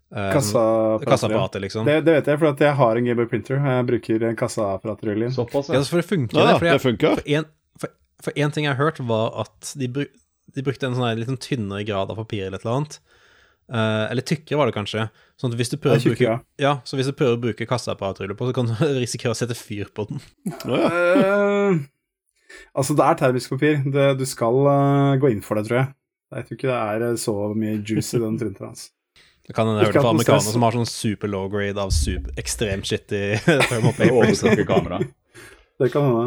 [0.06, 1.08] Um, Kassaapparater.
[1.10, 1.84] kassaapparater, liksom.
[1.84, 3.56] Det, det vet jeg, for at jeg har en Gameboy Printer.
[3.58, 5.32] Jeg bruker en kassaapparatrulle.
[5.34, 5.82] Såpass, Ja, ja.
[5.90, 6.52] for det funker, Ja, det.
[6.60, 7.16] For, det funker.
[7.18, 7.48] for, en,
[7.82, 7.90] for,
[8.22, 10.12] for en ting jeg har hørt, var at de, bruk,
[10.54, 13.00] de brukte en sånn her litt sånn tynnere grad av papir eller et eller annet.
[13.66, 15.08] Uh, eller tykkere, var det kanskje.
[15.42, 16.38] Sånn at hvis du prøver, tykker, å bruke, ja.
[16.62, 19.58] ja, så hvis du prøver å bruke kassaapparatrullen på, så kan du risikere å sette
[19.58, 20.22] fyr på den.
[20.70, 21.82] Eh,
[22.74, 23.80] altså, det er termisk papir.
[23.92, 25.88] Det, du skal uh, gå inn for det, tror jeg.
[26.36, 28.72] Jeg tror ikke det er eh, så mye juice i den printeren.
[28.72, 28.88] hans.
[29.46, 32.32] Det kan hende jeg hørte fra amerikanere som har sånn super low grade av super,
[32.40, 33.20] ekstremt shitty
[33.68, 34.32] thermal paper.
[34.34, 34.98] så- kamera.
[35.78, 36.26] Det kan hende.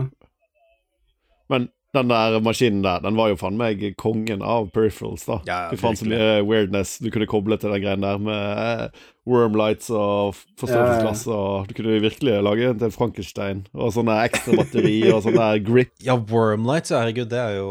[1.51, 5.39] Men den der maskinen der, den var jo faen meg kongen av peripherals, da.
[5.47, 8.99] Ja, ja, Fy faen så mye weirdness du kunne koble til den greien der, med
[9.29, 14.57] Worm wormlights og forstørrelsesglass, og du kunne virkelig lage en til Frankenstein, og sånne ekstra
[14.61, 15.93] batteri og sånn der grip.
[16.05, 17.69] Ja, Wormlights, ja, herregud, det er jo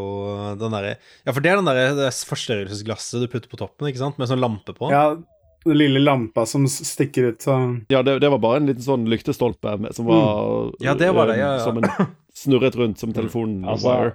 [0.59, 0.93] den derre
[1.25, 4.43] Ja, for det er den derre forstørrelsesglasset du putter på toppen, ikke sant, med sånn
[4.43, 4.91] lampe på.
[4.93, 5.13] Ja,
[5.65, 9.07] den lille lampa som stikker ut sånn Ja, det, det var bare en liten sånn
[9.11, 11.65] lyktestolpe som var Ja, det var det, ja, ja.
[11.65, 11.89] Som en
[12.39, 13.63] snurret rundt som telefonen.
[13.67, 14.13] Altså,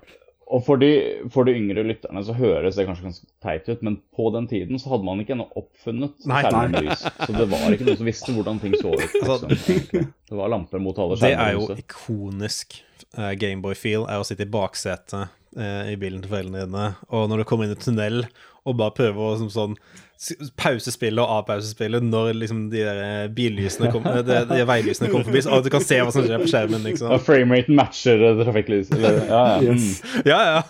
[0.55, 0.91] og for de,
[1.33, 4.81] for de yngre lytterne så høres det kanskje ganske teit ut, men på den tiden
[4.81, 7.05] så hadde man ikke ennå oppfunnet skjermlys.
[7.17, 9.17] Så det var ikke noen som visste hvordan ting så ut.
[9.17, 10.05] Liksom.
[10.29, 12.77] Det var lamper mot alle Det er jo ikonisk
[13.17, 17.43] uh, Gameboy-feel, er å sitte i baksetet eh, i bilen til foreldrene dine, og når
[17.43, 18.27] du kommer inn i tunnel,
[18.65, 19.79] og bare prøve å som sånn
[20.21, 25.11] s- pause spillet og avpausespillet når liksom de der eh, billysene kom, de, de veilysene
[25.13, 27.13] kommer forbi, så du kan se hva som skjer på skjermen, liksom.
[27.15, 28.93] Og Frameraten matcher eh, trafikklys.
[28.95, 29.43] Ja, ja.
[29.63, 30.03] Yes.
[30.03, 30.29] Mm.
[30.31, 30.61] Ja, ja.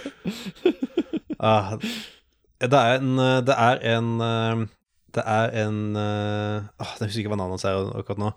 [1.40, 1.74] ah,
[2.60, 4.64] det er en eh, Det er en eh,
[5.16, 8.32] Det er en eh, Jeg husker ikke hva navnet hans er akkurat nå.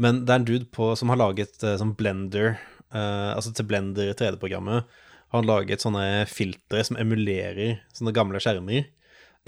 [0.00, 3.68] Men det er en dude på, som har laget eh, sånn blender eh, Altså til
[3.70, 4.88] blender 3D-programmet.
[5.30, 8.88] Har han laget sånne filtre som emulerer sånne gamle skjermer.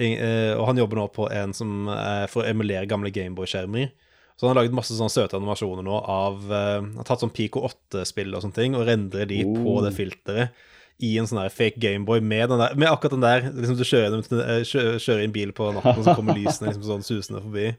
[0.01, 3.93] Eh, og han jobber nå på en som er for å emulere gamle Gameboy-skjermer.
[4.37, 7.35] Så han har laget masse sånne søte animasjoner nå av uh, Han har tatt sånn
[7.37, 10.63] Pico 8-spill og sånne ting, og rendrer de på det filteret
[11.03, 14.63] i en sånn der fake Gameboy med, med akkurat den der liksom Du kjører, eh,
[14.65, 17.73] kjører inn bil på natten, og så kommer lysene liksom sånn susende forbi.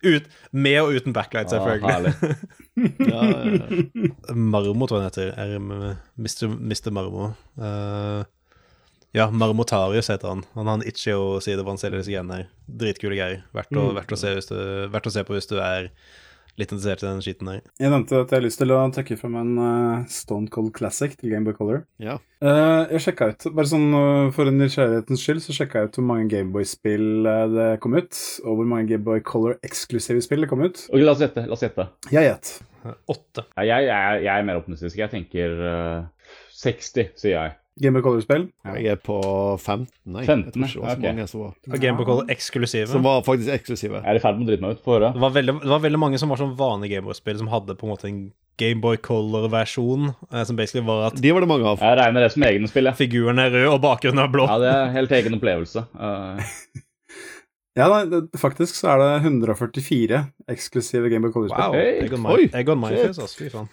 [0.00, 2.12] Ut, med og uten backlight, Ah, selvfølgelig.
[2.14, 2.44] Ah,
[3.10, 4.34] Ja, ja, ja.
[4.34, 5.96] Marmo, tror jeg han heter.
[6.16, 6.54] Mr.
[6.56, 6.92] Mr.
[6.94, 7.32] Marmo.
[7.60, 8.22] Eh,
[9.16, 10.44] ja, Marmotarius heter han.
[10.54, 12.48] Han har en Itchio-side hvor han selger disse greiene her.
[12.66, 13.44] Dritkule greier.
[13.56, 13.94] Verdt å, Mm.
[13.98, 14.58] verdt, å se du,
[14.92, 15.90] verdt å se på hvis du er
[16.58, 17.60] litt interessert i den skiten der.
[17.80, 21.14] Jeg nevnte at jeg har lyst til å trekke frem en uh, Stone Cold Classic
[21.16, 21.84] til Gameboy Color.
[22.02, 22.18] Ja.
[22.44, 26.06] Uh, jeg sjekka ut, bare sånn uh, for nysgjerrighetens skyld, så sjekka jeg ut hvor
[26.10, 28.12] mange Gameboy-spill uh, det kom ut,
[28.44, 30.82] og hvor mange Gameboy Color-eksklusive spill det kom ut.
[30.90, 31.46] Ok, la oss gjette.
[31.48, 31.88] La oss gjette.
[32.12, 32.52] Jeg gjett.
[33.08, 33.46] Åtte.
[33.56, 34.96] Ja, Jeg, jeg, jeg er mer optimistisk.
[35.00, 36.30] Jeg tenker eh,
[36.60, 37.56] 60, sier jeg.
[37.80, 38.44] Gameboy Color-spill.
[38.76, 39.16] Jeg er på
[39.56, 39.88] 15,
[40.20, 40.26] jeg.
[40.26, 41.06] 15, jeg tror ikke det var så ok.
[41.06, 42.90] mange som var, Game Gameboy Color eksklusive.
[42.90, 44.02] som var faktisk eksklusive.
[44.02, 44.82] Jeg er i ferd med å drite meg ut.
[44.84, 45.12] Få høre.
[45.16, 47.88] Det var, veldig, det var veldig mange som var sånn vanlige Gameboy-spill, som hadde på
[47.88, 48.20] en måte en
[48.60, 51.80] Gameboy Color-versjon, eh, som basically var at De var det mange av.
[51.80, 53.00] Jeg regner det som egne spill, jeg.
[53.00, 54.44] figuren er rød og bakgrunnen er blå.
[54.50, 55.88] Ja, det er helt egen opplevelse.
[55.96, 56.44] Uh...
[57.78, 60.18] Ja, nei, det, faktisk så er det 144
[60.50, 61.70] eksklusive Gameboy Color-spill.
[61.70, 61.76] Wow.
[61.78, 62.00] Hey.
[62.02, 63.38] Egg on my, egg on my face, altså.
[63.38, 63.68] Fy faen.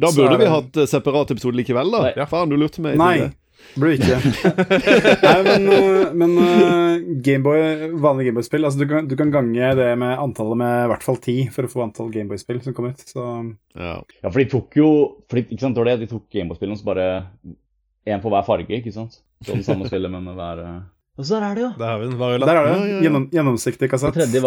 [0.00, 2.00] Da burde vi hatt eh, separat episode likevel, da.
[2.08, 2.12] Nei.
[2.18, 2.26] Ja.
[2.30, 2.96] Faen, du lurte meg.
[2.98, 3.36] Nei, tidligere.
[3.74, 4.18] Burde ikke.
[5.24, 7.64] Nei, men, eh, men eh, Gameboy,
[8.02, 11.20] vanlige Gameboy-spill altså du kan, du kan gange det med antallet med i hvert fall
[11.24, 13.04] ti for å få antall Gameboy-spill som kom ut.
[13.08, 13.24] Så
[13.74, 13.96] Ja.
[13.98, 14.88] ja, for de tok jo
[15.28, 17.08] for de, Ikke sant, det de tok Gameboy-spillene så bare
[18.06, 19.20] én på hver farge, ikke sant?
[19.44, 20.80] Så det samme spillet, men med hver eh,
[21.18, 21.70] Og så der er det jo!
[21.80, 22.18] Der har vi den.
[22.20, 22.48] Varuland.
[22.50, 22.74] der er det.
[22.74, 23.02] Ja, ja, ja.
[23.08, 24.14] Gjennom, gjennomsiktig kassett.
[24.16, 24.40] tredje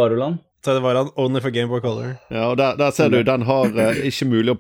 [0.66, 0.84] Varuland.
[0.84, 2.18] var han only for Gameboy Color.
[2.30, 4.58] Ja, og der, der ser du, den har uh, ikke mulig å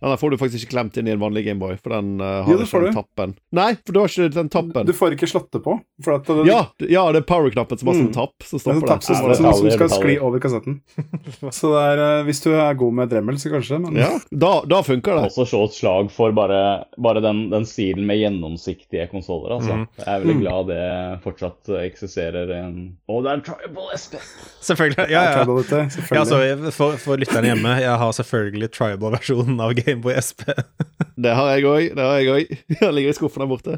[0.00, 2.52] Den får du faktisk ikke klemt inn i en vanlig Gameboy, for den uh, har
[2.52, 3.34] Jo, ikke den tappen.
[3.52, 4.86] Nei, for du har ikke den tappen.
[4.86, 5.78] Du får ikke slått det på.
[6.04, 8.14] For at det, Ja, ja, det er power-knappen som har sånn Mm.
[8.16, 9.02] tapp, så det er stopper det.
[9.04, 10.80] som, Ja, det som, som skal skli over kassetten.
[11.60, 14.52] Så det er, uh, hvis du er god med Dremel, så kanskje, men Ja, da,
[14.66, 15.28] da funker det.
[15.30, 19.56] Også slå et slag for bare, bare den, den stilen med gjennomsiktige konsoller.
[19.58, 19.74] Altså.
[19.82, 19.86] Mm.
[19.98, 20.40] Jeg er veldig Mm.
[20.44, 24.14] glad det fortsatt eksisterer en Oh, det er en Tribal SP!
[24.62, 25.08] Selvfølgelig.
[25.10, 25.39] Ja, ja.
[25.40, 25.80] Tribal-ute.
[25.80, 26.30] Ja, Selvfølgelig.
[26.30, 30.46] sorry, for, for lytterne hjemme, jeg har selvfølgelig tribal-versjonen av Gameboy SP.
[31.24, 31.90] Det har jeg òg.
[31.98, 32.54] Det har jeg òg.
[32.80, 33.76] Den ligger i skuffen der borte.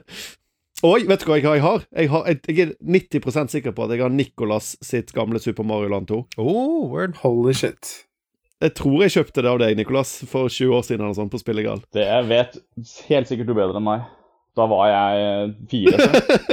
[0.82, 1.56] Oi, vet du hva jeg har?
[1.56, 1.82] Jeg, har?
[1.94, 5.92] Jeg, har, jeg er 90% sikker på at jeg har Nicolas sitt gamle Super Mario
[5.92, 6.18] Land 2.
[6.42, 7.20] Oh, word.
[7.22, 8.00] Holy shit.
[8.62, 11.38] Jeg tror jeg kjøpte det av deg, Nicolas, for 20 år siden eller sånn, på
[11.42, 11.82] Spillegal.
[11.94, 12.58] Det jeg vet
[13.08, 14.04] helt sikkert du bedre enn meg.
[14.58, 16.10] Da var jeg fire.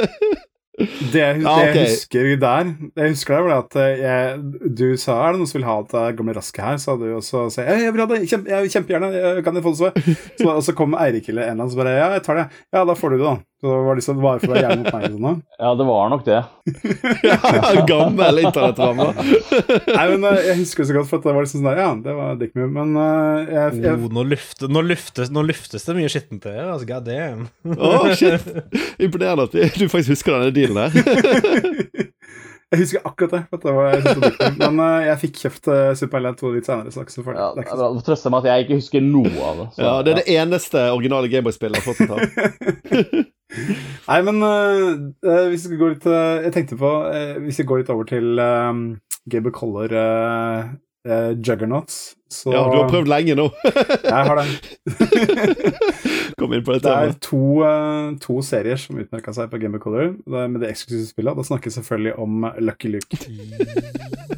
[0.80, 4.38] Det, Ja, det jeg husker der Jeg husker det var at eh, jeg,
[4.80, 7.24] du sa er det noen som vil ha det gamle raske her, sa du, og
[7.26, 9.82] så sa jeg jeg vil ha det kjempe, jeg, kjempegjerne, jeg, kan jeg få det
[9.82, 10.16] så?
[10.40, 12.48] så og så kom Eirik eller en eller annen som bare ja, jeg tar det.
[12.76, 13.36] Ja, da får du det, da.
[13.60, 15.06] Så det var liksom bare for å være mot meg.
[15.12, 15.40] Sånn.
[15.60, 16.38] Ja, det var nok det.
[17.28, 19.10] Ja, Gammel internettramme.
[19.20, 21.90] Nei, men eh, jeg husker det så godt, for det var liksom sånn der, ja,
[22.06, 25.84] det var dick move, men uh, jeg, jeg, Oh, nå, lufte, nå, luftes, nå luftes
[25.90, 26.70] det mye skittent her.
[26.70, 27.50] Altså, God damn.
[27.76, 28.48] oh, shit.
[29.02, 30.96] Imponerende at du faktisk husker denne dealen her.
[32.72, 33.42] jeg husker akkurat det.
[33.66, 34.54] Det var, jeg.
[34.62, 37.26] Men uh, jeg fikk kjøpt uh, Super Alien 2 litt senere, så det.
[37.36, 37.90] Ja, Det er bra.
[38.08, 39.68] Trøster meg at jeg ikke husker noe av det.
[39.76, 43.36] Så, Ja, Det er det eneste originale Gameboy-spillet jeg har fått.
[43.50, 47.82] Nei, men øh, hvis vi går litt uh, Jeg tenkte på uh, Hvis vi går
[47.82, 48.74] litt over til uh,
[49.30, 49.96] Gable Collar
[51.40, 51.96] Juggernauts
[52.30, 53.48] så Ja, du har prøvd lenge nå.
[54.04, 54.46] Jeg har det.
[56.40, 59.78] Kom inn på det Det er to, uh, to serier som utmerka seg på Game
[59.78, 61.36] of Color det med det eksklusive spillet.
[61.36, 63.20] Da snakker jeg selvfølgelig om Lucky Luke.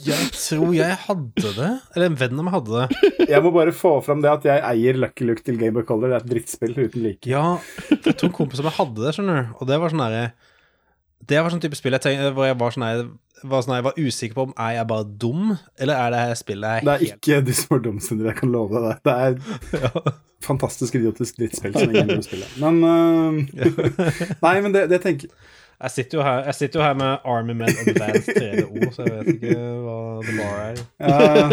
[0.00, 1.70] Jeg tror jeg hadde det.
[1.92, 3.10] Eller en venn av meg hadde det.
[3.28, 6.08] Jeg må bare få fram det at jeg eier Lucky Luke til Game of Color.
[6.08, 7.28] Det er et drittspill uten like.
[7.28, 7.58] Ja,
[7.90, 9.52] jeg tror to kompiser som jeg hadde det, skjønner du.
[9.60, 10.24] Og det var sånn derre
[11.28, 12.86] Det var sånn type spill jeg tenkte, hvor jeg var sånn
[13.48, 16.34] var sånn, jeg var usikker på om er jeg bare dum, eller er det her
[16.38, 18.98] spillet jeg Det er ikke du som er dum, Sindre, jeg kan love deg det.
[19.06, 20.12] Det er ja.
[20.44, 22.50] fantastisk idiotisk drittspill som ingen vil spille.
[22.60, 23.64] Men uh...
[24.44, 25.32] Nei, men det, det tenker
[25.80, 29.14] Jeg sitter jo her, jeg sitter jo her med Army Men Advanced 3DO, så jeg
[29.16, 29.54] vet ikke
[29.86, 30.82] hva det var her.
[31.00, 31.46] Ja,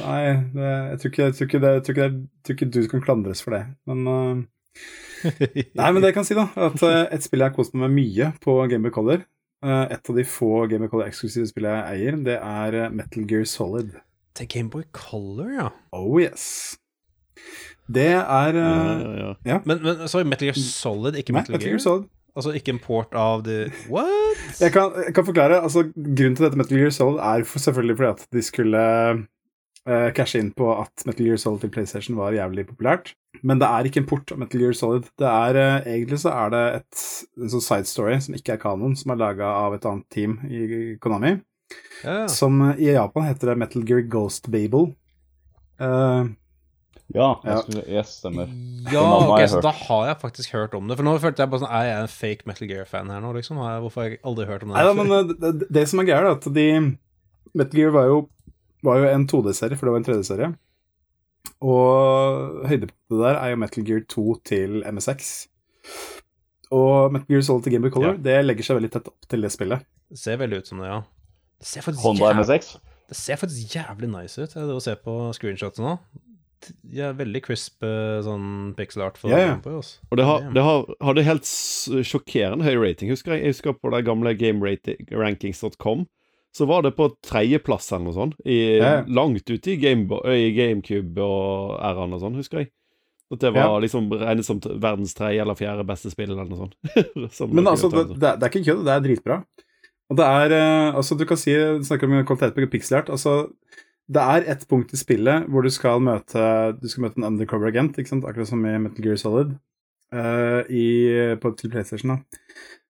[0.00, 0.20] nei,
[0.54, 2.14] det, jeg, tror ikke, jeg, tror det, jeg, tror ikke jeg
[2.46, 3.66] tror ikke du kan klandres for det.
[3.84, 4.38] Men øh,
[5.78, 7.88] Nei, men det jeg kan si, da, at øh, et spill jeg har kost meg
[7.88, 9.22] med mye på Game Boy Color
[9.64, 13.26] øh, Et av de få Game Boy Color-eksklusive spillene jeg eier, det er øh, Metal
[13.30, 13.94] Gear Solid.
[14.34, 15.68] Til Gameboy Color, ja.
[15.92, 16.76] Oh yes.
[17.86, 18.72] Det er Ja,
[19.20, 19.58] ja, ja.
[19.64, 21.78] Men, men sorry, Metal Gear Solid, ikke Metal, Nei, Metal Metal Gear?
[21.78, 22.10] Gear Solid.
[22.34, 24.40] Altså ikke en port av the What?
[24.60, 25.60] Jeg kan, jeg kan forklare.
[25.62, 28.80] altså Grunnen til dette Metal Gear Solid er for, selvfølgelig fordi at de skulle
[29.88, 33.12] uh, cashe inn på at Metal Gear Solid til PlayStation var jævlig populært.
[33.42, 35.08] Men det er ikke en port av Metal Gear Solid.
[35.20, 37.02] Det er, uh, Egentlig så er det et,
[37.40, 40.38] en sånn side story som ikke er kanon, som er laga av et annet team
[40.48, 41.36] i Konami.
[42.04, 42.24] Ja.
[42.30, 44.92] Som uh, i Japan heter det Metal Gear Ghost Babel.
[45.80, 46.32] Uh,
[47.12, 47.50] Ja, Ja.
[47.50, 48.48] jeg skulle, yes, stemmer.
[48.90, 50.96] Ja, okay, så da har jeg faktisk hørt om det.
[50.96, 53.60] For nå følte jeg bare sånn Er jeg en fake Metal Gear-fan her nå, liksom?
[53.60, 54.78] Hvorfor har jeg aldri hørt om det?
[54.78, 56.64] Nei da, men det, det som er greia, er at de
[57.54, 58.16] Metal Gear var jo,
[58.84, 60.50] var jo en 2D-serie, for det var en 3D-serie.
[61.64, 65.30] Og høydepunktet der er jo Metal Gear 2 til MSX.
[66.74, 68.22] Og Metal Gear Solid til Game Boy Color Ja.
[68.24, 69.84] det legger seg veldig tett opp til det spillet.
[70.10, 71.00] Det ser veldig ut som det, ja.
[71.60, 72.74] Det ser faktisk, Honda jævlig, MSX.
[73.08, 74.54] det ser faktisk jævlig nice ut.
[74.54, 75.98] det å se på screenshots nå.
[76.96, 79.56] Ja, veldig crisp eh, sånn pixel art for Ja, ja.
[79.60, 79.98] på, altså.
[80.10, 81.44] Og det, har, det har, hadde helt
[82.08, 83.44] sjokkerende høy rating, husker jeg.
[83.44, 86.06] Jeg husker på det gamle gamerankings.com.
[86.54, 88.34] Så var det på tredjeplass eller noe sånt.
[88.46, 89.02] I, Ja.
[89.10, 92.70] Langt ute i, Game, i GameCube og R-en og sånn, husker jeg.
[93.32, 93.78] At det var Ja.
[93.82, 96.76] liksom regnet som verdens tredje eller fjerde beste spill eller noe sånt.
[97.56, 98.20] Men altså, det, det.
[98.38, 99.40] det, er, ikke kødd, det er dritbra.
[100.12, 103.08] Og det er uh, Altså, du kan si Du Snakker om kvalitet på pixel art.
[103.10, 103.48] Altså,
[104.06, 106.44] det er et punkt i spillet hvor du skal møte
[106.78, 108.26] Du skal møte en undercover agent, ikke sant?
[108.28, 109.54] akkurat som i Metal Gear Solid.
[110.14, 110.84] uh, i,
[111.40, 112.18] på, til PlayStation, da.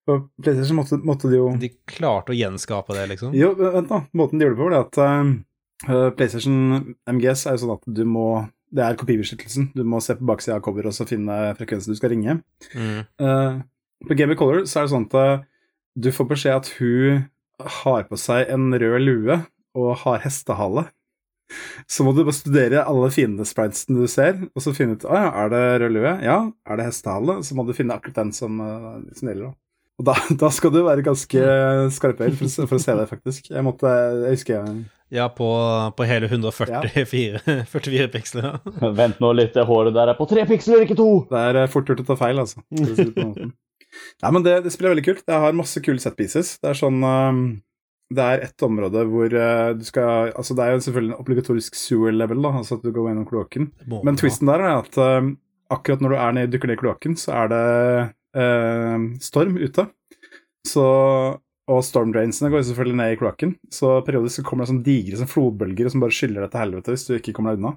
[0.04, 3.32] På PlayStation måtte, måtte de jo De klarte å gjenskape det, liksom.
[3.36, 4.02] Jo, vent da.
[4.16, 4.98] Måten de gjorde det på, var det at
[5.88, 6.58] uh, PlayStation
[7.08, 8.26] MGS er jo sånn at du må
[8.74, 9.70] Det er kopibeskyttelsen.
[9.76, 12.40] Du må se på baksida av cover og så finne frekvensen du skal ringe.
[12.74, 13.04] Mm.
[13.22, 13.62] Uh,
[14.04, 15.46] på Game of Color så er det sånn at uh,
[15.94, 17.24] du får beskjed at hun
[17.78, 19.38] har på seg en rød lue
[19.78, 20.88] og har hestehale.
[21.86, 25.32] Så må du bare studere alle fiendespritesene du ser, og så finne ut ah, ja,
[25.44, 26.14] er det rød lue.
[26.24, 27.38] Ja, er det hestehale?
[27.46, 28.58] Så må du finne akkurat den som,
[29.14, 29.52] som gjelder.
[29.52, 29.54] da.
[30.00, 31.40] Og da, da skal du være ganske
[31.94, 33.50] skarpøyd for, for å se det, faktisk.
[33.52, 33.90] Jeg måtte
[34.24, 34.78] Jeg husker jeg
[35.14, 35.48] Ja, på,
[35.94, 38.06] på hele 144 ja.
[38.14, 38.48] piksler.
[38.48, 38.90] Ja.
[38.98, 41.10] Vent nå litt, det håret der er på tre piksler, ikke to!
[41.30, 42.64] Det er eh, fort gjort å ta feil, altså.
[42.74, 45.22] Nei, men det, det spiller veldig kult.
[45.28, 46.56] Det har masse kule set pieces.
[46.58, 47.44] Det er sånn um,
[48.10, 51.78] Det er ett område hvor uh, du skal Altså, det er jo selvfølgelig en obligatorisk
[51.78, 53.70] sewer level, da, altså at du går gjennom kloakken.
[53.94, 55.36] Men twisten der er at um,
[55.70, 58.12] akkurat når du er ned, dykker ned i kloakken, så er det uh,
[59.22, 59.86] storm ute.
[60.66, 60.84] Så
[61.70, 65.30] Og stormdrainsene går selvfølgelig ned i kloakken, så periodisk så kommer det sånn digre sånn
[65.30, 67.70] flodbølger som bare skyller deg til helvete hvis du ikke kommer deg unna.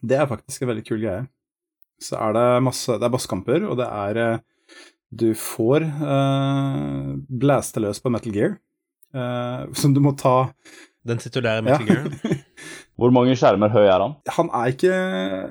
[0.00, 1.26] Det er faktisk en veldig kul greie.
[2.02, 4.80] Så er det masse Det er bosskamper, og det er eh,
[5.12, 8.56] Du får uh, blaste løs på Metal Gear,
[9.14, 10.50] eh, som du må ta
[11.06, 12.02] Den titulære Metal Ja.
[12.02, 12.40] Gear.
[12.96, 14.16] Hvor mange skjermer høy er han?
[14.38, 14.96] Han er ikke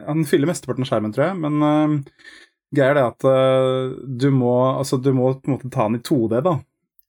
[0.10, 2.26] Han fyller mesteparten av skjermen, tror jeg, men uh,
[2.74, 6.00] greia er det at uh, du må Altså, du må på en måte ta den
[6.00, 6.58] i 2D, da.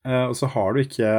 [0.07, 1.11] Uh, og så har du ikke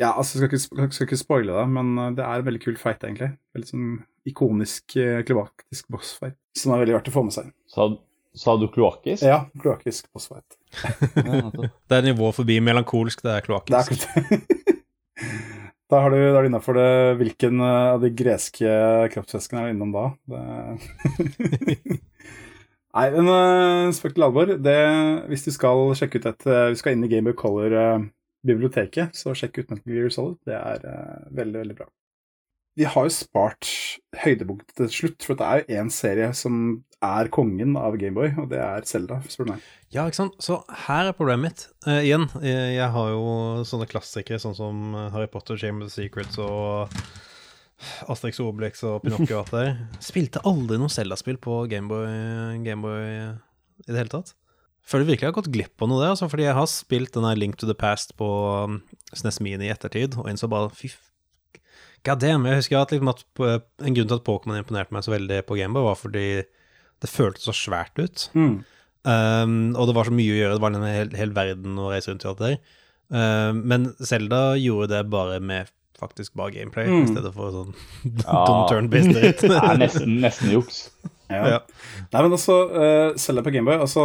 [0.00, 2.62] Ja, altså, jeg skal ikke, skal ikke spoile det, men eh, det er en veldig
[2.64, 3.28] kul fight, egentlig.
[3.54, 3.90] Veldig sånn
[4.26, 7.52] ikonisk, uh, klimatisk bossfight, som er veldig verdt å få med seg.
[7.70, 7.86] Sa,
[8.34, 9.22] sa du kloakkisk?
[9.22, 10.58] Ja, kloakisk bossfight.
[11.86, 14.08] Det er nivået forbi melankolsk, det er Det kloakisk.
[15.92, 18.76] Da har du, da er du innafor det Hvilken av de greske
[19.12, 20.06] kroppsvæskene er du innom da?
[20.24, 21.98] Det...
[22.92, 24.52] Nei, men uh, spøk til alvor.
[25.30, 29.32] Hvis du skal sjekke ut et uh, Vi skal inn i Game of Color-biblioteket, så
[29.36, 30.38] sjekk ut Metal Gear Solid.
[30.48, 31.88] Det er eh, veldig, veldig bra.
[32.76, 33.68] Vi har jo spart
[34.22, 36.54] høydepunktet til slutt, for det er jo én serie som
[37.04, 39.66] er kongen av Gameboy, og det er Zelda, spør du meg.
[39.92, 40.38] Ja, ikke sant.
[40.40, 41.66] Så her er problemet mitt.
[41.84, 43.26] Eh, igjen, eh, jeg har jo
[43.68, 46.92] sånne klassikere sånn som eh, Harry Potter, Chamber of Secrets og
[48.12, 50.04] Asterix og Obelix og Pinocchio og alt det der.
[50.04, 52.94] Spilte aldri noe Zelda-spill på Gameboy Game
[53.82, 54.34] i det hele tatt.
[54.82, 57.36] Føler virkelig jeg har gått glipp av noe der, altså, fordi jeg har spilt denne
[57.38, 58.28] Link to the Past på
[58.66, 58.80] um,
[59.14, 60.90] SNES Mini i ettertid, og innså bare fy
[62.02, 65.12] God damn, jeg husker at, liksom, at en grunn til at Pokémon imponerte meg så
[65.12, 66.26] veldig på Gameboy, var fordi
[67.02, 68.24] det føltes så svært ut.
[68.34, 68.56] Mm.
[69.06, 71.92] Um, og det var så mye å gjøre, det var en hel, hel verden å
[71.92, 72.74] reise rundt i alt det der.
[73.12, 75.70] Um, men Zelda gjorde det bare med
[76.02, 77.04] faktisk bare gameplay, Mm.
[77.06, 77.72] i stedet for sånn
[78.26, 78.42] Ja.
[78.48, 79.40] dum turn-based dritt.
[79.46, 80.82] Det er nesten, nesten juks.
[81.32, 81.42] Ja.
[81.54, 81.58] Ja.
[82.12, 84.04] Nei, men altså, uh, Zelda på Gameboy, altså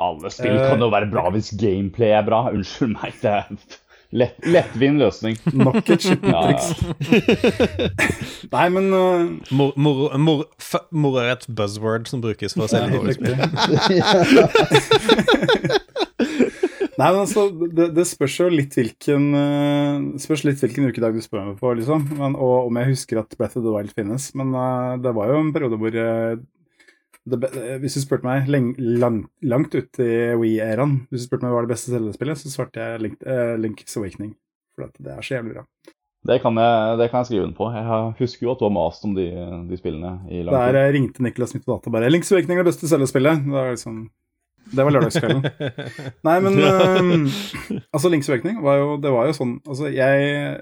[0.00, 2.46] Alle spill uh, kan jo være bra hvis gameplay er bra.
[2.54, 3.44] Unnskyld meg, det er
[4.16, 5.36] lett, lettvint løsning.
[5.52, 6.64] Nok et skittent.
[8.56, 10.40] Nei, men uh, Mor, mor, mor,
[10.90, 13.36] mor er et buzzword som brukes for å selge helt dårlige spill.
[13.36, 14.00] riktig.
[17.00, 21.22] Nei, men altså, det, det spørs jo litt hvilken uh, spørs litt hvilken ukedag du
[21.24, 22.04] spør meg på, liksom.
[22.18, 24.26] Men, og om jeg husker at Breath of the Wild finnes.
[24.36, 26.34] Men uh, det var jo en periode hvor uh,
[27.30, 31.44] det, eh, Hvis du spurte meg leng, lang, langt ut i Wii-æraen Hvis du spurte
[31.44, 34.34] meg hva er det beste Zelda-spillet, så svarte jeg Link, uh, Link's Awakening.
[34.74, 35.66] For at det er så jævlig bra.
[36.28, 37.68] Det kan, jeg, det kan jeg skrive under på.
[37.72, 39.28] Jeg husker jo at du har mast om de,
[39.70, 40.80] de spillene i lang Der tid.
[40.80, 43.46] Der ringte Niklas mitt på data bare 'Link's Awakening er det beste Zelda-spillet'.
[43.46, 44.02] Det er liksom
[44.70, 45.46] Det var lørdagskvelden.
[46.26, 50.60] Nei, men eh, Altså, Link's Awakening var jo Det var jo sånn Altså, jeg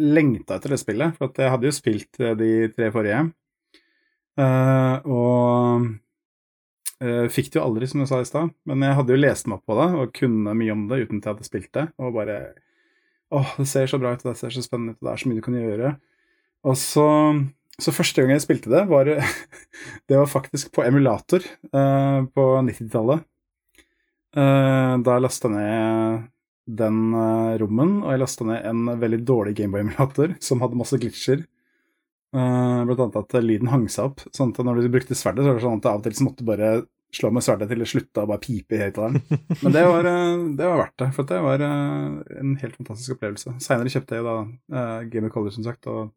[0.00, 3.20] lengta etter det spillet, for jeg hadde jo spilt eh, de tre forrige.
[4.34, 5.84] Uh, og
[6.98, 8.50] uh, fikk det jo aldri, som jeg sa i stad.
[8.66, 11.20] Men jeg hadde jo lest meg opp på det og kunne mye om det uten
[11.20, 11.88] at jeg hadde spilt det.
[12.02, 12.38] Og bare
[13.34, 15.20] Åh, det ser så bra ut, og det ser så spennende ut, og det er
[15.22, 15.94] så mye du kan gjøre.
[16.70, 17.06] Og så
[17.80, 19.08] Så første gang jeg spilte det, var
[20.08, 23.24] Det var faktisk på emulator eh, på 90-tallet.
[24.34, 26.30] Eh, da jeg lasta ned
[26.64, 31.44] den eh, rommen, og jeg lasta ned en veldig dårlig Gameboy-emulator som hadde masse glitcher.
[32.34, 34.24] Eh, blant annet at lyden hang seg opp.
[34.34, 36.26] Sånn at når du brukte sverdet, så var det sånn at av og til så
[36.26, 36.74] måtte du bare
[37.14, 39.22] slå med sverdet til det slutta å bare pipe i høyttaleren.
[39.62, 43.14] Men det var, eh, det var verdt det, for det var eh, en helt fantastisk
[43.18, 43.54] opplevelse.
[43.62, 44.36] Seinere kjøpte jeg da
[45.12, 46.10] Game of Color, som sagt, og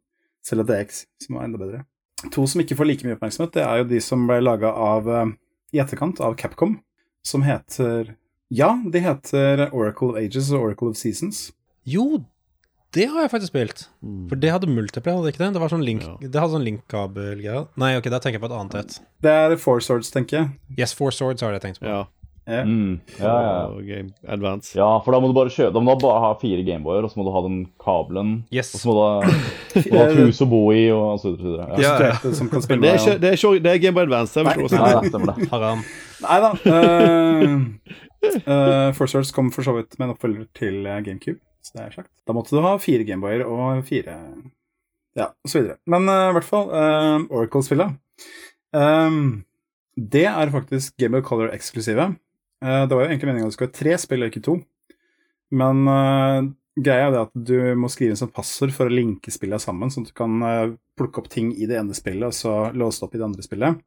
[0.48, 1.84] Zelda X som var enda bedre.
[2.34, 5.10] To som ikke får like mye oppmerksomhet, det er jo de som ble laga av
[5.12, 5.34] eh,
[5.76, 6.80] i etterkant av Capcom,
[7.28, 8.16] som heter
[8.50, 11.50] Ja, de heter Oracle of Ages og Oracle of Seasons.
[11.86, 12.24] Jo,
[12.96, 13.82] det har jeg faktisk spilt.
[14.32, 15.50] For det hadde multiple, hadde det ikke det?
[15.58, 16.16] Det var sånn link, Ja.
[16.24, 17.68] det hadde sånn link-kabel-greier.
[17.78, 18.96] Nei, ok, da tenker jeg på et annet et.
[19.22, 20.50] Det er Four Swords, tenker jeg.
[20.80, 21.92] Yes, Four Swords har jeg tenkt på.
[21.92, 22.06] Ja.
[22.48, 22.62] Ja.
[22.64, 23.82] Mm, ja, ja, ja.
[23.84, 24.72] Game Advance.
[24.78, 27.12] ja, for da må du bare kjøpe Da må du bare ha fire Gameboyer, og
[27.12, 28.30] så må du ha den kabelen.
[28.56, 28.70] Yes.
[28.78, 29.32] Og så må du ha,
[29.76, 31.42] må du ha et hus å bo i, og så videre.
[31.42, 31.66] så videre.
[31.68, 31.74] Ja.
[31.76, 31.96] Ja.
[31.98, 34.08] Prostituerte som kan spille Men det er, ikke, det er, ikke, det er Game Boy
[34.08, 34.46] Advance.
[34.48, 34.54] Nei.
[34.64, 35.50] Nei, det stemmer det.
[35.52, 35.82] Haram.
[36.24, 36.52] Nei da.
[36.64, 37.58] Uh,
[38.48, 41.42] uh, Four Swords kom for så vidt med en oppfølger til eh, GameCube.
[41.68, 42.14] Så det er sagt.
[42.24, 44.16] Da måtte du ha fire Gameboyer og fire
[45.18, 45.82] Ja, og så videre.
[45.90, 48.00] Men uh, i hvert fall uh, Oracle-spillet.
[48.72, 49.44] Um,
[49.98, 52.12] det er faktisk Gameboy Color-eksklusive.
[52.66, 54.58] Eh, det var jo egentlig meningen at det skulle være tre spill, ikke to.
[55.58, 59.32] Men uh, greia er det at du må skrive en som passord for å linke
[59.32, 62.36] spillene sammen, sånn at du kan uh, plukke opp ting i det ene spillet, og
[62.36, 63.80] så låse det opp i det andre spillet.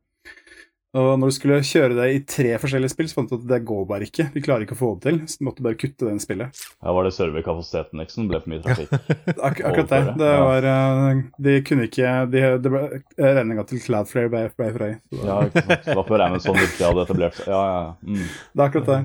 [0.98, 3.60] Og når du skulle kjøre det i tre forskjellige spill, så fant du at det
[3.66, 4.24] går bare ikke.
[4.34, 6.62] Vi klarer ikke å få det til, så du måtte bare kutte den spillet.
[6.80, 8.26] Ja, var det serverkapasiteten liksom?
[8.30, 8.96] Ble for mye trafikk.
[9.46, 10.00] Ak akkurat det.
[10.18, 12.82] Det var eh, De kunne ikke de, Det ble
[13.22, 14.98] regninga til Cloudflare ble, ble for høy.
[15.14, 15.86] Ja, ikke sant.
[15.86, 17.54] Det var før Amazon virkelig hadde etablert seg.
[17.54, 17.88] Ja, ja.
[18.02, 18.26] Mm.
[18.26, 19.00] Det er akkurat det.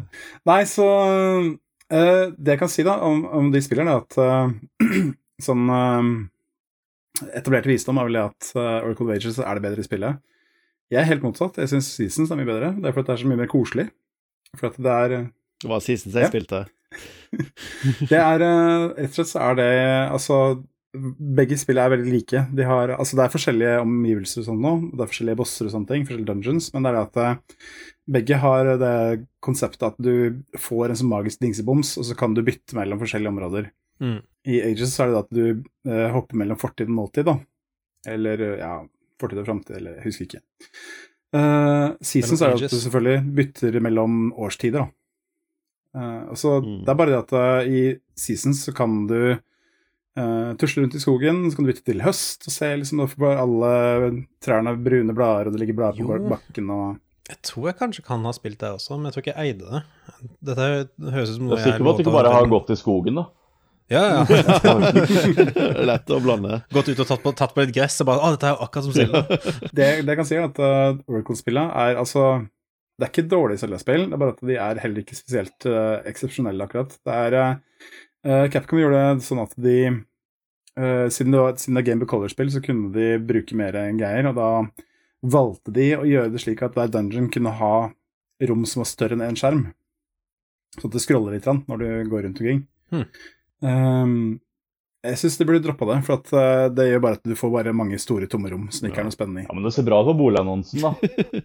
[0.50, 5.10] Nei, så uh, det jeg kan si da om, om de spillerne, er at uh,
[5.50, 6.14] sånn uh,
[7.30, 10.26] etablerte visdom er vel at Oracle Wages er det bedre i spillet.
[10.94, 11.58] Jeg er helt motsatt.
[11.58, 12.74] Jeg syns Seasons er mye bedre.
[12.78, 13.88] Det er fordi det er så mye mer koselig.
[14.56, 15.10] For at det er
[15.64, 16.30] Det var Seasons jeg Ja.
[16.30, 16.66] spilte.
[18.12, 19.68] Det er eh, Rett og slett så er det
[20.14, 20.38] Altså,
[21.36, 22.44] begge spill er veldig like.
[22.56, 25.74] De har, altså Det er forskjellige omgivelser og sånn nå, det er forskjellige bosser og
[25.74, 27.66] sånne ting, forskjellige dungeons, men det er det at eh,
[28.16, 28.94] begge har det
[29.44, 33.34] konseptet at du får en sånn magisk dingseboms, og så kan du bytte mellom forskjellige
[33.34, 33.68] områder.
[34.00, 34.20] Mm.
[34.48, 35.44] I Ages så er det at du
[35.90, 37.36] eh, hopper mellom fortid og nåtid, da.
[38.14, 38.76] Eller eh, ja,
[39.22, 40.44] fortid og framtid, eller jeg husker ikke.
[41.36, 44.92] Uh, seasons er det at du selvfølgelig bytter mellom årstider, da.
[45.96, 46.84] Uh, så Mm.
[46.84, 47.82] Det er bare det at uh, i
[48.20, 52.48] seasons så kan du uh, tusle rundt i skogen, så kan du bytte til høst
[52.48, 53.72] og se liksom da alle
[54.44, 56.86] trærne har brune blader, og det ligger blader på bakken og
[57.30, 59.72] Jeg tror jeg kanskje kan ha spilt det også, men jeg tror ikke jeg eide
[59.72, 59.82] det.
[60.46, 60.68] Dette
[61.16, 63.18] høres ut som noe er sikker på at du ikke bare har gått i skogen,
[63.18, 63.26] da?
[63.92, 64.22] Ja, ja.
[65.90, 66.64] Lett å blande.
[66.74, 68.66] Gått ut og tatt på, tatt på litt gress og bare Å, dette er jo
[68.66, 69.22] akkurat som Zelda.
[69.78, 72.24] det, det jeg kan si, er at uh, Oracle-spillene er altså
[72.98, 76.02] Det er ikke dårlige Zelda-spill, det er bare at de er heller ikke spesielt uh,
[76.10, 76.98] eksepsjonelle, akkurat.
[76.98, 81.86] Det er uh, Capcom gjorde det sånn at de uh, siden, det var, siden det
[81.86, 84.50] er Game of Color-spill, så kunne de bruke mer greier, og da
[85.26, 87.76] valgte de å gjøre det slik at hver dungeon kunne ha
[88.50, 89.68] rom som var større enn én skjerm.
[90.76, 92.66] Så at det scroller litt når du går rundt omkring.
[92.92, 93.06] Hmm.
[93.62, 94.40] Um,
[95.06, 97.52] jeg syns de burde droppa det, for at uh, det gjør bare at du får
[97.54, 99.46] bare mange store tomme rom som ikke er noe spennende i.
[99.46, 100.96] Ja, Men det ser bra ut på boligannonsen, da.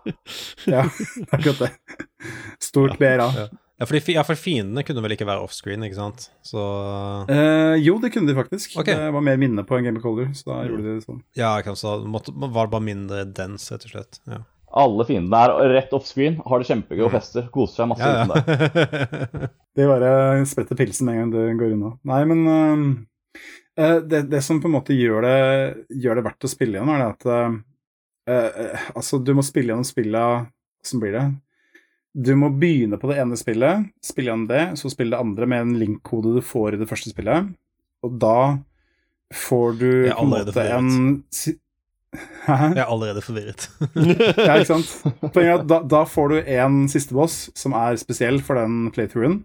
[0.75, 0.87] Ja,
[1.31, 1.71] akkurat det.
[2.63, 3.29] Stort BRA.
[3.37, 3.49] Ja.
[3.81, 6.27] Ja, for, de, fi- ja, for fiendene kunne vel ikke være offscreen, ikke sant?
[6.45, 6.61] Så
[7.33, 8.75] Eh, jo, det kunne de faktisk.
[8.77, 8.93] Okay.
[8.93, 11.23] Det var mer minne på en Game of Color, så da gjorde de det sånn.
[11.41, 14.21] ja, kanskje så måtte, var det bare mindre dens, rett og slett.
[14.29, 17.49] Ja, Alle fiendene er rett offscreen, har det kjempegøy og fester.
[17.51, 18.23] Koser seg masse ja.
[18.23, 18.59] uten det.
[19.75, 20.13] det De bare
[20.47, 21.93] spretter pilsen med en gang du går unna.
[22.07, 22.45] Nei, men
[23.75, 25.41] eh, det, det som på en måte gjør det,
[26.03, 27.59] gjør det verdt å spille igjen, er det at uh,
[28.31, 31.27] eh, Altså, du må spille gjennom spillet Åssen blir det?
[32.15, 35.67] Du må begynne på det ene spillet, spille gjennom det, så spille det andre med
[35.67, 37.53] en link-kode du får i det første spillet,
[38.03, 38.39] og da
[39.31, 40.89] får du på en måte en
[42.47, 42.57] Hæ?
[42.75, 43.71] Jeg er allerede forvirret.
[44.47, 44.91] Ja, ikke sant?
[45.21, 48.91] Poenget er at da, da får du en siste boss som er spesiell for den
[48.95, 49.45] playthroughen,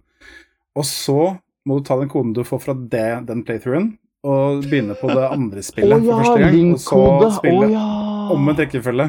[0.76, 1.36] og så
[1.66, 3.94] må du ta den koden du får fra det, den playthroughen,
[4.26, 7.86] og begynne på det andre spillet oh, ja, første gang, og så spille ja!
[8.34, 9.06] en rekkefølge.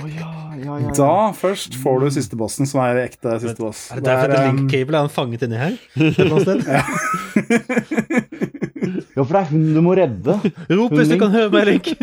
[0.00, 0.94] Å ja, ja, ja, ja.
[0.96, 3.90] Da først får du siste bossen, som er ekte siste boss.
[3.92, 5.76] Er det derfor Det at er, Link um, Cable er han fanget inni her?
[6.00, 6.64] Et sted?
[9.16, 10.32] Ja, for det er hun du må redde.
[10.78, 11.86] Rop hvis du kan høre meg, Link!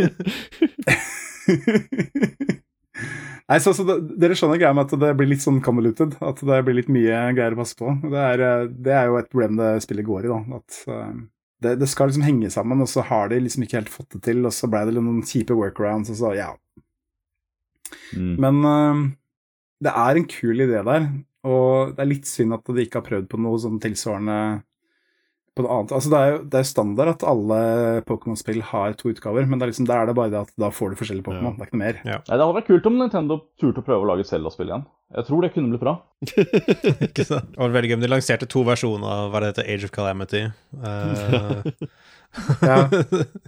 [3.48, 6.18] Nei, så, så det, Dere skjønner greia med at det blir litt sånn convoluted.
[6.20, 7.94] At det blir litt mye greier å passe på.
[8.04, 10.34] Det er, eh, det er jo et problem det spillet går i.
[10.34, 11.14] da, at eh,
[11.64, 14.26] det, det skal liksom henge sammen, og så har de liksom ikke helt fått det
[14.28, 14.44] til.
[14.46, 16.52] Og så ble det noen kjipe workarounds, og så ja.
[18.18, 18.36] Mm.
[18.44, 19.06] Men uh,
[19.84, 21.08] det er en kul idé der,
[21.48, 24.40] og det er litt synd at de ikke har prøvd på noe sånn tilsvarende
[25.58, 25.94] på noe annet.
[25.98, 27.60] Altså, det er jo det er standard at alle
[28.08, 30.70] Pokémon-spill har to utgaver, men det er liksom, da er det bare det at da
[30.74, 31.58] får du forskjellige Pokémon.
[31.58, 32.00] Det er ikke noe mer.
[32.06, 34.86] Nei, Det hadde vært kult om Nintendo turte å prøve å lage et Zelda-spill igjen.
[35.18, 35.94] Jeg tror det kunne blitt bra.
[37.08, 37.54] Ikke sant?
[37.54, 37.96] Det var veldig gøy.
[37.96, 40.46] men De lanserte to versjoner av hva det heter, Age of Calamity.
[40.84, 41.64] Uh...
[42.62, 42.84] Ja.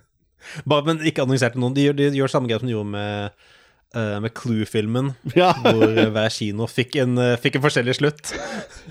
[0.69, 1.75] bare, men ikke annonserte noen.
[1.75, 3.49] De gjør, de gjør samme grep som de gjorde med,
[3.95, 5.51] eh, med Clue-filmen, Ja.
[5.63, 8.33] hvor eh, hver kino fikk en, uh, fikk en forskjellig slutt.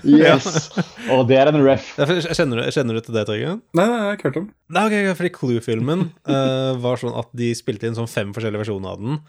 [0.07, 0.69] Yes!
[1.11, 1.91] Og det er en ref.
[1.99, 3.59] Kjenner, du, kjenner du til det, Torgeir?
[3.77, 4.47] Nei, nei, jeg har ikke hørt om.
[4.75, 8.63] Nei, ok, ok, fordi Clue-filmen uh, var sånn at de spilte inn sånn fem forskjellige
[8.65, 9.21] versjoner av den.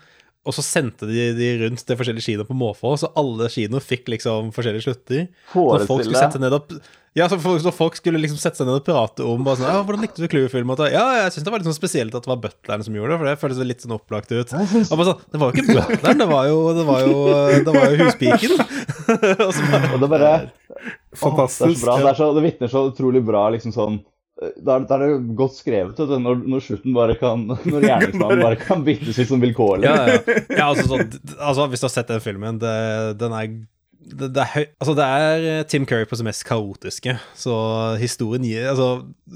[0.48, 4.08] Og så sendte de de rundt til forskjellige kinoer på måfå, så alle kinoer fikk
[4.14, 5.26] liksom forskjellige slutter.
[5.52, 6.78] Når folk skulle sette ned og
[7.18, 9.66] ja, så folk, så folk skulle liksom sette seg ned og prate om bare sånn,
[9.66, 12.30] ja, 'Hvordan likte du Clue-filmen?' Ja, jeg syns det var litt sånn spesielt at det
[12.30, 14.52] var butleren som gjorde det, for det føltes litt sånn opplagt ut.
[14.54, 17.16] Og bare sånn, Det var jo ikke butleren, det var jo, det var jo,
[17.66, 18.54] det var jo huspiken.
[19.46, 21.80] og så bare, Og det bare Å, det er Fantastisk.
[21.80, 21.96] så bra.
[21.98, 23.98] Det, er så, det vitner så utrolig bra, liksom sånn
[24.40, 28.56] da er, er det godt skrevet, du, når, når slutten bare kan Når gjerningsmannen bare
[28.56, 29.84] kan byttes ut som vilkårlig.
[29.84, 30.38] ja, ja.
[30.48, 32.78] ja altså, sånn, altså, hvis du har sett den filmen, det,
[33.20, 33.50] den er
[34.10, 37.54] det, det, er høy, altså det er eh, Tim Curry på det mest kaotiske, så
[38.00, 38.88] historien gir Altså,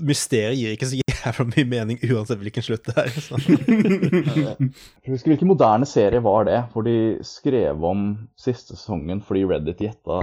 [0.04, 3.10] mysteriet gir ikke så jævla mye mening uansett hvilken slutt det er.
[5.04, 6.96] Jeg husker hvilken moderne serie var det, hvor de
[7.26, 8.06] skrev om
[8.40, 10.20] siste sesongen fordi Reddit gjetta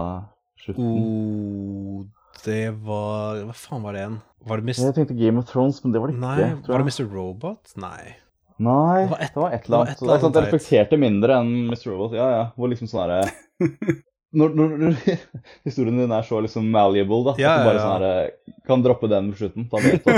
[0.62, 0.90] slutten?
[0.90, 2.02] Oh,
[2.46, 4.20] det var Hva faen var det igjen?
[4.50, 4.84] Var det Mr.
[4.88, 6.26] Jeg tenkte Game of Thrones, men det var det ikke.
[6.26, 6.88] Nei, var det.
[6.90, 7.08] Mr.
[7.14, 7.74] Robot?
[7.78, 8.14] Nei.
[8.62, 10.02] Nei, Det var et- det var et eller annet.
[10.02, 11.86] eller Det er sånn reflekterte mindre enn Mr.
[11.92, 12.14] Robot.
[12.18, 12.44] Ja, ja.
[12.58, 13.22] Hvor liksom sånn herre
[14.32, 14.94] når, når, når
[15.68, 17.84] historien din er så liksom malleable, da, Ja, at du bare ja, ja.
[17.84, 18.28] sånn her, eh,
[18.68, 19.64] kan droppe den på slutten,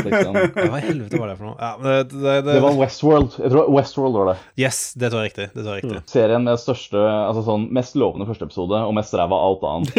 [0.06, 1.58] liksom Hva i helvete var det for noe?
[1.58, 3.32] Ja, men det, det, det, Det var Westworld.
[3.40, 4.38] Jeg tror Westworld var det.
[4.62, 5.48] Yes, det tror jeg riktig.
[5.56, 6.00] Det tror jeg riktig.
[6.04, 6.08] Mm.
[6.14, 9.90] Serien med største, altså sånn mest lovende første episode og mest ræva alt annet.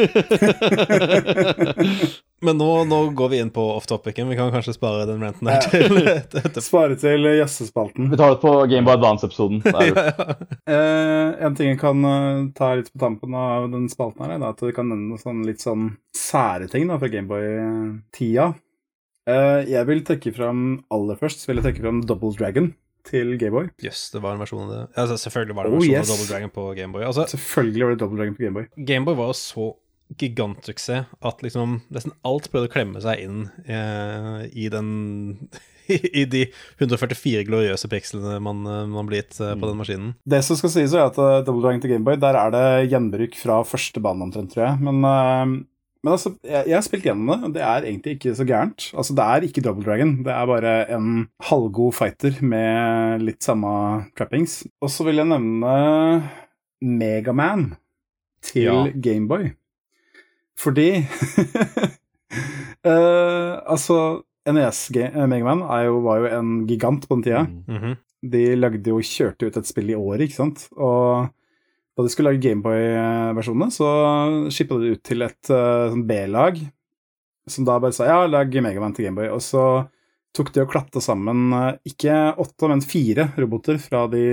[2.44, 4.28] Men nå, nå går vi inn på off-topicen.
[4.28, 6.60] Vi kan kanskje spare den renten her til etterpå.
[6.60, 8.10] Spare til jazzespalten.
[8.12, 9.62] Vi tar det på Game by Advance-episoden.
[9.64, 9.94] ja, ja.
[10.68, 14.50] Eh, en ting jeg kan eh, ta litt på tampen av den spalten her, da,
[14.52, 18.50] at du kan nevne sånn, litt sånn sære ting da, fra Gameboy-tida.
[19.24, 22.74] Uh, jeg vil trekke fram aller først så vil jeg trekke fram Double Dragon
[23.08, 23.70] til Gameboy.
[23.84, 24.82] Jøss, det var en versjon av det.
[25.00, 26.04] Altså, selvfølgelig var det en Oh, versjon yes.
[26.04, 27.04] av Double Dragon på Gameboy.
[27.08, 28.68] Altså, Selvfølgelig var det Double Dragon på Gameboy.
[28.92, 29.66] Gameboy var jo så
[30.20, 34.90] gigantsuksess at liksom nesten alt prøvde å klemme seg inn eh, i den
[35.88, 36.46] I de
[36.80, 40.14] 144 gloriøse pikslene man, eh, man blir gitt eh, på den maskinen.
[40.28, 43.36] Det som skal sies, er at eh, Double Dragon til Gameboy, der er det gjenbruk
[43.40, 44.80] fra første bane omtrent, tror jeg.
[44.84, 45.00] Men,
[46.04, 48.88] men altså, jeg, jeg har spilt gjennom det, og det er egentlig ikke så gærent.
[48.94, 51.10] Altså, det er ikke Double Dragon, det er bare en
[51.50, 53.72] halvgod fighter med litt samme
[54.18, 54.62] trappings.
[54.84, 55.74] Og så vil jeg nevne
[56.84, 57.70] Megaman
[58.44, 58.78] til Ja.
[58.92, 59.52] Gameboy.
[60.60, 60.90] Fordi
[62.84, 63.96] uh, Altså,
[64.50, 65.62] NES-Megaman
[66.04, 67.46] var jo en gigant på den tida.
[67.46, 67.78] Mm.
[67.78, 67.96] -hmm.
[68.24, 70.68] De lagde jo, kjørte ut et spill i året, ikke sant?
[70.76, 71.28] Og
[71.94, 73.88] da de skulle lage Gameboy-versjonene, så
[74.50, 76.58] shippa de det ut til et uh, sånn B-lag,
[77.46, 79.28] som da bare sa ja, lag Megaman til Gameboy.
[79.28, 79.84] Og så
[80.34, 84.24] tok de og klatta sammen eh, ikke åtte, men fire roboter fra de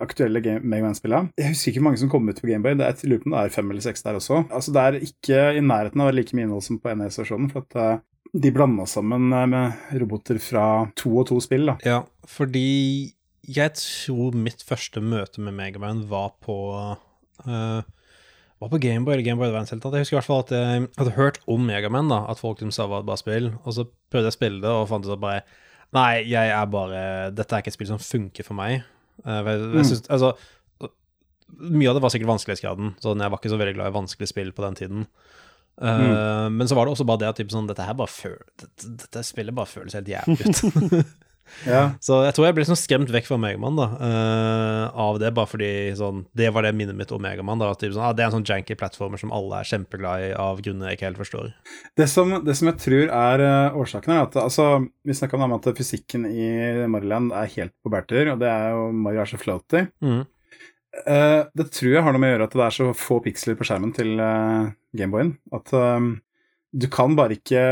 [0.00, 1.34] aktuelle Megaman-spillene.
[1.36, 3.28] Jeg husker ikke hvor mange som kom ut på Gameboy, det er, et lurer på
[3.28, 4.40] om det er fem eller seks der også.
[4.48, 7.50] Altså Det er ikke i nærheten av å være like mye innhold som på NES-versjonen,
[7.52, 8.02] for at eh,
[8.34, 10.64] de blanda sammen eh, med roboter fra
[10.98, 11.76] to og to spill, da.
[11.86, 13.12] Ja, fordi
[13.46, 16.56] jeg tror mitt første møte med Megaman var på
[17.44, 17.82] uh,
[18.62, 19.74] Var på Gameboy eller Gameboy Advance.
[19.74, 19.92] helt tatt.
[19.98, 22.72] Jeg husker i hvert fall at jeg hadde hørt om Megaman, da, at folk liksom
[22.72, 25.06] sa det var et bra spill, og så prøvde jeg å spille det og fant
[25.06, 25.44] ut at bare
[25.94, 27.00] Nei, jeg er bare
[27.36, 28.80] Dette er ikke et spill som funker for meg.
[29.22, 30.10] Uh, jeg, jeg Mm.
[30.16, 30.32] altså
[31.54, 34.32] Mye av det var sikkert vanskelighetsgraden, så jeg var ikke så veldig glad i vanskelige
[34.32, 35.04] spill på den tiden.
[35.82, 38.38] Eh, Men så var det også bare det at typ, sånn, dette her bare føl,
[38.60, 41.04] dette, dette spillet bare føles helt jævlig ut.
[41.68, 41.90] Ja.
[42.04, 45.50] Så jeg tror jeg ble sånn skremt vekk fra Megaman da, eh, av det, bare
[45.50, 47.62] fordi sånn, det var det minnet mitt om Megaman.
[47.62, 50.32] at typ sånn, ah, Det er en sånn janky plattformer som alle er kjempeglad i
[50.32, 51.52] av grunner jeg ikke helt forstår.
[52.00, 54.68] Det som, det som jeg tror er uh, årsaken, er at altså,
[55.04, 56.48] vi snakka om at fysikken i
[56.90, 59.86] Maryland er helt på bærtur, og det er jo Mario er så floaty.
[60.00, 60.24] Mhm.
[61.02, 63.58] Eh, det tror jeg har noe med å gjøre at det er så få piksler
[63.58, 65.34] på skjermen til uh, Gameboyen.
[65.54, 66.16] At um,
[66.74, 67.64] du kan bare ikke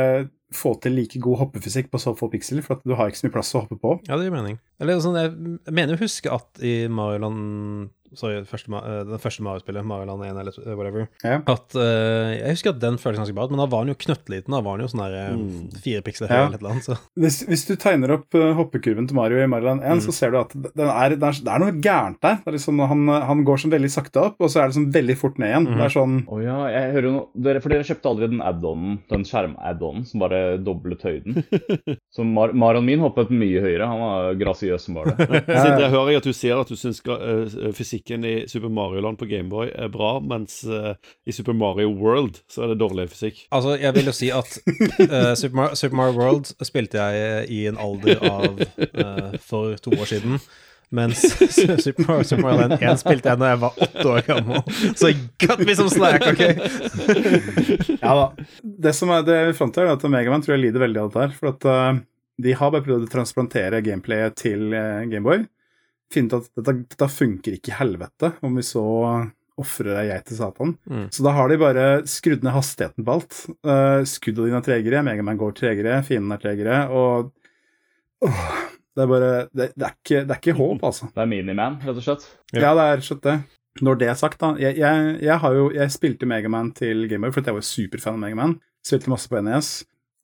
[0.53, 3.28] få til like god hoppefysikk på så få piksler, for at du har ikke så
[3.28, 3.97] mye plass å hoppe på.
[4.09, 4.59] Ja, det gir mening.
[4.82, 9.84] Eller sånn, jeg, mener å huske at i Mario Land Sorry, første, eh, første Mario-spillet,
[9.89, 11.39] Mario Land 1 eller eh, whatever, Ja.
[11.47, 14.52] at uh, Jeg husker at den føltes ganske bra men da var den jo knøttliten.
[14.52, 15.70] Da var den jo sånn der eh, Mm.
[15.82, 16.47] fire piksler høy Ja.
[16.47, 16.84] eller et eller annet.
[16.89, 16.97] Så.
[17.18, 20.05] Hvis, hvis du tegner opp hoppekurven til Mario i Mario Land 1, Mm.
[20.06, 22.36] så ser du at den er, det, er, det er noe gærent der.
[22.44, 24.93] Det er liksom, han, han går sånn veldig sakte opp, og så er det sånn
[24.93, 25.66] veldig fort ned igjen.
[25.68, 25.76] Mm.
[25.78, 28.40] Det er sånn Å ja, jeg hører jo noe dere, For dere kjøpte aldri den
[28.44, 31.43] add-onen, den skjerm-add-onen som bare doblet høyden.
[32.14, 33.86] Så Mar Marion min hoppet mye høyere.
[33.89, 35.28] Han var grasiøs som bare det.
[35.47, 37.72] Sindre, jeg hører at du ser at du syns eh,
[38.03, 40.95] fysikken i Super Mario Land på Gameboy er bra, mens uh,
[41.27, 43.47] i Super Mario World så er det dårlig fysikk.
[43.51, 44.59] Altså, jeg vil jo si at
[45.11, 49.91] uh, Super, Mario, Super Mario World spilte jeg i en alder av uh, for to
[49.91, 50.41] år siden.
[50.93, 51.23] Mens
[51.85, 54.62] Super Mario, Super Mario Land 1 spilte jeg da jeg var åtte år gammel.
[54.99, 56.43] Så gutt me som slack, OK?
[58.03, 58.27] Ja da.
[58.62, 61.09] Det som er det vi fant til, er at Megaman tror jeg lider veldig av
[61.09, 61.35] dette her.
[61.39, 62.03] For at uh,
[62.43, 65.47] de har bare prøvd å transplantere gameplayet til uh, Gameboy.
[66.12, 68.82] Finne ut at dette, dette funker ikke i helvete, om vi så
[69.60, 70.74] ofrer jeg til Satan.
[70.89, 71.06] Mm.
[71.12, 73.39] Så da har de bare skrudd ned hastigheten på alt.
[73.66, 77.32] Uh, skuddene dine er tregere, Megaman går tregere, fienden er tregere, og
[78.22, 78.43] Åh,
[78.94, 81.09] Det er bare det, det, er ikke, det er ikke håp, altså.
[81.14, 82.26] Det er Miniman, rett og slett.
[82.52, 82.68] Ja.
[82.68, 83.36] Ja, det er rett og slett det.
[83.80, 87.32] Når det er sagt, da Jeg, jeg, jeg, har jo, jeg spilte Megaman til Gameboy,
[87.32, 88.59] for jeg var superfan av Megaman.
[88.84, 89.70] Spilte masse på NES.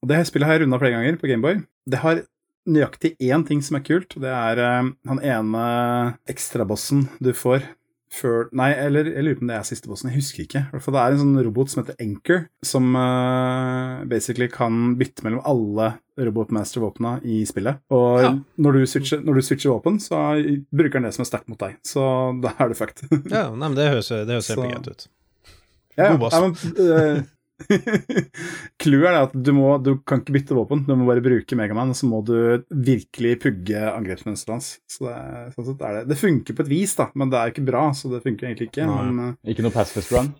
[0.04, 1.62] Og det spillet har jeg runda flere ganger på Gameboy.
[1.88, 2.20] Det har
[2.68, 4.14] nøyaktig én ting som er kult.
[4.20, 5.64] Det er uh, han ene
[6.30, 7.64] ekstrabossen du får
[8.08, 10.08] før Nei, eller jeg lurer på om det er siste bossen.
[10.08, 10.62] Jeg husker ikke.
[10.80, 15.42] For Det er en sånn robot som heter Anchor, som uh, basically kan bytte mellom
[15.44, 17.82] alle robotmaster-våpna i spillet.
[17.94, 18.32] Og Ja.
[18.58, 20.16] når, du switcher, når du switcher våpen, så
[20.72, 21.76] bruker han det som er sterkt mot deg.
[21.86, 22.02] Så
[22.42, 23.04] da er du fucked.
[23.30, 25.08] Ja, nei, men det høres, det høres helt greit ut.
[25.98, 27.22] Ja, ja, men, eh,
[28.82, 31.56] Clouet er det at du, må, du kan ikke bytte våpen, du må bare bruke
[31.58, 32.34] Megaman, og så må du
[32.70, 34.68] virkelig pugge angrepsmønsteret hans.
[34.90, 36.04] Så det, er, sånn sett er det.
[36.12, 38.70] det funker på et vis, da, men det er ikke bra, så det funker egentlig
[38.70, 38.86] ikke.
[38.88, 39.00] Nei.
[39.10, 40.30] Men eh, Ikke noe pacifist run.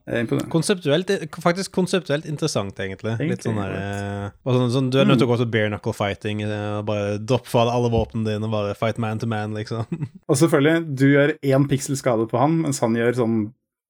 [0.52, 1.12] Konseptuelt,
[1.42, 3.16] faktisk konseptuelt interessant, egentlig.
[3.16, 5.52] Egentlig, Litt sånn der, eh, og sånn, sånn, Du er nødt til å gå til
[5.52, 6.42] bare knuckle fighting.
[6.46, 9.56] eh, og Bare droppe fra deg alle våpnene dine og bare fight man to man,
[9.58, 9.86] liksom.
[10.30, 13.38] Og selvfølgelig, du gjør én piksel skade på han, mens han gjør sånn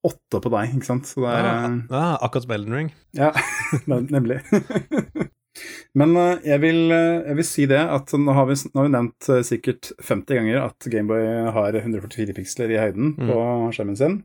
[0.07, 1.09] åtte på deg, ikke sant.
[1.09, 2.89] Så det er ja, eh, ah, akkurat som Elden Ring.
[3.17, 3.31] Ja,
[4.15, 4.39] nemlig.
[5.99, 8.87] Men eh, jeg, vil, eh, jeg vil si det at nå har vi, nå har
[8.87, 11.23] vi nevnt sikkert 50 ganger at Gameboy
[11.57, 13.27] har 144 piksler i høyden Mm.
[13.27, 13.37] på
[13.75, 14.19] skjermen sin.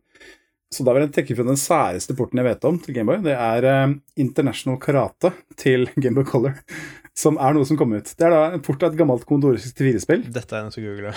[0.75, 3.19] Så da vil jeg trekke fra den særeste porten jeg vet om til Gameboy.
[3.25, 3.63] Det er
[4.21, 5.31] International Karate
[5.61, 6.55] til Gameboy Color,
[7.15, 8.09] som er noe som kom ut.
[8.19, 10.25] Det er da en port av et gammelt Commodore 64-spill.
[10.35, 11.15] Dette er en som googler.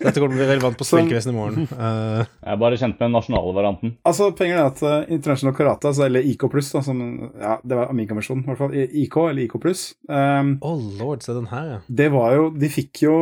[0.00, 1.66] Dette kommer til å bli relevant på Som- i morgen.
[1.76, 3.92] Uh, Jeg er bare kjent med den nasjonale varianten.
[4.08, 7.02] Altså, poenget er at uh, International Karate, altså, eller IK pluss, som
[7.36, 8.76] Ja, det var Amiga-versjonen, i hvert fall.
[8.76, 9.82] IK eller IK pluss.
[10.08, 11.78] Um, oh lord, se den her, ja.
[12.00, 13.14] det var jo De fikk jo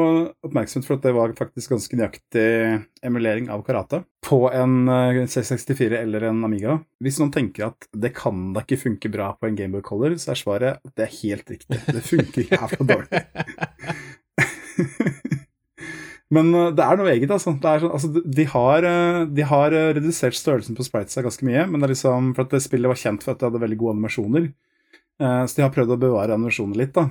[0.47, 2.47] oppmerksomhet for at det var faktisk ganske nøyaktig
[3.07, 6.79] emulering av karate på en uh, C64 eller en Amiga.
[7.03, 10.35] Hvis noen tenker at det kan da ikke funke bra på en Gameboy Color, så
[10.35, 11.83] er svaret at det er helt riktig.
[11.87, 13.25] Det funker jævla dårlig.
[16.31, 17.55] Men eh, det er noe eget, altså.
[17.61, 21.23] Det er sånn, altså de- de, har, eh, de har eh, redusert størrelsen på spritesa
[21.25, 23.49] ganske mye, men det er liksom for at det spillet var kjent for at det
[23.49, 24.51] hadde veldig gode animasjoner.
[25.21, 27.09] Eh, Så de har prøvd å bevare animasjonene litt, da.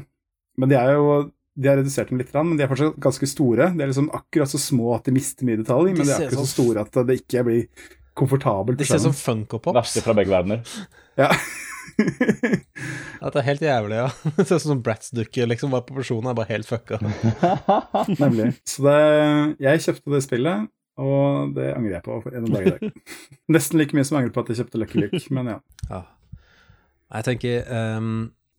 [0.58, 3.72] Men de er jo de har redusert dem litt, men de er fortsatt ganske store.
[3.74, 6.46] De er liksom akkurat så små at de mister mye detalj, men de er akkurat
[6.46, 7.64] så store at det ikke blir
[8.14, 8.78] komfortabelt.
[8.78, 9.12] De ser som.
[9.18, 9.74] Funko Pops.
[9.80, 10.62] Verste fra begge verdener.
[11.18, 11.32] Ja.
[13.22, 14.08] Dette er helt jævlig, ja.
[14.38, 15.74] Det ser ut som Bratz-dukker, liksom.
[15.74, 17.00] Bare proporsjonene er bare helt fucka.
[18.24, 18.52] Nemlig.
[18.68, 18.98] Så det,
[19.64, 20.70] jeg kjøpte det spillet,
[21.02, 23.04] og det angrer jeg på en dag i dag.
[23.54, 25.60] Nesten like mye som jeg angrer på at jeg kjøpte Lucky Luke, men ja.
[25.92, 26.02] Ja.
[27.08, 28.10] Jeg tenker um,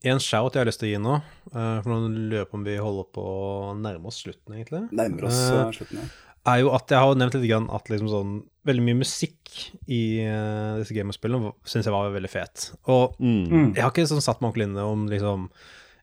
[0.09, 1.19] En shout jeg har lyst til å gi nå,
[1.53, 4.87] uh, for nå lurer jeg på om vi holder på å nærme oss slutten, egentlig,
[4.97, 6.07] Nærmer oss uh, slutten, ja.
[6.55, 8.39] er jo at jeg har nevnt litt grann at liksom sånn
[8.69, 9.51] veldig mye musikk
[9.89, 12.71] i uh, disse gamerspillene syns jeg var veldig fet.
[12.93, 13.43] Og Mm.
[13.49, 13.69] Mm.
[13.75, 15.49] jeg har ikke sånn satt meg ordentlig inne om liksom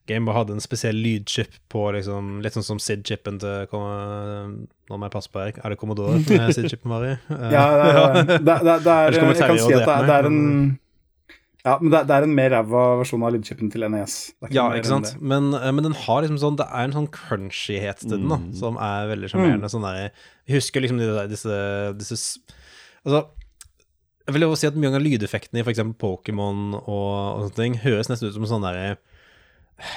[0.05, 5.07] Gameboy hadde en spesiell lydchip på liksom Litt sånn som SID-chipen til Kom- Nå må
[5.07, 5.57] jeg passe på, Erik.
[5.65, 6.19] Er det Commodore
[6.53, 7.13] SID-chipen var i?
[7.25, 8.37] Uh, Ja, det, er- det,
[8.67, 10.43] det, det er Jeg kan si at det, er- er en
[11.65, 14.15] Ja, men det, det er en mer ræva versjon av lydchipen til NES.
[14.53, 15.15] Ja, ikke sant.
[15.19, 18.37] Men, eh, men den har liksom sånn Det er en sånn crunchyhet til den, da,
[18.37, 18.51] Mm.
[18.59, 19.71] som er veldig sjarmerende.
[19.73, 20.11] Sånn der
[20.45, 21.57] Jeg husker liksom de der, disse,
[21.97, 22.19] disse
[23.05, 23.23] Altså
[24.27, 25.81] Jeg vil jo si at mye av lydeffektene i f.eks.
[26.01, 28.97] Pokémon og, og sånne ting høres nesten ut som sånn derre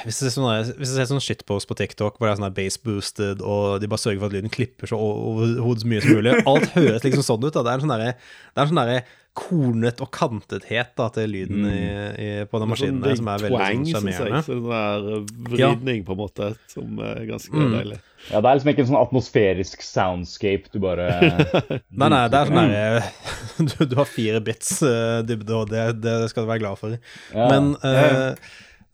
[0.04, 2.48] hvis det, ser sånn hvis det er sånn shitpost på TikTok hvor det er sånn
[2.48, 6.18] der base boosted, og de bare sørger for at lyden klipper så overhodet mye som
[6.18, 7.54] mulig Alt høres liksom sånn ut.
[7.54, 8.12] da Det er en sånn derre
[8.58, 9.00] er sånn derre
[9.38, 11.82] kornet og kantethet da til lyden i,
[12.18, 13.92] i, på den maskinen der som er veldig sånn jeg.
[13.92, 14.40] sjarmerende.
[14.42, 17.70] Så Sånn der vridning, på en måte, som er ganske Mm.
[17.76, 17.98] deilig.
[18.32, 21.06] Ja, Det er liksom ikke en sånn atmosferisk soundscape du bare
[22.02, 23.04] Nei, nei, det er sånn derre
[23.70, 26.98] du, du har fire bits uh, dybde, og det, det skal du være glad for.
[27.30, 27.46] ja.
[27.54, 28.34] Men eh,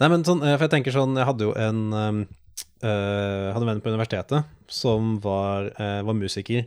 [0.03, 2.25] Nei, men sånn, eh, for jeg tenker sånn Jeg hadde jo en eh,
[2.85, 6.65] Hadde en venn på universitetet som var, øh, var musiker.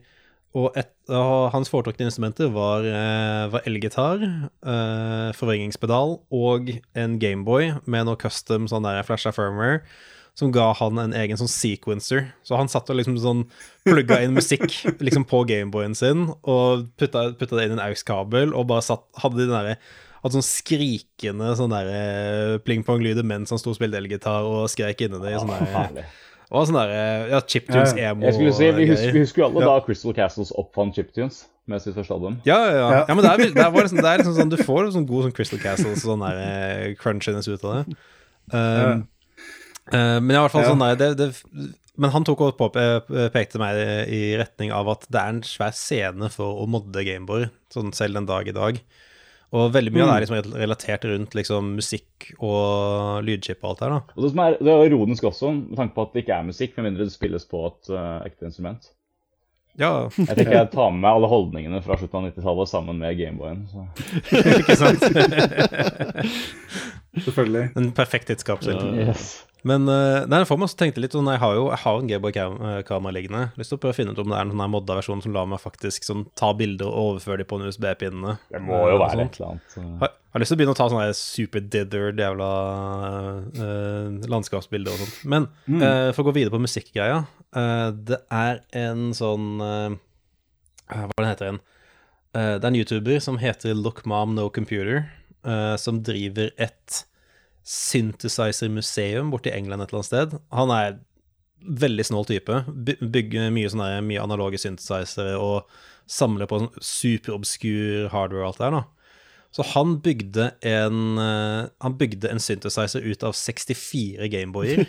[0.57, 4.21] Og, et, og hans foretrukne instrumenter var, øh, var elgitar,
[5.37, 9.81] forvrengingspedal og en Gameboy med noe custom sånn der flasha firmware.
[10.37, 12.31] Som ga han en egen sånn sequencer.
[12.45, 13.45] Så han satt og liksom sånn
[13.85, 14.69] plugga inn musikk
[15.03, 19.05] liksom på Gameboyen sin og putta, putta det inn i en AUX-kabel og bare satt,
[19.21, 19.77] hadde de den derre
[20.23, 25.19] hadde sånn skrikende sånn der pling-pong-lyder mens han sto og spilte elgitar og skrek inni
[25.23, 25.35] det.
[25.39, 26.07] Sånn der,
[26.51, 26.93] og sånn der,
[27.33, 28.23] ja, chiptunes-emo.
[28.27, 29.73] Jeg skulle si, Vi husker, vi husker jo alle Ja.
[29.73, 32.37] da Crystal Castles oppfant chiptunes med sitt første album.
[32.47, 32.89] Ja, ja, ja.
[32.91, 33.05] Ja.
[33.09, 35.25] ja men det er, det er, liksom, det er liksom sånn Du får sånn god
[35.27, 37.97] sånn Crystal Castles sånn der eh, crunchiness ut av det.
[38.55, 39.01] Um,
[39.91, 40.69] uh, men i hvert fall Ja.
[40.71, 43.75] sånn der det, det, Men han tok pe- pekte meg
[44.07, 48.13] i retning av at det er en svær scene for å modde Gameboy, sånn selv
[48.19, 48.79] den dag i dag.
[49.55, 53.79] Og veldig mye av det er liksom relatert rundt liksom musikk og lydchip og alt
[53.79, 54.01] der, da.
[54.17, 56.43] Og Det som er, det er ironisk også, med tanke på at det ikke er
[56.49, 58.89] musikk, med mindre det spilles på et uh, ekte instrument.
[59.77, 63.17] Ja, Jeg tenker jeg tar med meg alle holdningene fra slutten av 90-tallet sammen med
[63.19, 63.67] Gameboyen.
[63.71, 63.87] så-
[64.59, 65.05] ikke sant?
[67.27, 67.69] Selvfølgelig.
[67.77, 68.75] En perfekt tidskapsel.
[68.75, 69.07] Ja.
[69.11, 69.46] Yes.
[69.67, 71.97] Men uh, nei, for meg så tenkte jeg litt sånn Jeg har jo jeg har
[71.99, 73.41] en Gameboy-kamera liggende.
[73.59, 75.33] Lyst til å prøve å finne ut om det er en sånn modda versjon som
[75.35, 78.37] lar meg faktisk sånn, ta bilder og overføre dem på en USB-pinnene.
[78.53, 79.77] Det må jo være et eller annet.
[79.81, 79.89] eh.
[80.03, 82.49] Har, har lyst til å begynne å ta sånne super dithered jævla
[83.57, 85.17] uh, landskapsbilder og sånt.
[85.27, 85.47] Men
[85.81, 89.97] eh, for å gå videre på musikkgreia uh, Det er en sånn eh,
[90.93, 91.59] Hva den heter den?
[92.37, 95.07] Eh, det er en YouTuber som heter Look Mom No Computer,
[95.47, 97.03] eh, som driver et
[97.67, 100.35] synthesizer-museum borti England et eller annet sted.
[100.55, 100.99] Han er
[101.67, 102.61] veldig snål type.
[103.01, 105.67] Bygger mye, sånne, mye analoge synthesizere og
[106.07, 108.77] samler på sånn superobskur hardware og alt det der.
[108.77, 108.85] da.
[109.55, 114.83] Så han bygde en eh, Han bygde en synthesizer ut av 64 Gameboyer.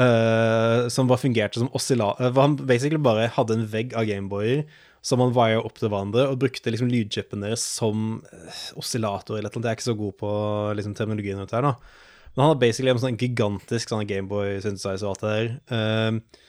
[0.00, 4.64] uh, som bare fungerte som oscillator Han basically bare hadde en vegg av Gameboyer
[5.02, 9.52] som han wire opp til hverandre, og brukte liksom lydchipen deres som eh, oscillator eller
[9.52, 9.64] noe.
[9.64, 10.32] Jeg er ikke så god på
[10.76, 11.74] liksom, terminologien rundt her, da.
[12.34, 15.48] Men han har basically en sånn gigantisk sånn Gameboy synthesizer og alt det der.
[15.72, 16.42] Uh,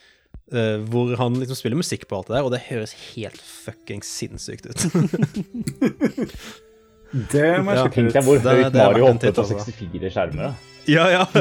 [0.53, 4.05] uh, hvor han liksom spiller musikk på alt det der, og det høres helt fucking
[4.05, 4.85] sinnssykt ut.
[7.11, 8.19] Det må jeg sjekke ut.
[8.25, 9.63] hvor høyt det er Mario titt, på altså.
[9.67, 10.59] 64 skjermer.
[10.89, 11.27] Ja, ja.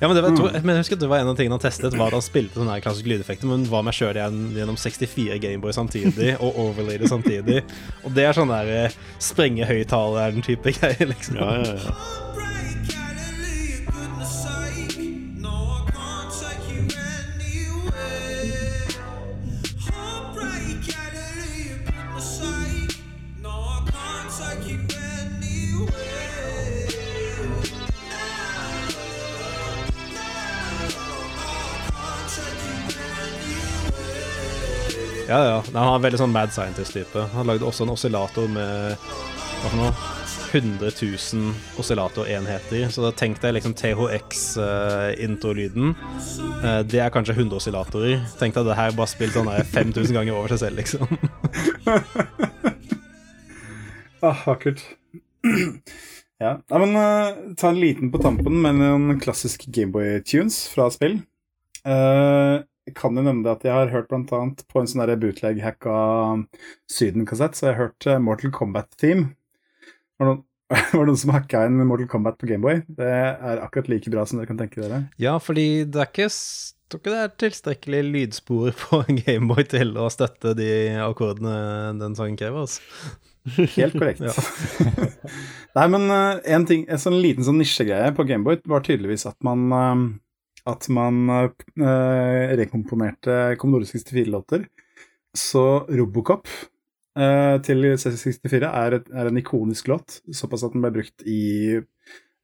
[0.00, 1.56] ja men, det var, jeg, tror, men jeg husker at det var en av tingene
[1.56, 4.20] han testet, var at han spilte sånne her klassiske lydeffekter, men hva om jeg kjører
[4.20, 7.62] igjen gjennom 64 Gameboy samtidig, og overlay det samtidig?
[8.04, 11.40] Og det er sånn der eh, sprenge høyttaleren-type greier, liksom.
[11.40, 12.24] Ja, ja, ja.
[35.26, 35.62] Ja, ja.
[35.72, 37.20] Nei, han er veldig sånn mad scientist-type.
[37.34, 39.92] Han lagde også en oscillator med hva for noe?
[40.52, 40.90] 100
[41.34, 42.88] 000 oscillatorenheter.
[42.94, 45.86] Så da tenk deg liksom THX-introlyden.
[46.62, 48.16] Eh, det er kanskje 100 oscillatorer.
[48.40, 51.04] Tenk deg det her bare spilt sånn her 5000 ganger over seg selv, liksom.
[54.24, 54.80] Ah, vakkert.
[56.42, 56.52] ja.
[56.56, 56.76] ja.
[56.80, 61.16] men uh, ta en liten på tampen med noen klassiske Gameboy-tunes fra spill.
[61.84, 62.64] Uh,
[62.94, 65.96] kan jo nevne at jeg har hørt annet på en sånn bootleg-hacka
[66.92, 69.26] Syden-kassett, så jeg har hørt eh, Mortal Kombat-team.
[70.16, 70.44] Var det noen,
[70.98, 72.84] var noen som hacka inn Mortal Kombat på Gameboy?
[72.86, 75.04] Det er akkurat like bra som dere kan tenke dere.
[75.22, 76.30] Ja, fordi det er ikke
[76.86, 80.70] tror ikke det er tilstrekkelig lydspor på Gameboy til å støtte de
[81.02, 82.66] akkordene den sangen krever.
[82.66, 82.82] Altså.
[83.76, 84.22] Helt korrekt.
[84.22, 84.32] Ja.
[85.78, 89.36] Nei, men eh, en, ting, en sånn liten sånn nisjegreie på Gameboy var tydeligvis at
[89.46, 90.06] man eh,
[90.66, 94.66] at man eh, rekomponerte Commodore 64-låter.
[95.36, 96.48] Så Robocop
[97.18, 101.78] eh, til C64 er, et, er en ikonisk låt, såpass at den ble brukt i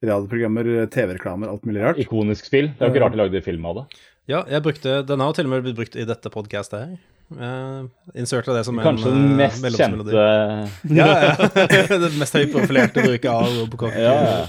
[0.03, 2.01] radioprogrammer, TV-reklamer, alt mulig rart.
[2.01, 2.73] Ikonisk spill.
[2.73, 3.87] Det er jo ikke rart de lagde film av det.
[4.31, 6.93] Ja, jeg brukte Den har jo til og med blitt brukt i dette podcastet her.
[7.33, 7.87] Uh,
[8.19, 10.11] Inserta det som Kanskje en den eh, mest kjente
[10.99, 11.47] Ja, ja.
[12.03, 13.95] Den mest høyprofilerte bruket av Robocop.
[13.95, 14.41] Ja, ja.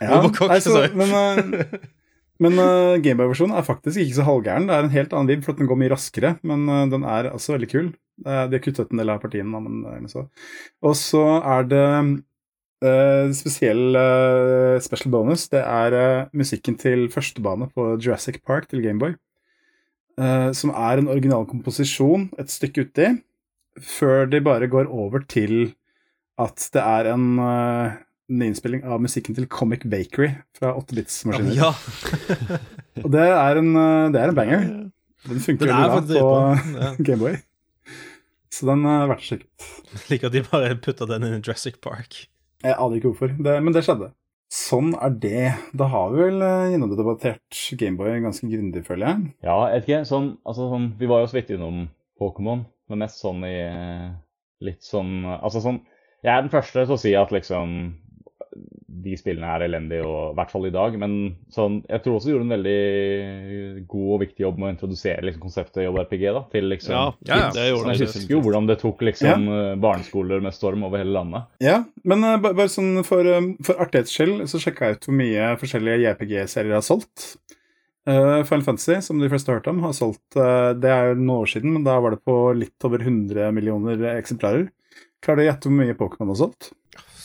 [0.00, 1.74] Ja, Robocop, nei, så, men uh,
[2.40, 4.66] men uh, Gameboy-versjonen er faktisk ikke så halvgæren.
[4.68, 7.04] Det er en helt annen liv, for at den går mye raskere, men uh, den
[7.04, 7.90] er altså veldig kul.
[8.24, 10.24] Uh, de har kuttet en del av partiene, da, men så.
[10.84, 14.00] Og så er det uh, spesiell
[14.80, 15.48] special bonus.
[15.52, 19.16] Det er musikken til førstebane på Jurassic Park til Gameboy.
[20.52, 23.06] Som er en original komposisjon et stykke uti,
[23.80, 25.70] før de bare går over til
[26.36, 27.38] at det er en,
[28.30, 31.56] en innspilling av musikken til Comic Bakery fra 8-bits-maskiner.
[31.58, 31.72] Ja,
[33.04, 34.66] Og det er en, uh, det er en banger.
[35.28, 36.92] Den funker jo er veldig bra på Ja.
[37.10, 37.36] Gameboy.
[38.50, 39.50] Så den er verdt sjekket.
[39.66, 40.06] sjekke.
[40.10, 42.24] Liker at de bare putta den inn i Jurassic Park.
[42.64, 44.10] Jeg aner ikke hvorfor, det, men det skjedde.
[44.50, 45.44] Sånn er det.
[45.78, 49.30] Da har vi vel uh, gjennomdebattert Gameboy ganske grundig, føler jeg.
[49.46, 50.00] Ja, jeg vet ikke.
[50.10, 51.84] Sånn, altså, sånn, vi var jo så vidt innom
[52.20, 54.10] Pokémon, men mest sånn i eh,
[54.66, 55.78] litt sånn Altså sånn
[56.24, 57.76] Jeg er den første til å si at liksom
[58.50, 60.96] de spillene er elendige, og, i hvert fall i dag.
[61.00, 61.12] Men
[61.54, 65.26] sånn, jeg tror også de gjorde en veldig god og viktig jobb med å introdusere
[65.26, 67.50] liksom, konseptet JRPG da, til liksom Ja, Ja, ja.
[67.54, 68.08] det gjorde Jeg det.
[68.14, 69.60] husker jo hvordan det tok liksom ja.
[69.84, 71.46] barneskoler med storm over hele landet.
[71.62, 75.18] Ja, men uh, bare sånn for, um, for artighets skyld så sjekka jeg ut hvor
[75.22, 77.30] mye forskjellige JPG-serier har solgt.
[78.08, 81.18] Uh, Final Fantasy, som de fleste har hørt om, har solgt uh, Det er jo
[81.20, 84.70] noen år siden, men da var det på litt over 100 millioner eksemplarer.
[85.20, 86.70] Klarer du å gjette hvor mye Pokémon har solgt?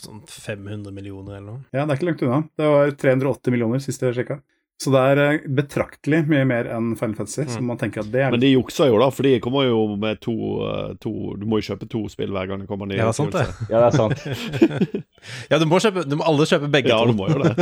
[0.06, 1.64] Sånn 500 millioner eller noe.
[1.72, 2.44] Ja, det er ikke langt unna.
[2.58, 4.42] Det var 380 millioner sist jeg sjekka.
[4.76, 8.26] Så det er eh, betraktelig mye mer enn Final Fantasy, så man tenker at det
[8.26, 10.36] er Men de jukser jo, da, for de kommer jo med to,
[10.68, 13.00] eh, to Du må jo kjøpe to spill hver gang det kommer nye.
[13.00, 13.70] Ja, det er sant, det.
[13.72, 15.06] Ja, det er sant.
[15.50, 17.14] Ja, du må, kjøpe, du må alle kjøpe begge Ja, to.
[17.14, 17.56] du må jo det.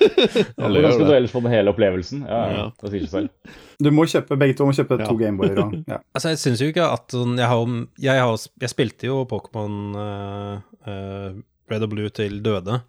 [0.56, 2.24] Hvordan gjør skal du ellers få den hele opplevelsen?
[2.24, 2.56] Ja, ja.
[2.56, 2.66] Ja.
[2.80, 3.60] Det sier seg selv.
[3.84, 4.66] Du må kjøpe begge to.
[4.66, 5.60] må kjøpe to Gameboyer.
[5.84, 6.00] Ja.
[6.16, 9.76] Altså, jeg syns jo ikke at sånn Jeg, har, jeg, har, jeg spilte jo Pokémon
[9.98, 11.34] uh, eh,
[11.70, 12.80] Red og Blue til døde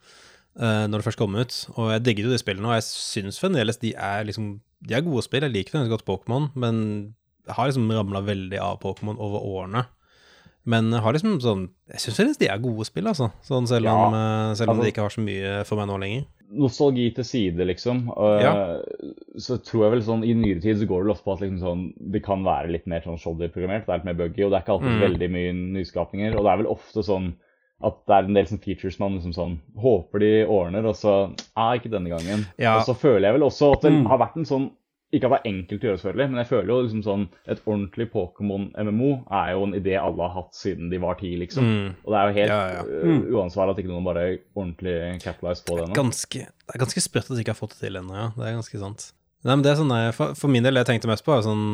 [0.59, 3.39] uh, når det først kom ut, og jeg digget jo de spillene, og jeg syns
[3.39, 7.15] fremdeles de er liksom De er gode spill, jeg liker veldig godt Pokémon, men
[7.47, 9.85] jeg har liksom ramla veldig av Pokémon over årene.
[10.65, 13.31] Men jeg har liksom sånn Jeg syns de er gode spill, altså.
[13.45, 15.99] Sånn selv om, ja, selv om altså- de ikke har så mye for meg nå
[16.01, 16.25] lenger.
[16.55, 18.07] nostalgi til side, liksom.
[18.15, 18.53] Uh, Ja.
[19.37, 21.59] Så tror jeg vel sånn i nyere tid så går det ofte på at liksom
[21.59, 23.85] sånn, det kan være litt mer sånn shoddy-programmert.
[23.85, 25.01] Det er litt mer buggy, og det er ikke alltid Mm.
[25.01, 26.35] veldig mye nyskapninger.
[26.37, 27.33] Og det er vel ofte sånn
[27.83, 31.33] at det er en del sånn features man liksom sånn håper de ordner, og så
[31.57, 32.45] ah, ikke denne gangen.
[32.57, 32.77] Ja.
[32.79, 34.05] Og så føler jeg vel også at det Mm.
[34.07, 34.71] har vært en sånn
[35.13, 37.59] ikke at det er enkelt å gjøre, selvfølgelig, men jeg føler jo liksom sånn Et
[37.65, 41.63] ordentlig Pokémon-MMO er jo en idé alle har hatt siden de var ti, liksom.
[41.63, 41.91] Mm.
[42.05, 42.83] Og det er jo helt Ja, ja.
[42.83, 44.25] øh, uansvarlig at ikke noen bare
[44.55, 45.93] ordentlig capitalize på det ennå.
[45.93, 48.27] Det er ganske sprøtt at de ikke har fått det til ennå, ja.
[48.35, 49.11] Det er ganske sant.
[49.45, 51.43] Nei, men det er sånn, for, for min del, det jeg tenkte mest på, er
[51.45, 51.65] sånn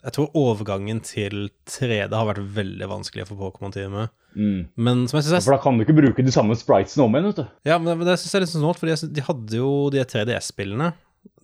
[0.00, 4.14] Jeg tror overgangen til 3D har vært veldig vanskelig for Pokémon-teamet.
[4.32, 4.60] Mm.
[4.80, 7.28] Men som jeg synes For da kan du ikke bruke de samme spritesene om igjen,
[7.28, 7.58] vet du.
[7.68, 10.06] Ja, men det, det synes jeg er litt sånn snålt, fordi de hadde jo de
[10.14, 10.94] 3DS-spillene.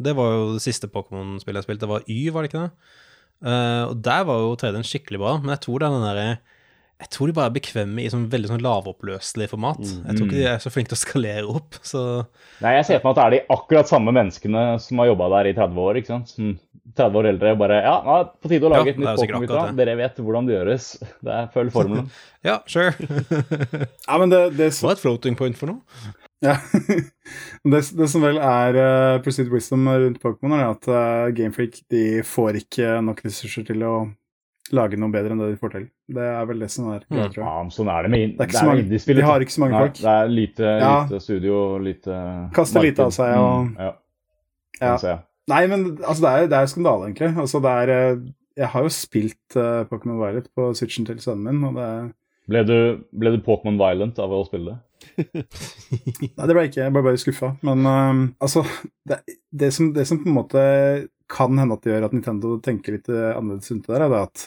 [0.08, 1.84] Det var jo det siste Pokémon-spillet jeg spilte.
[1.84, 2.94] Det var Y, var det ikke det?
[3.44, 6.28] Uh, og der var jo 3D-en skikkelig bra, men jeg tror det er den derre
[6.96, 9.82] Jeg tror de bare er bekvemme i sånn veldig sånn lavoppløselig format.
[9.84, 12.02] Jeg tror ikke de er så flinke til å skalere opp, så
[12.64, 15.28] Nei, jeg ser for meg at det er de akkurat samme menneskene som har jobba
[15.34, 16.00] der i 30 år.
[16.00, 16.32] ikke sant?
[16.32, 16.54] Som
[16.96, 19.00] 30 år eldre og bare Ja, nå er det på tide å lage Ja, et
[19.02, 19.64] nytt Pokémon-gutta.
[19.76, 20.86] Dere vet hvordan det gjøres.
[21.26, 22.08] Det er Følg formelen.
[22.48, 22.94] Ja, sure.
[24.08, 26.14] Ja, men det, det, Hva er et floating point for noe?
[26.44, 26.56] Ja.
[27.72, 32.22] det, det som vel er uh, Pursuit Wisdom rundt Pokémon, er at uh, Gamefreak de
[32.24, 33.96] får ikke nok ressurser til å
[34.74, 35.84] lage noe bedre enn det de får til.
[36.16, 37.66] Det er vel det som er greia, tror Ja, jeg.
[37.66, 39.72] men sånn er det med Det er ikke så mange- de har ikke så mange
[39.76, 39.94] Nei, folk.
[39.94, 41.02] Det er lite, Ja.
[41.04, 43.92] lite studio, lite Kaster lite av seg, og- Mm, ja.
[44.80, 44.96] Ja.
[44.96, 45.18] Se.
[45.48, 47.36] Nei, men altså, det er, det er skandale, egentlig.
[47.38, 48.20] Altså, det er uh,
[48.56, 52.12] Jeg har jo spilt uh, Pokémon Violet på Switchen til sønnen min, og det er
[52.48, 54.78] Ble du, ble du Pokémon Violent av å spille det?
[56.36, 56.82] Nei, det ble jeg ikke.
[56.84, 57.56] Jeg ble bare skuffa.
[57.62, 58.62] Men um, altså
[59.06, 59.18] det,
[59.52, 62.96] det, som, det som på en måte kan hende at det gjør at Nintendo tenker
[62.96, 64.46] litt øh, annerledes rundt det der, er det at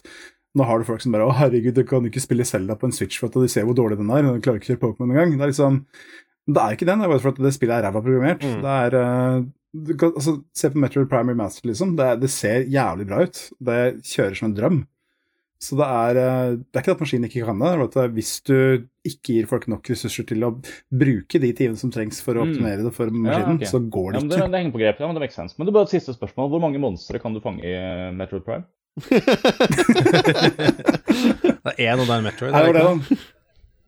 [0.57, 2.95] nå har du folk som bare Å, herregud, du kan ikke spille Zelda på en
[2.95, 4.25] Switch for at de ser hvor dårlig den er.
[4.25, 5.35] og du klarer ikke å kjøre Pokémon engang.
[5.37, 5.83] Det er liksom
[6.49, 8.45] Det er ikke den, det er bare for at det spillet er ræva programmert.
[8.45, 8.61] Mm.
[8.65, 8.97] Det er
[9.69, 11.93] du kan, altså, Se på Metroid Primary Master, liksom.
[11.97, 13.41] Det, det ser jævlig bra ut.
[13.61, 14.79] Det kjører som en drøm.
[15.59, 17.71] Så det er, øh, det er ikke at maskinen ikke kan det.
[17.91, 18.53] det er at Hvis du
[19.03, 20.53] ikke gir folk nok ressurser til å
[20.89, 22.51] bruke de timene som trengs for å Mm.
[22.53, 23.65] optimere det for maskinen, ok.
[23.67, 24.51] så går Ja, det men det, ikke.
[24.51, 25.55] det henger på grepet, Ja, men det makes sense.
[25.57, 26.49] Men det er bare et siste spørsmål.
[26.49, 28.63] Hvor mange monstre kan du fange i eh, Metroid Prime?
[31.59, 32.53] Det er én, og det er Metroid.
[32.55, 33.17] Er det, det.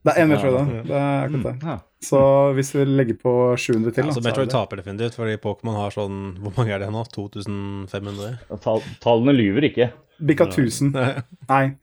[0.03, 0.63] Det er én Metroid, da.
[0.83, 1.79] Det er akkurat det.
[2.01, 2.07] Ja.
[2.07, 2.19] Så
[2.57, 5.35] hvis vi legger på 700 til, Ja, da, så så Metroid det taper definitivt, fordi
[5.37, 7.03] Pokémon har sånn Hvor mange er det nå?
[7.13, 8.39] 2500?
[8.63, 9.91] Tal tallene lyver ikke.
[10.17, 10.95] Bikka 1000.
[10.97, 11.21] Ja.
[11.49, 11.75] Nei.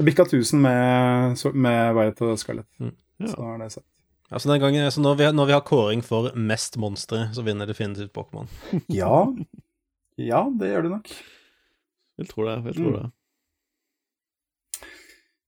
[0.00, 2.68] Bikka 1000 med, med Violet og Scarlett.
[2.80, 2.94] Mm.
[3.28, 3.86] Så er det sagt.
[4.30, 7.66] Altså den gangen, så når vi, når vi har kåring for mest monstre, så vinner
[7.68, 8.48] definitivt Pokémon.
[8.88, 9.26] Ja.
[10.18, 11.12] Ja, det gjør du nok.
[12.18, 12.56] Vil tro det.
[12.64, 12.96] Vil tro Mm.
[13.02, 13.10] det.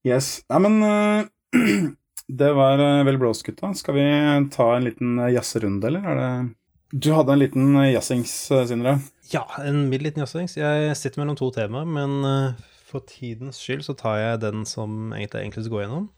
[0.07, 0.43] Yes.
[0.49, 1.91] Nei, men øh,
[2.39, 3.73] det var øh, vel blåst, gutta.
[3.75, 4.07] Skal vi
[4.55, 9.01] ta en liten øh, eller er det Du hadde en liten øh, jazzings, Sindre.
[9.33, 10.57] Ja, en mild liten jazzings.
[10.57, 12.53] Jeg sitter mellom to temaer, men eh,
[12.87, 16.09] for tidens skyld så tar jeg den som egentlig enklest å gå gjennom.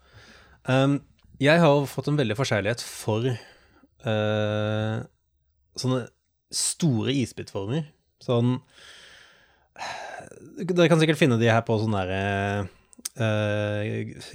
[0.65, 1.01] Um,
[1.43, 3.27] jeg har fått en veldig forkjærlighet for
[4.07, 4.99] uh,
[5.77, 6.05] sånne
[6.55, 7.89] store isbitformer.
[8.23, 8.61] Sånn
[10.63, 12.23] Dere kan sikkert finne de her på sånne derre
[12.63, 12.71] uh,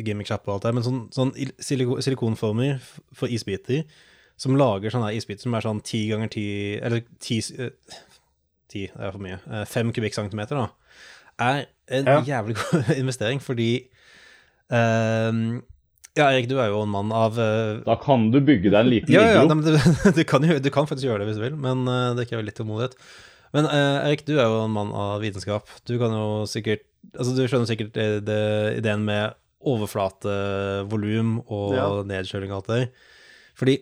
[0.06, 1.32] gimmick-shop og alt det, men sånn, sånn
[1.64, 2.78] siliko silikonformer
[3.18, 3.84] for isbiter
[4.38, 6.44] som lager sånne isbiter som er sånn ti ganger ti
[6.78, 7.72] Eller ti eh,
[8.68, 9.38] Ti, det er for mye.
[9.48, 10.68] Eh, Fem kubikkcentimeter, da.
[11.40, 12.18] Er en Ja.
[12.28, 13.88] jævlig god investering, fordi
[14.70, 15.62] ehm,
[16.18, 18.90] Ja, Erik, du er jo en mann av uh, Da kan du bygge deg en
[18.92, 19.56] liten ja, ja, iglo.
[19.56, 22.14] nei, du, du, kan jo, du kan faktisk gjøre det hvis du vil, men uh,
[22.18, 22.98] det krever litt tålmodighet.
[23.56, 25.70] Men eh, Erik, du er jo en mann av vitenskap.
[25.88, 28.40] Du kan jo sikkert Altså, du skjønner sikkert det, det,
[28.82, 29.32] ideen med
[29.64, 31.86] overflatevolum og Ja.
[32.04, 32.90] nedkjøling og alt det der.
[33.56, 33.76] Fordi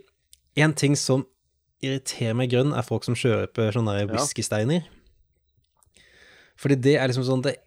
[0.61, 1.25] en ting som
[1.83, 4.05] irriterer meg grønn, er folk som kjøper sånne Ja.
[4.13, 4.85] whiskysteiner.
[6.55, 7.57] Fordi det er liksom sånn det,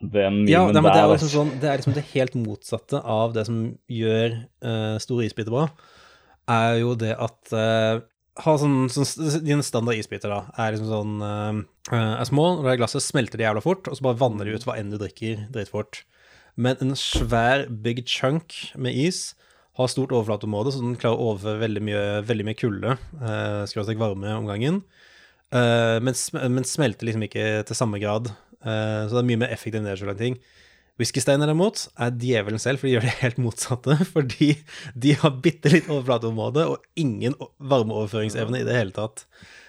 [0.00, 3.46] Den ja, men det, er liksom sånn, det er liksom det helt motsatte av det
[3.46, 5.70] som gjør uh, store isbiter bra,
[6.46, 8.00] er jo det at eh,
[8.44, 11.62] ha sånn, sånn Dine standard isbiter da, er liksom sånn eh,
[11.96, 14.56] er små, og det er glasset smelter de jævla fort, og så bare vanner de
[14.56, 16.02] ut hva enn du drikker dritfort.
[16.56, 19.34] Men en svær big chunk med is
[19.76, 24.00] har stort overflateområde, så den klarer å overføre veldig mye, veldig mye kulde, eh, skråstrek
[24.00, 24.84] varme om gangen,
[25.54, 26.16] Uh, men,
[26.50, 28.32] men smelter liksom ikke til samme grad.
[28.64, 30.40] Uh, så det er mye mer effektiv nedkjøling.
[31.00, 33.98] Whiskysteiner derimot er djevelen selv, for de gjør det helt motsatte.
[34.14, 34.50] Fordi
[34.96, 39.26] de har bitte litt overflateområde og ingen varmeoverføringsevne i det hele tatt.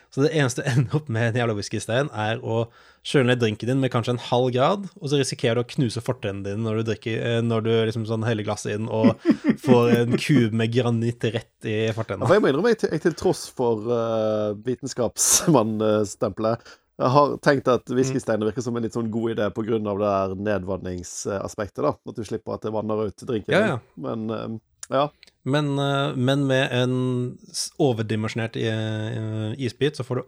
[0.07, 2.61] Så det eneste du ender opp med en jævla whiskystein, er å
[3.07, 6.01] kjøle ned drinken din med kanskje en halv grad, og så risikerer du å knuse
[6.03, 9.19] fortennene dine når du drikker, eh, når du liksom sånn heller glasset inn og
[9.67, 12.27] får en kube med granitt rett i Ja, fortenna.
[12.27, 16.59] for jeg må innrømme, jeg, til- jeg til tross for uh, vitenskapsmannstempelet
[16.97, 19.77] jeg har tenkt at whiskysteiner virker som en litt sånn god idé pga.
[19.77, 21.83] det der nedvanningsaspektet.
[21.85, 23.53] da, At du slipper at det vanner ut drinken.
[23.53, 23.79] Ja, ja.
[23.95, 24.47] Men eh,
[24.89, 25.09] ja.
[25.43, 26.95] Men, eh, men med en
[27.77, 30.23] overdimensjonert eh, isbit, så får du,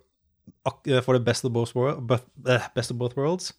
[0.93, 3.53] eh, får du best, of eh, best of both worlds.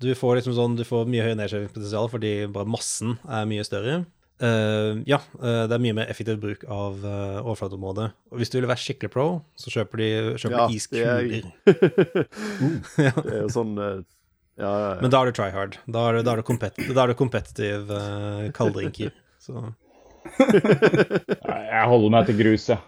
[0.00, 4.00] Du får liksom sånn, du får mye høyere nedskjæringspotensial fordi bare massen er mye større.
[4.40, 8.06] Eh, ja, uh, det er mye mer effektiv bruk av uh, overflateområdet.
[8.32, 9.26] Og hvis du vil være skikkelig pro,
[9.60, 10.08] så kjøper de
[10.40, 11.20] kjøper Ja, de det er- iskuler.
[12.96, 13.92] Det er jo sånn Ja,
[14.64, 14.96] ja, ja.
[15.00, 15.76] Men da er du try hard.
[15.88, 19.12] Da er du, da er du, compet da er du competitive uh, kalddrinker.
[19.40, 19.56] Så
[20.50, 22.80] Jeg holder meg til grus, jeg.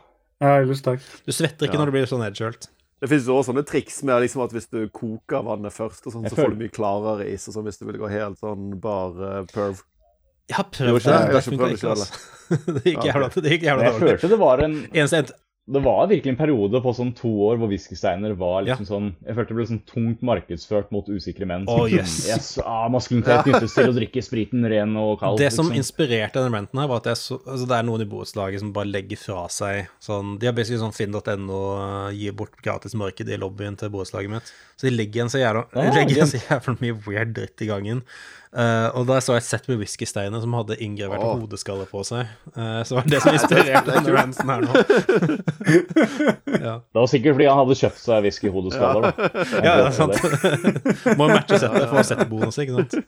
[0.43, 1.05] Ja, ellers takk.
[1.25, 1.81] du svetter ikke Ja.
[1.85, 2.67] når du blir så nedkjølt.
[3.03, 6.27] Det jo også sånne triks med liksom at hvis du koker vannet først, og sånn,
[6.31, 7.49] så får du mye klarere is.
[7.49, 9.81] og sånn Hvis du vil gå helt sånn bar perv.
[10.53, 11.09] Jeg har prøvd det.
[11.09, 12.29] jeg har Det ikke funka prøvd det ikke, selv, altså.
[12.83, 14.75] Det gikk jævla, det gikk jævla Men jeg følte det var en
[15.73, 19.37] Det var virkelig en periode på sånn to år hvor whiskysteiner var liksom sånn Jeg
[19.39, 21.65] følte det ble sånn tungt markedsført mot usikre menn.
[21.71, 22.17] Oh, yes.
[22.31, 25.39] yes, ah, Maskulinitet knyttes til å drikke spriten ren og kald.
[25.41, 25.79] Det som liksom.
[25.81, 28.75] inspirerte denne renten, her, var at jeg så, altså det er noen i borettslaget som
[28.75, 33.31] bare legger fra seg sånn De har basically sånn finn.no uh, gir bort gratis marked
[33.31, 34.53] i lobbyen til borettslaget mitt.
[34.77, 36.35] Så de legger igjen så jævla, Ja, legger igjen greit.
[36.35, 38.05] så jævla mye weird dritt i gangen.
[38.53, 41.39] Eh, og da så jeg et sett med whiskysteiner som hadde inngravert oh.
[41.41, 42.29] hodeskaller på seg.
[42.53, 44.83] Uh, så var det det som inspirerte denne ransen her nå.
[46.67, 46.75] ja.
[46.85, 49.09] Det var sikkert fordi han hadde kjøpt seg whiskyhodeskaller.
[49.09, 49.31] da.
[49.55, 50.17] Jeg ja, det er sant.
[51.21, 52.99] Må matche settet for å sette bonus, ikke sant.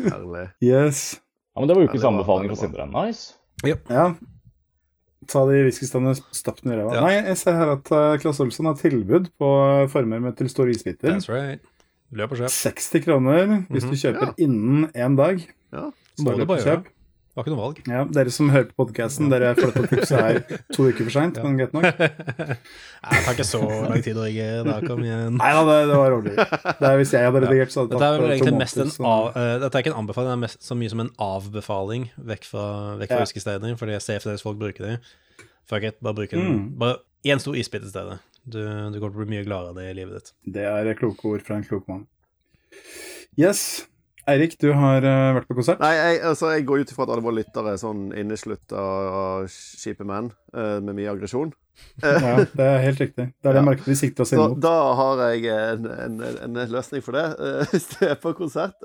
[0.00, 0.46] Herlig.
[0.64, 1.04] Yes.
[1.52, 2.88] Ja, men Det var ukens anbefaling fra Sindre.
[2.88, 3.34] Nice.
[3.68, 4.14] Ja.
[5.28, 6.96] Ta de whiskystandene stapp den i ræva.
[6.96, 7.04] Ja.
[7.04, 9.50] Nei, jeg ser her at uh, Olsson har tilbud på
[9.92, 11.12] former med til store isbiter.
[11.12, 11.60] That's right.
[12.12, 12.52] Løp og kjøp.
[12.52, 15.40] 60 kroner hvis du kjøper innen én dag.
[15.72, 15.86] Ja.
[16.16, 16.90] Så Må du løp bare og kjøp.
[17.32, 17.78] Det var ikke noe valg.
[17.88, 20.40] Ja, Dere som hører på podkasten, dere får dette tipset her
[20.76, 21.86] to uker for seint, men greit nok.
[21.96, 24.48] Nei, det tar ikke så lang tid å rigge.
[24.66, 25.38] Da kom igjen.
[25.38, 26.34] Nei da, det, det var rolig.
[26.36, 28.92] Det er Hvis jeg hadde redigert, så hadde det tatt uh, to egentlig mest en
[28.92, 29.08] måneder.
[29.08, 32.04] av, uh, Dette er ikke en anbefaling, det er mest så mye som en avbefaling
[32.34, 32.66] vekk fra,
[33.00, 33.72] vekk fra Ja.
[33.80, 34.94] fordi jeg ser fremdeles folk bruker det.
[35.72, 36.62] Fuck it, bare bruk en Mm.
[36.84, 38.20] Bare én stor isbit i stedet.
[38.44, 40.32] Du, du kommer til å bli mye gladere av det i livet ditt.
[40.56, 42.06] Det er kloke ord fra en klok mann.
[43.38, 43.86] Yes.
[44.28, 45.80] Eirik, du har uh, vært på konsert.
[45.82, 48.82] Nei, jeg, altså, jeg går ut ifra at alle våre lyttere er sånn inneslutta
[49.50, 51.52] kjipe menn uh, med mye aggresjon.
[52.04, 53.24] Ja, det er helt riktig.
[53.40, 53.64] Det er det Ja.
[53.66, 54.58] markedet vi sikter oss inn mot.
[54.62, 57.24] da har jeg en, en, en løsning for det.
[57.40, 58.76] eh, Hvis du er på konsert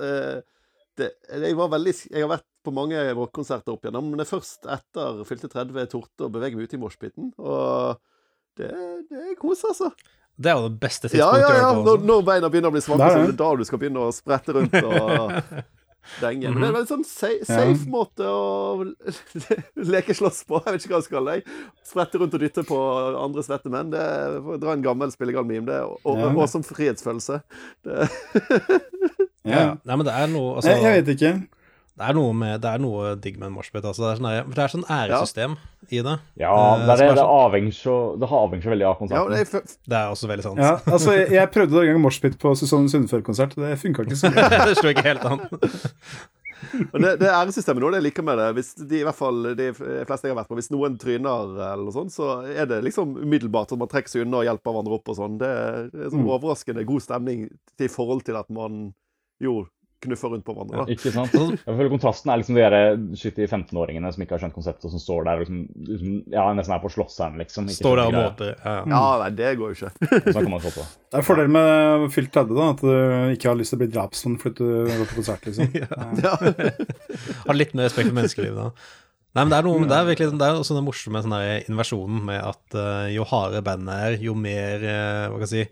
[0.98, 4.32] det, jeg, var veldig, jeg har vært på mange rockekonserter opp igjennom, men det er
[4.32, 7.28] først etter fylte 30 jeg torde å bevege meg ut i moshpiten.
[7.38, 8.00] Og
[8.58, 8.72] det,
[9.12, 9.92] det er kos, altså.
[10.38, 11.82] Det er jo det beste tidspunktet ja, ja, ja.
[11.82, 14.12] Når, når beina begynner å bli svake, så er det da du skal begynne å
[14.14, 15.34] sprette rundt og
[16.22, 16.52] denge.
[16.54, 17.74] Men det er en veldig sånn safe, Ja.
[17.92, 18.86] måte å
[19.96, 20.62] leke slåss på.
[20.68, 21.58] Jeg vet ikke hva jeg skal kalle det.
[21.90, 22.78] Sprette rundt og dytte på
[23.26, 23.90] andre svette menn.
[23.96, 25.66] Det er, for å dra en gammel spillegal-meme.
[25.68, 26.30] Det er og, og, Ja.
[26.38, 27.42] og som frihetsfølelse.
[27.88, 28.08] Det,
[29.48, 29.78] Ja.
[29.88, 31.30] Nei, men det er noe altså, Jeg, jeg vet ikke.
[31.98, 33.82] Det er noe, med, det er noe digg med en moshpit.
[33.82, 34.04] Altså.
[34.06, 35.56] Det er sånn, det er sånn æresystem
[35.90, 36.14] i det.
[36.38, 39.00] Ja, Eh, det, er, er det, sånn- avhenger så, det avhenger så veldig av ja,
[39.00, 39.34] konserten.
[39.34, 40.62] det er, Det er også veldig sant.
[40.62, 43.56] Ja, altså, jeg, jeg prøvde en gang moshpit på Susanne Sundfør-konsert.
[43.58, 44.46] Det funka ikke så bra.
[44.70, 45.42] det slo ikke helt an.
[46.92, 49.44] Men det, det æresystemet nå, det jeg liker med det Hvis de, i hvert fall
[49.60, 52.80] de fleste jeg har vært på, hvis noen tryner eller noe sånt, så er det
[52.88, 55.36] liksom umiddelbart at man trekker seg unna og hjelper hverandre opp og sånn.
[55.42, 56.32] Det er, det er sånn Mm.
[56.34, 57.44] overraskende god stemning
[57.78, 58.88] i forhold til at man
[59.42, 59.60] jo
[60.04, 60.84] knuffer rundt på hverandre.
[60.84, 60.94] da.
[60.94, 61.34] Ikke sant?
[61.34, 62.76] Jeg føler Kontrasten er liksom de der
[63.18, 66.44] skittige 15-åringene som ikke har skjønt konseptet, og som står der og liksom, liksom ja,
[66.58, 67.72] nesten er på slåsshæren, liksom.
[67.72, 68.52] Ikke Står der og måter.
[68.54, 68.84] Ja, ja.
[68.94, 70.12] Ja, nei, det går jo ikke.
[70.28, 70.86] Sånn kan man få på.
[71.08, 73.90] Det er fordelen med fylt 30, da, at du ikke har lyst til å bli
[73.96, 75.74] drapsmann fordi du går på konsert, liksom.
[76.28, 76.38] Ja.
[77.48, 78.70] Har litt mer respekt for menneskelivet da.
[79.38, 81.68] Nei, men det er noe, det er virkelig, det er også den morsomme sånn der
[81.70, 85.68] inversjonen med at uh, jo hardere bandet er, jo mer, uh, hva kan jeg si,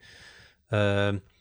[0.66, 1.35] Snillere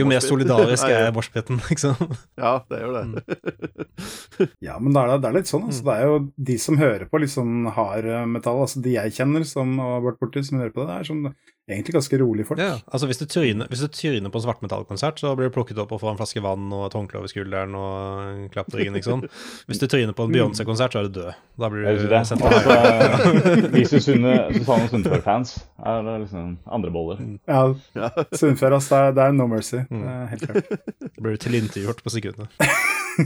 [0.00, 1.96] jo mer solidarisk er moshpiten, liksom.
[2.38, 3.24] Ja, det gjør det.
[3.26, 4.48] det.
[4.66, 5.66] Ja, men det er, det er litt sånn.
[5.70, 6.16] Altså, det er jo
[6.50, 10.04] de som hører på litt sånn hard eh, metall, altså de jeg kjenner som har
[10.04, 11.28] vært borti, som hører på det, det er sånn
[11.68, 12.60] egentlig ganske rolige folk.
[12.62, 15.80] Ja, altså hvis du tryner, hvis du tryner på en svartmetallkonsert, så blir du plukket
[15.82, 18.78] opp og får en flaske vann og et håndkle over skulderen og en klapp på
[18.78, 19.24] ryggen, liksom.
[19.66, 21.32] Hvis du tryner på en Beyoncé-konsert, så er du død.
[21.58, 22.22] Da blir du det?
[22.28, 22.54] sendt heim.
[22.60, 27.22] Altså, vi Susanne Susanne Sundfør-fans er det liksom andre boller.
[27.48, 27.62] Ja,
[27.98, 28.10] Ja.
[28.32, 29.82] Sundfør, altså, det er, det er no mercy.
[29.90, 30.70] Det er helt klart.
[31.02, 32.46] Da blir du tilintetgjort på sekundene.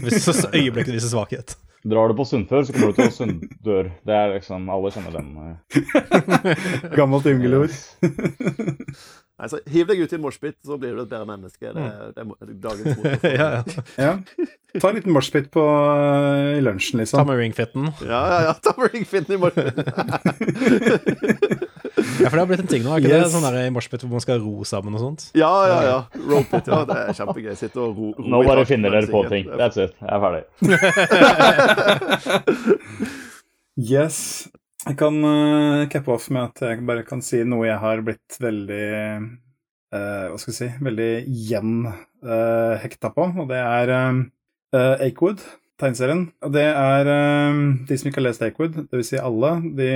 [0.00, 1.56] Hvis så øyeblikket viser svakhet.
[1.89, 3.86] Drar du på Sunnfør, så kommer du til Sunndør.
[4.05, 5.28] Det er liksom Alle kjenner den.
[5.40, 5.55] eh.
[6.98, 7.73] Gammelt yngelord.
[9.40, 11.70] Nei, så Hiv deg ut i en moshpit, så blir du et bedre menneske.
[11.73, 12.27] Det, det er
[12.61, 13.31] dagens motto.
[13.40, 13.62] ja, ja.
[13.97, 14.12] Ja.
[14.77, 17.23] Ta en liten moshpit på uh, i lunsjen, liksom.
[17.23, 17.89] Ta med ringfitten.
[18.05, 18.52] Ja, ja, ja.
[18.61, 19.73] Ta med ringfitten i moshpit.
[22.20, 23.22] Ja, for det har blitt en ting nå, er ikke Yes.
[23.27, 23.32] det?
[23.35, 25.22] Sånn der i moshpit hvor man skal ro sammen og sånt.
[25.39, 25.98] Ja, ja, ja.
[26.31, 26.66] Rope it.
[26.70, 27.55] Ja, det er kjempegøy.
[27.60, 29.44] Sitte og ro, ro Nå bare takt finner dere på ting.
[29.60, 29.93] That's it.
[30.01, 30.44] Jeg er ferdig.
[33.81, 34.16] Yes.
[34.86, 38.36] Jeg kan uh, cappe off med at jeg bare kan si noe jeg har blitt
[38.40, 38.86] veldig
[39.93, 41.10] uh, Hva skal jeg si Veldig
[41.51, 44.16] gjenhekta på, og det er uh,
[45.05, 45.40] Akewood.
[45.81, 46.27] Tegneserien.
[46.44, 49.12] Og det er eh, De som ikke har lest Akewood, dvs.
[49.12, 49.89] Si alle, de,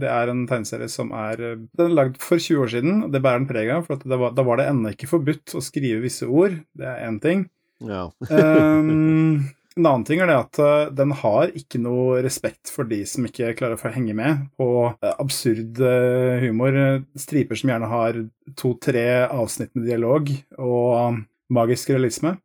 [0.00, 3.12] det er en tegneserie som er eh, Den er lagd for 20 år siden, og
[3.12, 3.84] det bærer den preg av.
[3.88, 6.56] For at det var, da var det ennå ikke forbudt å skrive visse ord.
[6.76, 7.46] Det er én ting.
[7.84, 8.06] Ja.
[8.30, 9.44] Um,
[9.76, 10.60] en annen ting er det at
[10.96, 14.70] den har ikke noe respekt for de som ikke klarer å henge med på
[15.12, 15.82] absurd
[16.40, 16.80] humor.
[17.20, 18.22] Striper som gjerne har
[18.56, 21.20] to-tre avsnitt med dialog og
[21.52, 22.38] magisk realisme.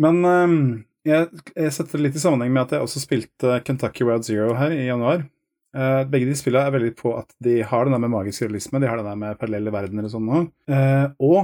[0.00, 0.62] Men um,
[1.06, 4.54] jeg, jeg setter det litt i sammenheng med at jeg også spilte Kentucky Road Zero
[4.58, 5.24] her i januar.
[5.70, 8.80] Uh, begge de spillene er veldig på at de har den der med magisk realisme,
[8.82, 10.40] de har den der med parallelle verdener og sånn nå.
[10.66, 11.38] Uh, og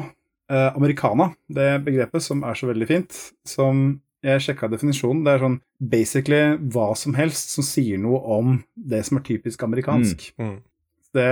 [0.51, 3.87] uh, americana, det begrepet som er så veldig fint, som
[4.27, 6.41] jeg sjekka definisjonen, det er sånn basically
[6.75, 10.33] hva som helst som sier noe om det som er typisk amerikansk.
[10.43, 10.57] Mm.
[11.15, 11.29] Det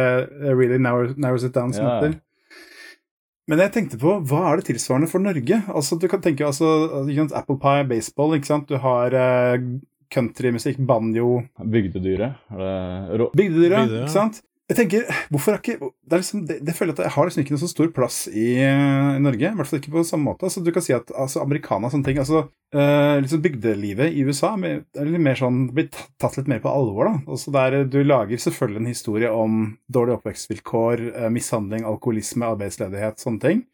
[0.54, 1.96] really narrows, narrows it down, som Ja.
[1.98, 2.20] heter.
[3.50, 5.58] Men jeg tenkte på, hva er det tilsvarende for Norge?
[5.68, 6.68] Altså, du kan tenke altså,
[7.04, 8.70] ikke sant, Apple pie, baseball, ikke sant?
[8.70, 9.66] Du har eh,
[10.14, 12.40] countrymusikk, banjo, Bygdedyret.
[12.54, 14.40] Er bygdedyret, Bygdedyr, ikke sant?
[14.64, 17.52] Jeg tenker, hvorfor er ikke Det, liksom, det, det føler at jeg har liksom ikke
[17.52, 19.50] noe så stor plass i, i Norge.
[19.50, 20.48] I hvert fall ikke på samme måte.
[20.48, 24.24] Altså, du kan si at altså, americana og sånne ting altså, eh, liksom Bygdelivet i
[24.24, 24.80] USA er
[25.10, 27.10] litt mer sånn, blir tatt, litt mer på alvor.
[27.10, 27.14] da.
[27.36, 29.62] Altså, der Du lager selvfølgelig en historie om
[29.92, 33.64] dårlige oppvekstvilkår, eh, mishandling, alkoholisme, arbeidsledighet, sånne ting.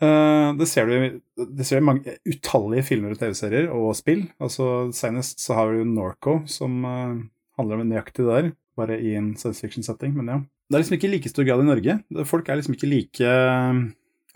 [0.00, 4.30] Eh, det ser du det ser du i mange, utallige filmer og TV-serier og spill.
[4.40, 7.26] Altså, Senest så har vi jo Norco, som eh,
[7.60, 10.40] handler om nøyaktig det der bare i en science fiction-setting, men ja.
[10.66, 11.96] Det er liksom ikke i like stor grad i Norge.
[12.26, 13.84] Folk er liksom ikke like uh,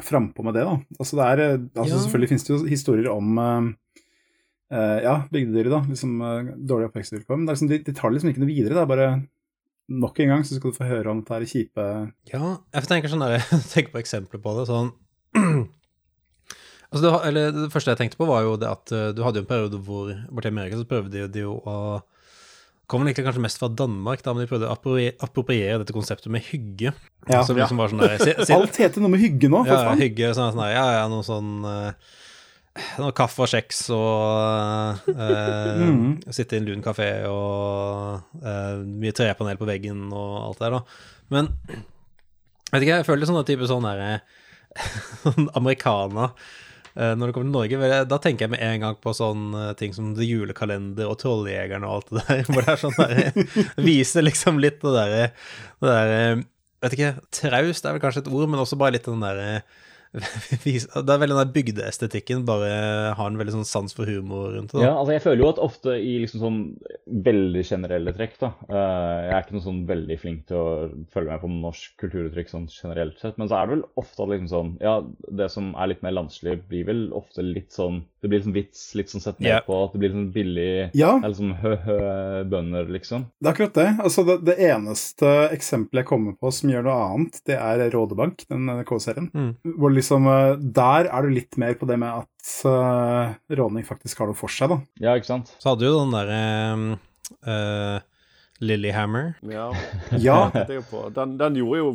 [0.05, 0.77] frampå med det, da.
[0.99, 2.03] Altså det er, eh, altså Ja.
[2.05, 3.73] Selvfølgelig finnes det jo historier om uh,
[4.71, 5.83] eh, ja, bygdedyret, da.
[5.91, 7.37] Liksom uh, dårlige oppvekstvilkår.
[7.37, 8.79] Men er liksom, de, de tar liksom ikke noe videre.
[8.79, 9.11] Det er bare
[9.91, 11.85] nok en gang så skal du få høre om dette kjipe
[12.31, 13.43] Ja, jeg tenker sånn der,
[13.73, 14.93] tenker på eksempler på det, sånn
[16.91, 19.39] Altså det, eller det første jeg tenkte på, var jo det at eh, du hadde
[19.39, 21.75] jo en periode hvor borti Amerika så prøvde de jo å
[22.91, 24.75] Kom vel egentlig kanskje mest fra Danmark, da, men de prøvde å
[25.23, 26.91] appropriere dette konseptet med hygge.
[27.29, 27.45] Ja.
[27.47, 29.85] som liksom var sånn der, si, si, Alt heter noe med hygge nå, for ja,
[29.91, 30.01] faen!
[30.01, 32.09] hygge, sånn, sånn der, ja, ja, noe sånn eh,
[33.03, 36.33] noe kaffe og kjeks og eh, mm.
[36.33, 40.79] sitte i en lun kafé og eh, mye trepanel på veggen og alt det der,
[40.79, 40.83] da.
[41.35, 44.11] Men jeg vet ikke, jeg føler sånn type sånn derre
[45.27, 46.59] sånn americana eh,
[47.17, 48.05] når det kommer til Norge.
[48.11, 51.89] Da tenker jeg med en gang på sånn eh, ting som The Julekalender og Trolljegerne
[51.89, 52.43] og alt det der.
[52.51, 55.29] Hvor det er sånn der Viser liksom litt det derre
[55.85, 56.43] der, eh,
[56.81, 59.61] Vet ikke, traust er vel kanskje et ord, men også bare litt den derre
[60.65, 62.71] Det er veldig den bygdeestetikken, bare
[63.15, 64.83] har en veldig sånn sans for humor rundt det.
[64.83, 66.59] Ja, altså jeg føler jo at ofte i liksom sånn
[67.29, 70.71] veldig generelle trekk, da eh, Jeg er ikke noe sånn veldig flink til å
[71.15, 74.33] følge med på norsk kulturuttrykk sånn generelt sett, men så er det vel ofte at
[74.33, 74.97] liksom sånn Ja,
[75.41, 78.85] det som er litt mer landslig, blir vel ofte litt sånn Det blir liksom vits,
[78.99, 79.65] litt sånn sett ned yeah.
[79.67, 83.29] på, at det blir sånn billig Ja, Eller er liksom hø-hø-bønder, liksom.
[83.39, 83.89] det er akkurat det.
[84.03, 88.45] Altså, det, det eneste eksempelet jeg kommer på som gjør noe annet, det er Rådebank,
[88.51, 89.31] den NRK-serien.
[89.35, 89.51] Mm.
[89.81, 94.19] Hvor liksom eh, Der er du litt mer på det med at uh, råning faktisk
[94.25, 94.81] har noe for seg, da.
[95.05, 95.53] Ja, ikke sant?
[95.61, 96.99] Så hadde du jo den derre
[97.47, 98.01] uh,
[98.61, 99.35] Lillyhammer.
[99.49, 99.71] Ja.
[100.21, 100.51] Ja.
[101.17, 101.93] Den, den gjorde jo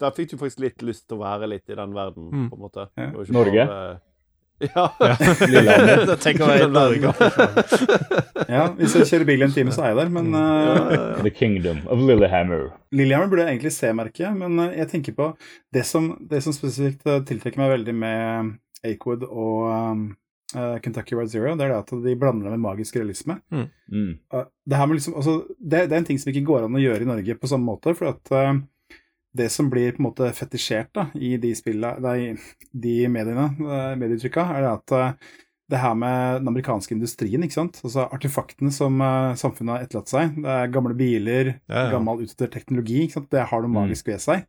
[0.00, 2.46] Der fikk du faktisk litt lyst til å være litt i den verden, Mm.
[2.52, 2.86] på en måte.
[2.96, 3.10] Ja.
[3.36, 3.66] Norge?
[3.66, 4.00] bare-
[4.64, 4.86] Ja.
[5.52, 6.16] Lillehammer.
[6.22, 7.12] Tenk å være i Norge.
[8.48, 10.12] ja, Hvis jeg kjører bil i en time, så er jeg der.
[10.16, 12.70] Men uh, The Kingdom of Lillehammer.
[12.96, 14.30] Lillehammer burde jeg egentlig se merke.
[14.36, 15.32] Men eh, jeg tenker på
[15.74, 18.54] det som, det som spesifikt eh, tiltrekker meg veldig med
[18.86, 20.06] Akewood og um,
[20.54, 23.38] uh, Kentucky Road Zero, det er det at de blander det med magisk realisme.
[23.50, 23.66] Mm.
[24.32, 26.78] Eh, det, her med liksom, altså, det, det er en ting som ikke går an
[26.78, 27.96] å gjøre i Norge på samme måte.
[27.98, 28.32] For at
[29.36, 32.36] det som blir på en måte fetisjert da, i de spillene, de,
[32.86, 35.32] de mediene, uh, medietrykka, er det at eh,
[35.72, 37.80] det her med den amerikanske industrien, ikke sant?
[37.84, 40.36] Altså artefaktene som uh, samfunnet har etterlatt seg.
[40.44, 41.88] Det er gamle biler, Ja, ja.
[41.96, 43.30] gammel utdatert teknologi, ikke sant?
[43.34, 43.80] Det har noe Mm.
[43.80, 44.44] magisk ved seg.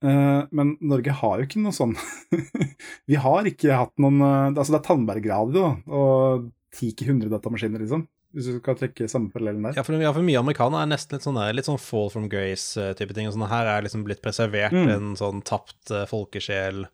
[0.00, 1.90] Uh, men Norge har jo ikke noe sånn
[3.10, 6.46] Vi har ikke hatt noen uh, Altså, det er Tandberg-radio og
[6.78, 8.06] 10-100 datamaskiner, liksom.
[8.34, 9.74] Hvis du skal trekke samme parallellen der.
[9.76, 12.28] Ja, for, ja, for mye amerikaner er nesten litt sånn, der, litt sånn fall from
[12.30, 13.26] grace-type ting.
[13.26, 14.88] og Sånn, her er liksom blitt preservert Mm.
[14.94, 16.86] en sånn tapt uh, folkesjel.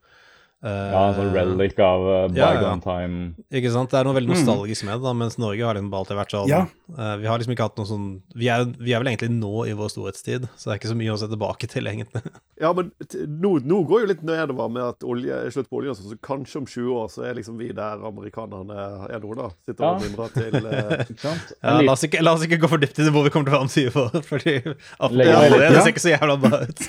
[0.65, 2.71] Uh, Ja, sånn relic av uh, Ja, ja.
[2.81, 3.35] time.
[3.53, 3.91] Ikke sant?
[3.93, 4.39] Det er noe veldig Mm.
[4.41, 6.67] nostalgisk med det, da, mens Norge har liksom alltid vært sånn Ja.
[6.99, 8.07] Eh, Vi har liksom ikke hatt noe sånn
[8.37, 10.99] vi er, vi er vel egentlig nå i vår storhetstid, så det er ikke så
[11.01, 12.23] mye å se tilbake til, egentlig.
[12.57, 15.77] Ja, men t- nå, nå går jo litt nedover med at olje er slutt på
[15.83, 18.79] olje, sånn, så kanskje om 20 år så er liksom vi der amerikanerne
[19.13, 19.51] er nå, da.
[19.69, 20.07] Sitter og Ja.
[20.07, 23.13] mimrer til eh, Ja, la, oss ikke, la oss ikke gå for dypt inn i
[23.13, 26.15] hvor vi kommer til å være om 20 år, fordi det, det ser ikke så
[26.15, 26.87] jævla bra ut.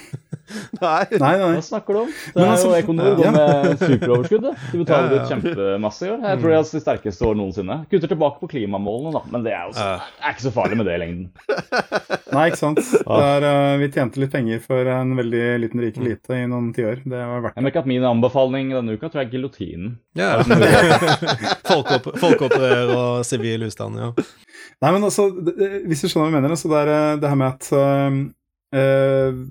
[0.79, 1.03] Nei.
[1.19, 1.51] Nei, nei.
[1.57, 2.11] Hva snakker du om?
[2.31, 4.45] Det er altså- jo Econor går med superoverskudd.
[4.71, 6.21] De betaler ut kjempemasse i år.
[6.23, 7.77] Jeg tror de er de sterkeste år noensinne.
[7.91, 9.86] Kutter tilbake på klimamålene, da, men det er, jo så.
[9.95, 11.25] Det er ikke så farlig med det i lengden.
[12.35, 12.81] Nei, ikke sant.
[13.07, 16.69] Der, er, eh, vi tjente litt penger for en veldig liten rik elite i noen
[16.75, 17.01] tiår.
[17.07, 19.93] Det var verdt Jeg merker at min anbefaling denne uka tror jeg er giljotinen.
[20.19, 20.31] Ja.
[21.71, 24.11] Folkeopp- Folkeopprør og sivil ustand, ja.
[24.83, 27.15] Nei, men altså, det, det- hvis du skjønner hva jeg mener, så det er eh,
[27.23, 28.19] det her med at uh,
[28.77, 29.43] eh,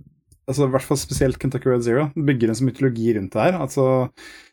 [0.47, 3.59] altså, I hvert fall spesielt Kentucky Road Zero bygger en sånn mytologi rundt det her.
[3.63, 4.45] Altså så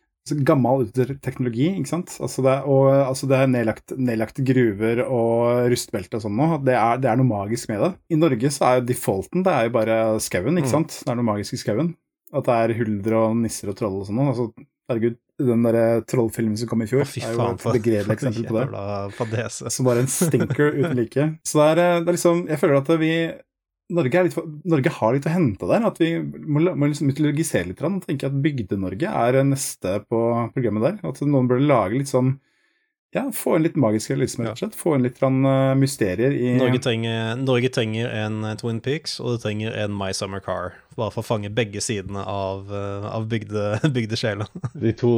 [0.47, 0.85] gammel
[1.21, 2.13] teknologi, ikke sant.
[2.23, 6.47] Altså det, og eh, altså det er nedlagt, nedlagte gruver og rustbelte og sånn nå.
[6.63, 7.91] Det er, det er noe magisk med det.
[8.15, 10.75] I Norge så er jo defaulten det er jo bare skauen, ikke Mm.
[10.77, 10.99] sant.
[11.03, 11.93] Det er noe magisk i skauen.
[12.33, 14.23] At det er hulder og nisser og troll og sånn.
[14.25, 14.47] Altså,
[14.89, 18.47] herregud, den derre trollfilmen som kom i fjor, Å, er jo faen, et begredelig eksempel
[19.19, 19.47] på det.
[19.51, 21.27] Som bare en stinker uten like.
[21.45, 23.11] Så det er, eh, det er liksom Jeg føler at vi
[23.89, 25.83] Norge, er litt, for- Norge har litt å hente der.
[25.85, 27.81] At vi må, må liksom mytologisere litt.
[27.83, 30.21] Og tenke at Bygde-Norge er neste på
[30.55, 31.09] programmet der.
[31.09, 32.39] At noen burde lage litt sånn
[33.13, 34.73] Ja, få inn litt magisk realisme, rett og slett.
[34.79, 39.19] Få inn litt grann, eh, mysterier i Norge trenger, Norge trenger en eh, Twin Peaks,
[39.21, 40.73] og det trenger en My Summer Car.
[40.97, 44.47] Bare for å fange begge sidene av, uh, av bygde, bygdesjela.
[44.73, 45.11] De to,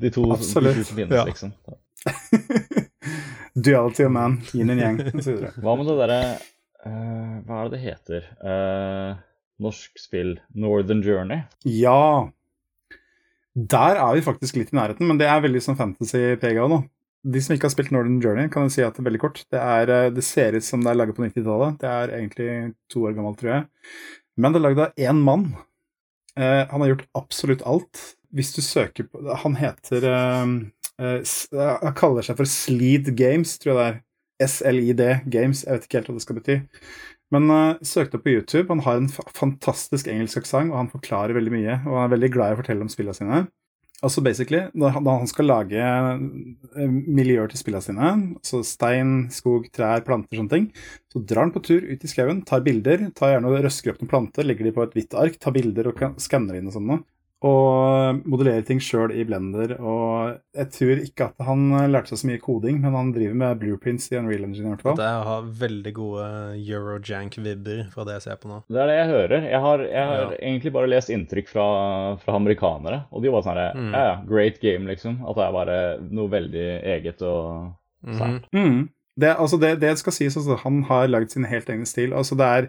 [0.00, 0.80] de to, de Absolutt.
[0.80, 1.26] to som Ja.
[1.28, 1.52] liksom.
[3.60, 5.44] Duality of man, yin and yang, osv.
[5.60, 6.20] Hva med det derre
[6.82, 8.24] Hva er det det heter?
[8.42, 9.20] Eh,
[9.62, 11.44] norsk spill Northern Journey.
[11.68, 12.30] Ja.
[13.54, 16.82] Der er vi faktisk litt i nærheten, men det er veldig sånn fantasy-prega nå.
[17.22, 19.44] De som ikke har spilt Northern Journey, kan jeg si at det er veldig kort.
[19.52, 21.78] Det, er, eh, det ser ut som det er laget på 90-tallet.
[21.82, 22.48] Det er egentlig
[22.90, 23.68] to år gammelt, tror jeg.
[24.40, 25.46] Men det er lagd av én mann.
[26.38, 28.00] Eh, han har gjort absolutt alt.
[28.32, 30.52] Hvis du søker på Han heter eh,
[31.04, 33.98] eh, Han kaller seg for Sleed Games, tror jeg det er.
[34.48, 35.02] SLID
[35.32, 35.64] Games.
[35.66, 36.58] Jeg vet ikke helt hva det skal bety.
[37.32, 38.68] Men uh, søkte opp på YouTube.
[38.68, 41.80] Han har en fa fantastisk engelsk aksent, og han forklarer veldig mye.
[41.86, 43.42] Og han er veldig glad i å fortelle om spillene sine.
[44.02, 48.08] Altså basically, når han, han skal lage eh, miljøer til spillene sine,
[48.40, 50.64] altså stein, skog, trær, planter, sånne ting,
[51.12, 54.02] så drar han på tur ut i skauen, tar bilder, tar gjerne og røsker opp
[54.02, 56.90] noen planter, legger de på et hvitt ark, tar bilder og skanner inn og sånn
[56.90, 57.04] noe.
[57.42, 59.72] Og modellere ting sjøl i Blender.
[59.82, 63.58] Og jeg tror ikke at han lærte seg så mye koding, men han driver med
[63.58, 64.96] blueprints i Unreal Engine i hvert fall.
[65.00, 66.28] Det har veldig gode
[66.92, 68.60] Eurojank-vibber fra det jeg ser på nå.
[68.70, 69.46] Det er det jeg hører.
[69.50, 70.38] Jeg har, jeg har Ja.
[70.40, 71.66] egentlig bare lest inntrykk fra,
[72.22, 73.92] fra amerikanere, og de var sånn her Mm.
[73.92, 75.20] Ja, ja, great game, liksom.
[75.28, 77.72] At det er bare noe veldig eget og
[78.04, 78.18] Mhm.
[78.18, 78.44] sært.
[78.52, 78.88] Mm.
[79.18, 82.12] Det, altså det, det skal sies, altså, han har lagd sin helt egen stil.
[82.12, 82.68] Altså det, er,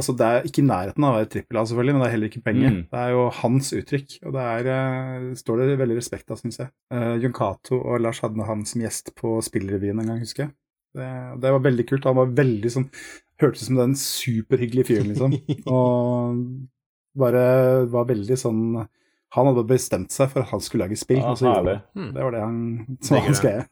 [0.00, 2.14] altså det er ikke i nærheten av å være trippel A, selvfølgelig, men det er
[2.14, 2.72] heller ikke penger.
[2.74, 2.80] Mm.
[2.90, 6.60] Det er jo hans uttrykk, og det er, eh, står det veldig respekt av, syns
[6.62, 6.72] jeg.
[6.94, 10.54] Uh, Jon Cato og Lars hadde han som gjest på Spillrevyen en gang, husker jeg.
[10.96, 11.10] Det,
[11.44, 12.08] det var veldig kult.
[12.08, 12.88] Han var veldig sånn
[13.40, 15.36] Hørtes ut som den superhyggelige fyren, liksom.
[15.72, 16.40] Og
[17.20, 17.44] bare
[17.90, 21.22] var veldig sånn Han hadde bestemt seg for at han skulle lage spill.
[21.22, 21.78] Ja, og så gjorde han herlig.
[21.78, 22.00] det.
[22.00, 22.12] Hmm.
[22.16, 23.62] Det var det han som var hans greie.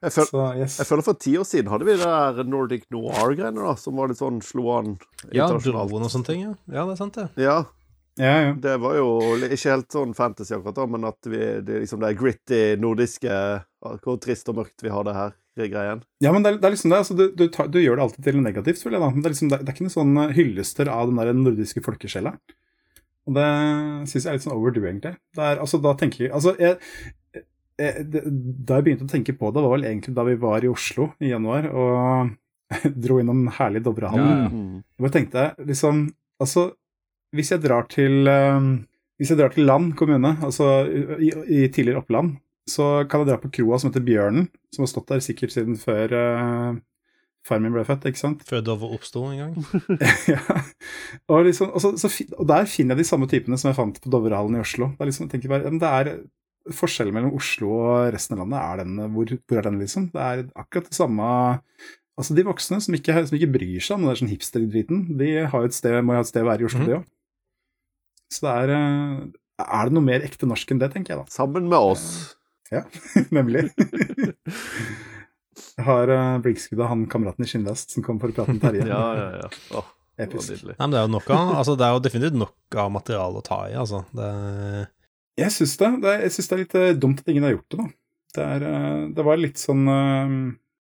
[0.00, 0.78] Jeg, føl Så yes.
[0.80, 4.08] jeg føler for ti år siden hadde vi det der Nordic Noir-greiene, da, som var
[4.08, 4.94] litt sånn slo an
[5.36, 6.54] Ja, droen og sånne ting, ja.
[6.72, 7.26] Ja, det er sant, det.
[7.44, 7.58] Ja,
[8.20, 8.54] Ja, ja.
[8.58, 9.10] det var jo
[9.44, 13.36] ikke helt sånn fantasy akkurat da, men at vi, det, liksom det gritty nordiske
[14.02, 16.00] Hvor trist og mørkt vi har det her, greien.
[16.24, 16.98] Ja, men det er, det er liksom det.
[17.02, 19.04] Altså, du, du, tar, du gjør det alltid til noe negativt, føler jeg.
[19.04, 19.08] da.
[19.12, 21.20] Men det er, liksom, det, er- det er ikke noe sånn eh, hyllester av den
[21.20, 22.32] der nordiske folkesjela.
[23.28, 23.48] Og det
[24.08, 25.12] syns jeg er litt sånn overdue, egentlig.
[25.36, 26.78] Det er, altså, da tenker jeg Altså, jeg,
[27.80, 31.12] da jeg begynte å tenke på det, var vel egentlig da vi var i Oslo
[31.22, 32.34] i januar og
[33.04, 34.28] dro innom herlig Dovrehallen.
[34.28, 34.50] Ja, ja.
[34.52, 35.06] Mm.
[35.06, 36.08] Jeg tenkte liksom
[36.40, 36.70] Altså,
[37.36, 38.68] hvis jeg drar til eh,
[39.20, 42.38] Hvis jeg drar til Land kommune, altså i, i tidligere Oppland,
[42.70, 45.76] så kan jeg dra på kroa som heter Bjørnen, som har stått der sikkert siden
[45.80, 46.78] før uh,
[47.46, 48.44] faren min ble født, ikke sant?
[48.48, 49.54] Før Dove oppsto en gang.
[50.32, 50.40] ja.
[51.26, 54.00] og, liksom, og, så, så, og der finner jeg de samme typene som jeg fant
[54.00, 54.92] på Dovrehallen i Oslo.
[54.94, 56.12] Det er liksom, jeg tenker bare, det er
[56.76, 60.10] Forskjellen mellom Oslo og resten av landet, er den, hvor, hvor er den, liksom?
[60.12, 61.30] Det er akkurat det samme
[62.20, 65.64] Altså, de voksne som ikke, som ikke bryr seg om den sånn hipster-driten, de har
[65.64, 66.88] et sted, må jo ha et sted å være i Oslo, mm.
[66.90, 67.06] de òg.
[68.30, 69.22] Så det er eh,
[69.64, 71.32] Er det noe mer ekte norsk enn det, tenker jeg da.
[71.32, 72.04] Sammen med oss.
[72.70, 72.84] Ja,
[73.36, 73.70] Nemlig.
[75.80, 78.62] Jeg har uh, blinkskuddet av han kameraten i skinnvest som kom for å prate med
[78.62, 78.86] Terje.
[78.92, 79.80] Ja, ja, ja.
[79.80, 80.52] Åh, Episk.
[80.52, 82.92] Det, Nei, men det er jo nok av Altså, det er jo definitivt nok av
[82.92, 84.04] materiale å ta i, altså.
[84.12, 84.30] Det
[85.38, 85.90] Jeg syns det.
[86.02, 86.16] det.
[86.24, 87.86] Jeg syns det er litt eh, dumt at ingen har gjort det, da.
[88.30, 90.34] Det, er, eh, det var litt sånn eh,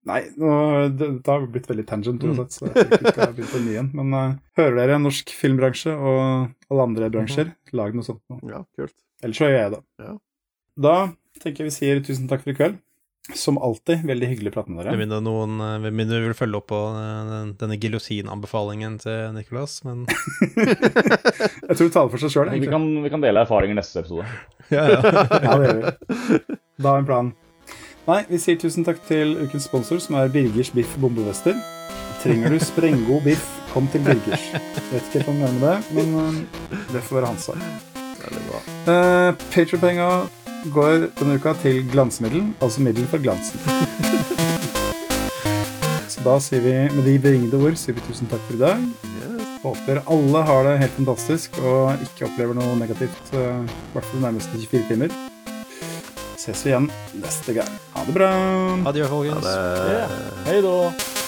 [0.04, 0.54] Nei, nå,
[1.00, 3.86] det, det har blitt veldig tangent, uansett, så jeg ikke skal begynne på ny igjen.
[3.96, 6.18] Men uh, hører dere norsk filmbransje og
[6.68, 8.42] alle andre bransjer, lag noe sånt nå.
[8.52, 8.98] Ja, kult.
[9.24, 9.80] Ellers så gjør jeg det.
[10.04, 10.16] Ja.
[10.84, 10.98] Da
[11.40, 12.83] tenker jeg vi sier tusen takk for i kveld.
[13.32, 15.00] Som alltid, veldig hyggelig å prate med Med dere.
[15.00, 19.30] mindre noen eh, Med mindre du vil følge opp på eh, den, denne giljotinanbefalingen til
[19.38, 20.02] Nicolas, men
[21.70, 24.28] Jeg tror det taler for seg sjøl, Vi kan, vi kan dele erfaringer neste episode.
[24.74, 25.00] ja, ja.
[25.48, 26.58] Ja, det gjør vi.
[26.84, 27.32] Da har vi en plan.
[28.10, 31.56] Nei, vi sier tusen takk til ukens sponsor, som er Birgers Biff Bombevester.
[32.20, 34.44] Trenger du sprenggod biff, kom til Birgers.
[34.92, 37.64] Vet ikke helt om jeg mener det, men øh, det får være hans sak.
[38.84, 40.10] Uh, Patreon-penga
[40.72, 43.60] går denne uka til glansmiddel, altså middel for glansen.
[46.08, 48.86] Så da sier vi, med de beringede ord, sier vi tusen takk for i dag.
[49.10, 49.50] Yes.
[49.64, 54.20] Håper alle har det helt fantastisk og ikke opplever noe negativt, uh, i hvert fall
[54.20, 55.18] de nærmeste 24 timer.
[56.44, 56.90] Ses vi igjen
[57.24, 57.76] neste gang.
[57.96, 58.32] Ha det bra!
[58.92, 59.48] Adjø, folkens.
[59.48, 60.08] det
[60.50, 61.23] Hei da!